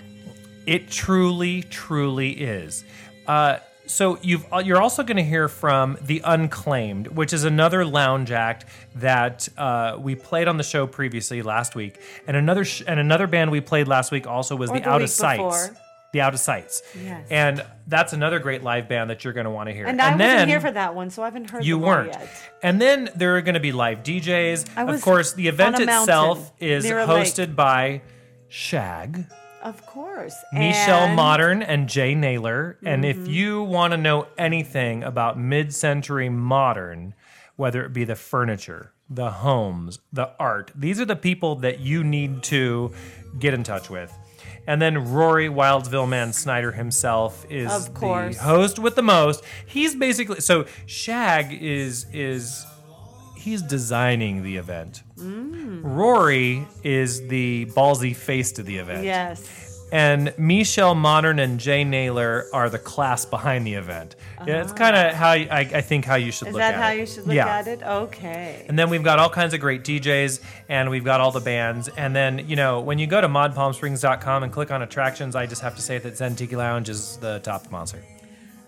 it 0.66 0.90
truly, 0.90 1.64
truly 1.64 2.32
is. 2.32 2.84
Uh, 3.28 3.58
so 3.90 4.20
you've 4.22 4.46
you're 4.64 4.82
also 4.82 5.04
going 5.04 5.18
to 5.18 5.24
hear 5.24 5.48
from 5.48 5.98
the 6.02 6.22
Unclaimed, 6.24 7.08
which 7.08 7.34
is 7.34 7.44
another 7.44 7.84
lounge 7.86 8.32
act 8.32 8.66
that 8.96 9.50
uh, 9.58 9.98
we 10.00 10.16
played 10.16 10.48
on 10.48 10.58
the 10.58 10.64
show 10.64 10.86
previously 10.88 11.42
last 11.42 11.76
week, 11.76 12.00
and 12.28 12.38
another 12.38 12.64
sh- 12.64 12.84
and 12.88 13.00
another 13.00 13.28
band 13.28 13.52
we 13.52 13.62
played 13.62 13.88
last 13.88 14.12
week 14.12 14.28
also 14.28 14.56
was 14.56 14.70
Or 14.70 14.74
the, 14.76 14.80
the 14.82 14.90
Out 14.90 15.02
of 15.02 15.10
before. 15.10 15.76
The 16.12 16.22
Out 16.22 16.34
of 16.34 16.40
Sights. 16.40 16.82
Yes. 17.04 17.28
And 17.30 17.66
that's 17.88 18.14
another 18.14 18.40
great 18.40 18.64
live 18.64 18.90
band 18.90 19.10
that 19.12 19.24
you're 19.24 19.34
going 19.34 19.46
to 19.46 19.52
want 19.52 19.70
to 19.70 19.74
hear. 19.74 19.86
And, 19.86 20.02
I 20.02 20.18
then, 20.18 20.34
wasn't 20.34 20.50
here 20.50 20.62
for 20.62 20.72
that 20.72 20.96
one, 20.96 21.10
so 21.12 21.22
I 21.22 21.26
haven't 21.26 21.50
heard 21.52 21.64
you 21.64 21.78
weren't. 21.78 22.14
yet. 22.14 22.30
And 22.64 22.82
then 22.82 23.10
there 23.16 23.38
are 23.38 23.42
going 23.42 23.54
to 23.54 23.60
be 23.60 23.72
live 23.72 24.02
DJs. 24.04 24.90
Of 24.92 25.02
course, 25.02 25.34
the 25.34 25.48
event 25.48 25.76
a 25.76 25.86
mountain 25.86 26.00
itself 26.00 26.52
is 26.60 26.84
near 26.84 27.00
a 27.00 27.06
lake. 27.06 27.28
hosted 27.28 27.56
by 27.56 28.02
Shag. 28.48 29.26
Of 29.62 29.86
course. 29.86 30.36
Michelle 30.54 31.06
And- 31.08 31.16
Modern 31.16 31.62
and 31.62 31.88
Jay 31.90 32.16
Naylor. 32.16 32.78
And 32.86 33.04
if 33.06 33.18
Mm-hmm. 33.18 33.26
you 33.32 33.64
want 33.64 33.92
to 33.92 33.98
know 33.98 34.28
anything 34.38 35.04
about 35.04 35.38
mid 35.40 35.74
century 35.74 36.30
modern, 36.30 37.14
whether 37.56 37.84
it 37.84 37.92
be 37.94 38.04
the 38.06 38.16
furniture, 38.16 38.92
the 39.10 39.32
homes, 39.32 40.00
the 40.14 40.30
art, 40.40 40.72
these 40.76 41.00
are 41.00 41.06
the 41.06 41.16
people 41.16 41.56
that 41.58 41.80
you 41.80 42.04
need 42.04 42.44
to 42.44 42.92
get 43.38 43.54
in 43.54 43.64
touch 43.64 43.90
with. 43.90 44.14
And 44.68 44.82
then 44.82 45.12
Rory 45.12 45.50
Wildsville 45.50 46.08
Man 46.08 46.32
Snyder 46.32 46.72
himself 46.72 47.46
is 47.50 47.72
Of 47.72 47.94
course. 47.96 48.38
the 48.38 48.44
host 48.44 48.78
with 48.78 48.96
the 48.96 49.02
most. 49.02 49.44
He's 49.66 49.96
basically 49.96 50.42
so 50.42 50.66
Shag 50.86 51.52
is 51.54 52.06
is 52.14 52.66
he's 53.40 53.62
designing 53.62 54.44
the 54.44 54.58
event. 54.58 55.04
Mm. 55.18 55.82
Rory 55.84 56.68
is 56.84 57.26
the 57.28 57.66
ballsy 57.68 58.16
face 58.16 58.52
to 58.54 58.64
the 58.64 58.78
event. 58.78 59.06
Yes. 59.06 59.88
And 59.92 60.34
Michelle 60.38 60.94
Modern 60.94 61.40
and 61.40 61.60
Jay 61.60 61.84
Naylor 61.84 62.46
are 62.54 62.70
the 62.70 62.78
class 62.78 63.26
behind 63.26 63.66
the 63.66 63.74
event. 63.74 64.16
Yeah, 64.46 64.62
it's 64.62 64.74
kind 64.74 64.96
of 64.96 65.14
how 65.14 65.30
I, 65.30 65.68
I 65.74 65.82
think 65.82 66.06
how 66.06 66.16
you 66.16 66.32
should. 66.32 66.50
Is 66.50 66.54
look 66.54 66.62
at 66.62 66.70
it. 66.70 66.76
Is 66.76 66.80
that 66.80 66.84
how 66.84 66.92
you 66.92 67.06
should 67.08 67.26
look 67.26 67.36
yeah. 67.36 67.58
at 67.58 67.68
it? 67.68 67.82
Okay. 67.82 68.66
And 68.68 68.78
then 68.78 68.92
we've 68.92 69.04
got 69.04 69.18
all 69.18 69.32
kinds 69.32 69.56
of 69.56 69.62
great 69.62 69.84
DJs 69.84 70.42
and 70.68 70.92
we've 70.92 71.04
got 71.04 71.22
all 71.22 71.32
the 71.32 71.40
bands. 71.40 71.88
And 71.88 72.16
then, 72.16 72.48
you 72.48 72.56
know, 72.56 72.82
when 72.82 73.00
you 73.00 73.08
go 73.08 73.20
to 73.20 73.28
modpalmsprings.com 73.28 74.44
and 74.44 74.54
click 74.54 74.70
on 74.70 74.84
attractions, 74.84 75.36
I 75.36 75.48
just 75.48 75.64
have 75.64 75.76
to 75.78 75.82
say 75.82 75.98
that 75.98 76.18
Zen 76.18 76.36
Tiki 76.36 76.56
Lounge 76.56 76.90
is 76.90 77.18
the 77.18 77.40
top 77.40 77.66
sponsor. 77.66 78.04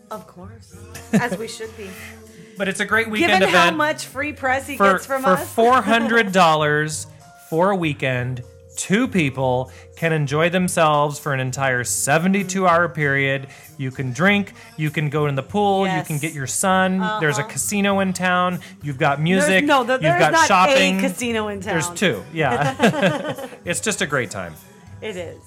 Of 0.10 0.26
course. 0.26 0.76
As 1.14 1.38
we 1.38 1.48
should 1.48 1.76
be. 1.78 1.90
But 2.62 2.68
it's 2.70 2.80
a 2.80 2.86
great 2.86 3.10
weekend 3.10 3.32
Given 3.40 3.50
event. 3.50 3.72
how 3.72 3.76
much 3.76 4.06
free 4.06 4.34
press 4.34 4.68
he 4.68 4.78
for, 4.78 4.92
gets 4.94 5.08
from 5.08 5.26
us. 5.26 5.52
for 5.52 5.74
us. 5.74 5.84
$400 5.88 7.08
for 7.50 7.72
a 7.72 7.76
weekend, 7.76 8.44
two 8.78 9.08
people 9.08 9.72
can 9.96 10.14
enjoy 10.14 10.48
themselves 10.52 11.18
for 11.18 11.34
an 11.34 11.40
entire 11.40 11.84
72 11.84 12.68
hour 12.68 12.88
period. 12.88 13.48
You 13.80 13.90
can 13.90 14.14
drink, 14.14 14.54
you 14.78 14.92
can 14.92 15.10
go 15.10 15.26
in 15.26 15.34
the 15.34 15.42
pool, 15.42 15.86
Yes. 15.88 15.90
Uh-huh. 15.92 15.98
you 16.02 16.06
can 16.06 16.18
get 16.20 16.36
your 16.36 16.46
sun. 16.46 17.00
There's 17.20 17.40
a 17.40 17.44
casino 17.44 18.00
in 18.00 18.14
town, 18.14 18.60
you've 18.84 19.00
got 19.00 19.18
There's- 19.18 19.24
music, 19.24 19.66
no, 19.66 19.84
there- 19.84 19.96
you've 19.96 20.04
there's 20.04 20.20
got 20.20 20.32
not 20.34 20.48
shopping. 20.48 21.00
a 21.00 21.02
casino 21.10 21.48
in 21.48 21.62
town. 21.62 21.74
There's 21.74 21.90
two, 22.00 22.24
yeah. 22.32 23.48
it's 23.66 23.80
just 23.82 24.04
a 24.04 24.06
great 24.06 24.30
time. 24.30 24.54
It 25.02 25.16
is. 25.18 25.40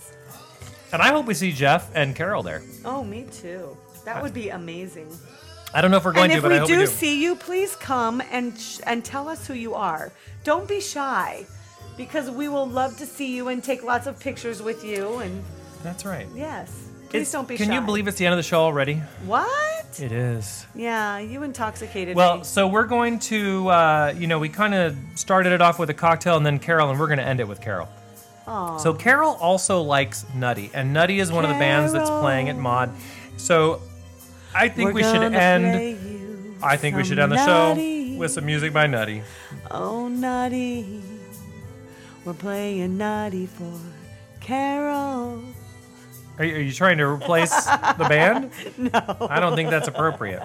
And 0.93 1.01
I 1.01 1.11
hope 1.11 1.27
we 1.27 1.35
see 1.35 1.53
Jeff 1.53 1.93
and 1.95 2.17
Carol 2.17 2.43
there. 2.43 2.63
Oh, 2.85 3.05
me 3.05 3.29
too. 3.31 3.77
That 4.05 4.21
would 4.21 4.35
be 4.35 4.49
amazing. 4.49 5.17
I 5.75 5.81
don't 5.81 5.91
know 5.91 5.97
if 5.97 6.05
we're 6.05 6.13
going 6.13 6.31
and 6.31 6.33
to, 6.33 6.37
if 6.39 6.43
but 6.43 6.51
we 6.51 6.57
I 6.57 6.59
hope 6.61 6.69
do, 6.69 6.79
we 6.79 6.85
do. 6.85 6.91
see 6.91 7.21
you, 7.23 7.35
please 7.35 7.75
come 7.77 8.23
and 8.31 8.57
sh- 8.59 8.81
and 8.87 9.05
tell 9.05 9.29
us 9.29 9.47
who 9.47 9.55
you 9.55 9.75
are. 9.75 10.13
Don't 10.45 10.69
be 10.69 10.81
shy, 10.81 11.47
because 11.97 12.31
we 12.31 12.49
will 12.49 12.67
love 12.67 12.97
to 12.99 13.07
see 13.07 13.35
you 13.35 13.49
and 13.49 13.63
take 13.63 13.83
lots 13.83 14.07
of 14.07 14.19
pictures 14.21 14.63
with 14.63 14.85
you. 14.85 15.19
And 15.19 15.43
That's 15.83 16.05
right. 16.05 16.27
yes, 16.35 16.71
please 17.11 17.15
It's- 17.23 17.33
don't 17.33 17.49
be 17.49 17.57
can 17.57 17.67
shy. 17.69 17.75
you 17.75 17.81
believe 17.81 18.07
it's 18.09 18.19
the 18.19 18.27
end 18.27 18.35
of 18.35 18.39
the 18.39 18.43
show 18.45 18.61
already? 18.61 19.03
what? 19.27 19.51
It 20.01 20.11
is. 20.11 20.67
Yeah, 20.75 21.19
you 21.19 21.45
intoxicated 21.45 22.17
Well, 22.17 22.39
me. 22.39 22.45
so 22.45 22.67
we're 22.67 22.87
going 22.87 23.21
to, 23.21 23.69
uh, 23.69 24.15
you 24.17 24.27
know, 24.27 24.41
we 24.41 24.49
kind 24.49 24.75
of 24.75 24.97
started 25.15 25.53
it 25.53 25.63
off 25.63 25.79
with 25.79 25.89
a 25.89 25.95
cocktail 25.95 26.37
and 26.37 26.45
then 26.45 26.59
Carol, 26.59 26.91
and 26.91 26.99
we're 26.99 27.07
going 27.07 27.19
to 27.21 27.25
end 27.25 27.39
it 27.39 27.47
with 27.47 27.61
Carol. 27.61 27.89
So 28.79 28.93
Carol 28.93 29.39
also 29.41 29.81
likes 29.83 30.27
Nutty, 30.35 30.71
and 30.75 30.93
Nutty 30.93 31.19
is 31.21 31.33
one 31.33 31.45
of 31.45 31.49
the 31.51 31.57
bands 31.59 31.93
that's 31.95 32.11
playing 32.11 32.49
at 32.51 32.57
Mod. 32.57 32.91
So 33.39 33.81
I 34.55 34.69
think 34.69 34.89
We're 34.89 34.95
we 34.95 35.03
should 35.03 35.35
end. 35.35 36.57
I 36.63 36.77
think 36.77 36.97
we 36.97 37.05
should 37.05 37.19
end 37.19 37.33
the 37.33 37.37
Nutty. 37.37 38.15
show 38.15 38.19
with 38.19 38.31
some 38.31 38.47
music 38.47 38.73
by 38.73 38.87
Nutty. 38.87 39.23
Oh, 39.71 40.09
Nutty, 40.09 41.03
we're 42.25 42.35
playing 42.35 42.97
Nutty 42.97 43.47
for 43.47 43.73
Carol. 44.41 45.43
Are 46.39 46.45
you, 46.45 46.57
are 46.57 46.61
you 46.61 46.73
trying 46.73 46.99
to 46.99 47.05
replace 47.05 47.53
the 47.67 48.07
band? 48.09 48.51
No, 48.79 49.29
I 49.31 49.41
don't 49.41 49.55
think 49.55 49.71
that's 49.71 49.89
appropriate. 49.89 50.43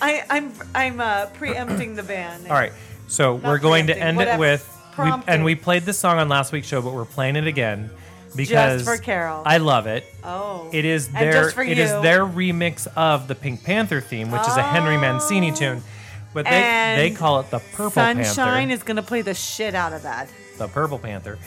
I, 0.00 0.24
I'm 0.30 0.52
I'm 0.74 1.00
uh, 1.00 1.26
preempting 1.26 1.94
the 1.94 2.02
band. 2.02 2.46
All 2.48 2.52
right, 2.52 2.72
so 3.08 3.36
we're 3.36 3.58
going 3.58 3.86
to 3.86 3.96
end 3.96 4.20
it 4.20 4.38
with, 4.38 4.68
we, 4.98 5.12
and 5.26 5.44
we 5.44 5.54
played 5.54 5.84
this 5.84 5.98
song 5.98 6.18
on 6.18 6.28
last 6.28 6.52
week's 6.52 6.66
show, 6.66 6.82
but 6.82 6.92
we're 6.92 7.04
playing 7.04 7.36
it 7.36 7.46
again 7.46 7.90
because 8.36 8.84
for 8.84 8.96
Carol. 8.96 9.42
I 9.44 9.58
love 9.58 9.86
it. 9.86 10.04
Oh, 10.24 10.68
It 10.72 10.84
is 10.84 11.06
And 11.08 11.16
their 11.16 11.32
just 11.32 11.54
for 11.54 11.62
it 11.62 11.78
is 11.78 11.90
you. 11.90 12.02
their 12.02 12.24
remix 12.24 12.86
of 12.96 13.28
the 13.28 13.34
Pink 13.34 13.64
Panther 13.64 14.00
theme, 14.00 14.30
which 14.30 14.42
is 14.42 14.56
a 14.56 14.62
Henry 14.62 14.96
oh. 14.96 15.00
Mancini 15.00 15.52
tune. 15.52 15.82
But 16.34 16.46
they 16.46 16.62
And 16.62 17.00
they 17.00 17.10
call 17.10 17.40
it 17.40 17.50
the 17.50 17.58
Purple 17.58 17.90
Panther. 17.90 18.24
Sunshine 18.24 18.68
Panther. 18.68 18.74
is 18.74 18.82
gonna 18.82 19.02
play 19.02 19.22
the 19.22 19.34
shit 19.34 19.74
out 19.74 19.92
of 19.92 20.02
that. 20.02 20.28
the 20.58 20.68
Purple 20.68 20.98
Panther. 20.98 21.38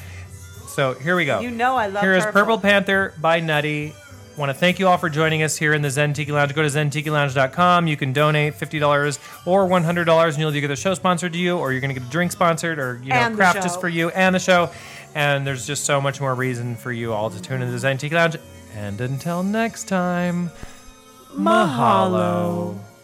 So 0.68 0.94
here 0.94 1.16
we 1.16 1.26
go. 1.26 1.40
You 1.40 1.52
know 1.52 1.76
I 1.76 1.88
love 1.88 2.04
Here 2.04 2.14
is 2.14 2.24
purple. 2.26 2.42
Purple 2.42 2.58
Panther 2.60 3.14
by 3.22 3.40
Nutty. 3.40 3.94
Want 4.38 4.50
to 4.50 4.54
thank 4.54 4.80
you 4.80 4.90
all 4.90 4.98
for 4.98 5.10
joining 5.10 5.44
us 5.44 5.56
here 5.56 5.74
in 5.74 5.82
the 5.82 5.90
Zen 5.90 6.12
Tiki 6.12 6.30
Lounge. 6.34 6.54
Go 6.54 6.62
to 6.62 6.68
zentikilounge.com. 6.68 7.88
You 7.88 7.96
can 7.96 8.12
donate 8.12 8.56
$50 8.56 9.20
or 9.46 9.66
$100 9.66 10.28
and 10.28 10.38
you'll 10.38 10.50
either 10.50 10.60
get 10.60 10.68
the 10.68 10.76
show 10.76 10.94
sponsored 10.94 11.32
to 11.32 11.40
you 11.40 11.58
or 11.58 11.72
you're 11.72 11.80
going 11.80 11.94
to 11.94 12.00
get 12.00 12.06
a 12.06 12.12
drink 12.12 12.34
sponsored 12.34 12.78
or, 12.78 13.00
you 13.02 13.12
know, 13.12 13.16
And 13.16 13.34
the 13.34 13.38
craft 13.38 13.62
just 13.64 13.80
for 13.80 13.88
you 13.88 14.10
and 14.10 14.36
the 14.36 14.40
show. 14.40 14.70
And 15.16 15.48
there's 15.48 15.66
just 15.66 15.86
so 15.86 16.02
much 16.02 16.20
more 16.20 16.36
reason 16.36 16.76
for 16.76 16.92
you 16.92 17.14
all 17.14 17.30
to 17.30 17.42
tune 17.42 17.62
into 17.62 17.80
Zen 17.80 17.98
Tiki 17.98 18.14
Lounge. 18.14 18.36
And 18.76 19.00
until 19.00 19.42
next 19.42 19.88
time, 19.88 20.52
mahalo. 21.34 22.78
Purple 22.78 22.95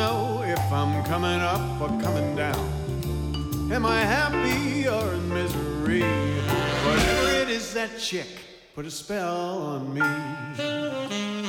know 0.00 0.42
if 0.46 0.72
I'm 0.72 1.04
coming 1.04 1.40
up 1.54 1.78
or 1.78 1.88
coming 2.00 2.34
down. 2.34 2.64
Am 3.70 3.84
I 3.84 4.00
happy 4.00 4.88
or 4.88 5.12
in 5.12 5.28
misery? 5.28 6.04
Whatever 6.86 7.26
it 7.42 7.48
is, 7.50 7.74
that 7.74 7.98
chick 7.98 8.30
put 8.74 8.86
a 8.86 8.90
spell 8.90 9.58
on 9.74 9.82
me. 9.92 11.39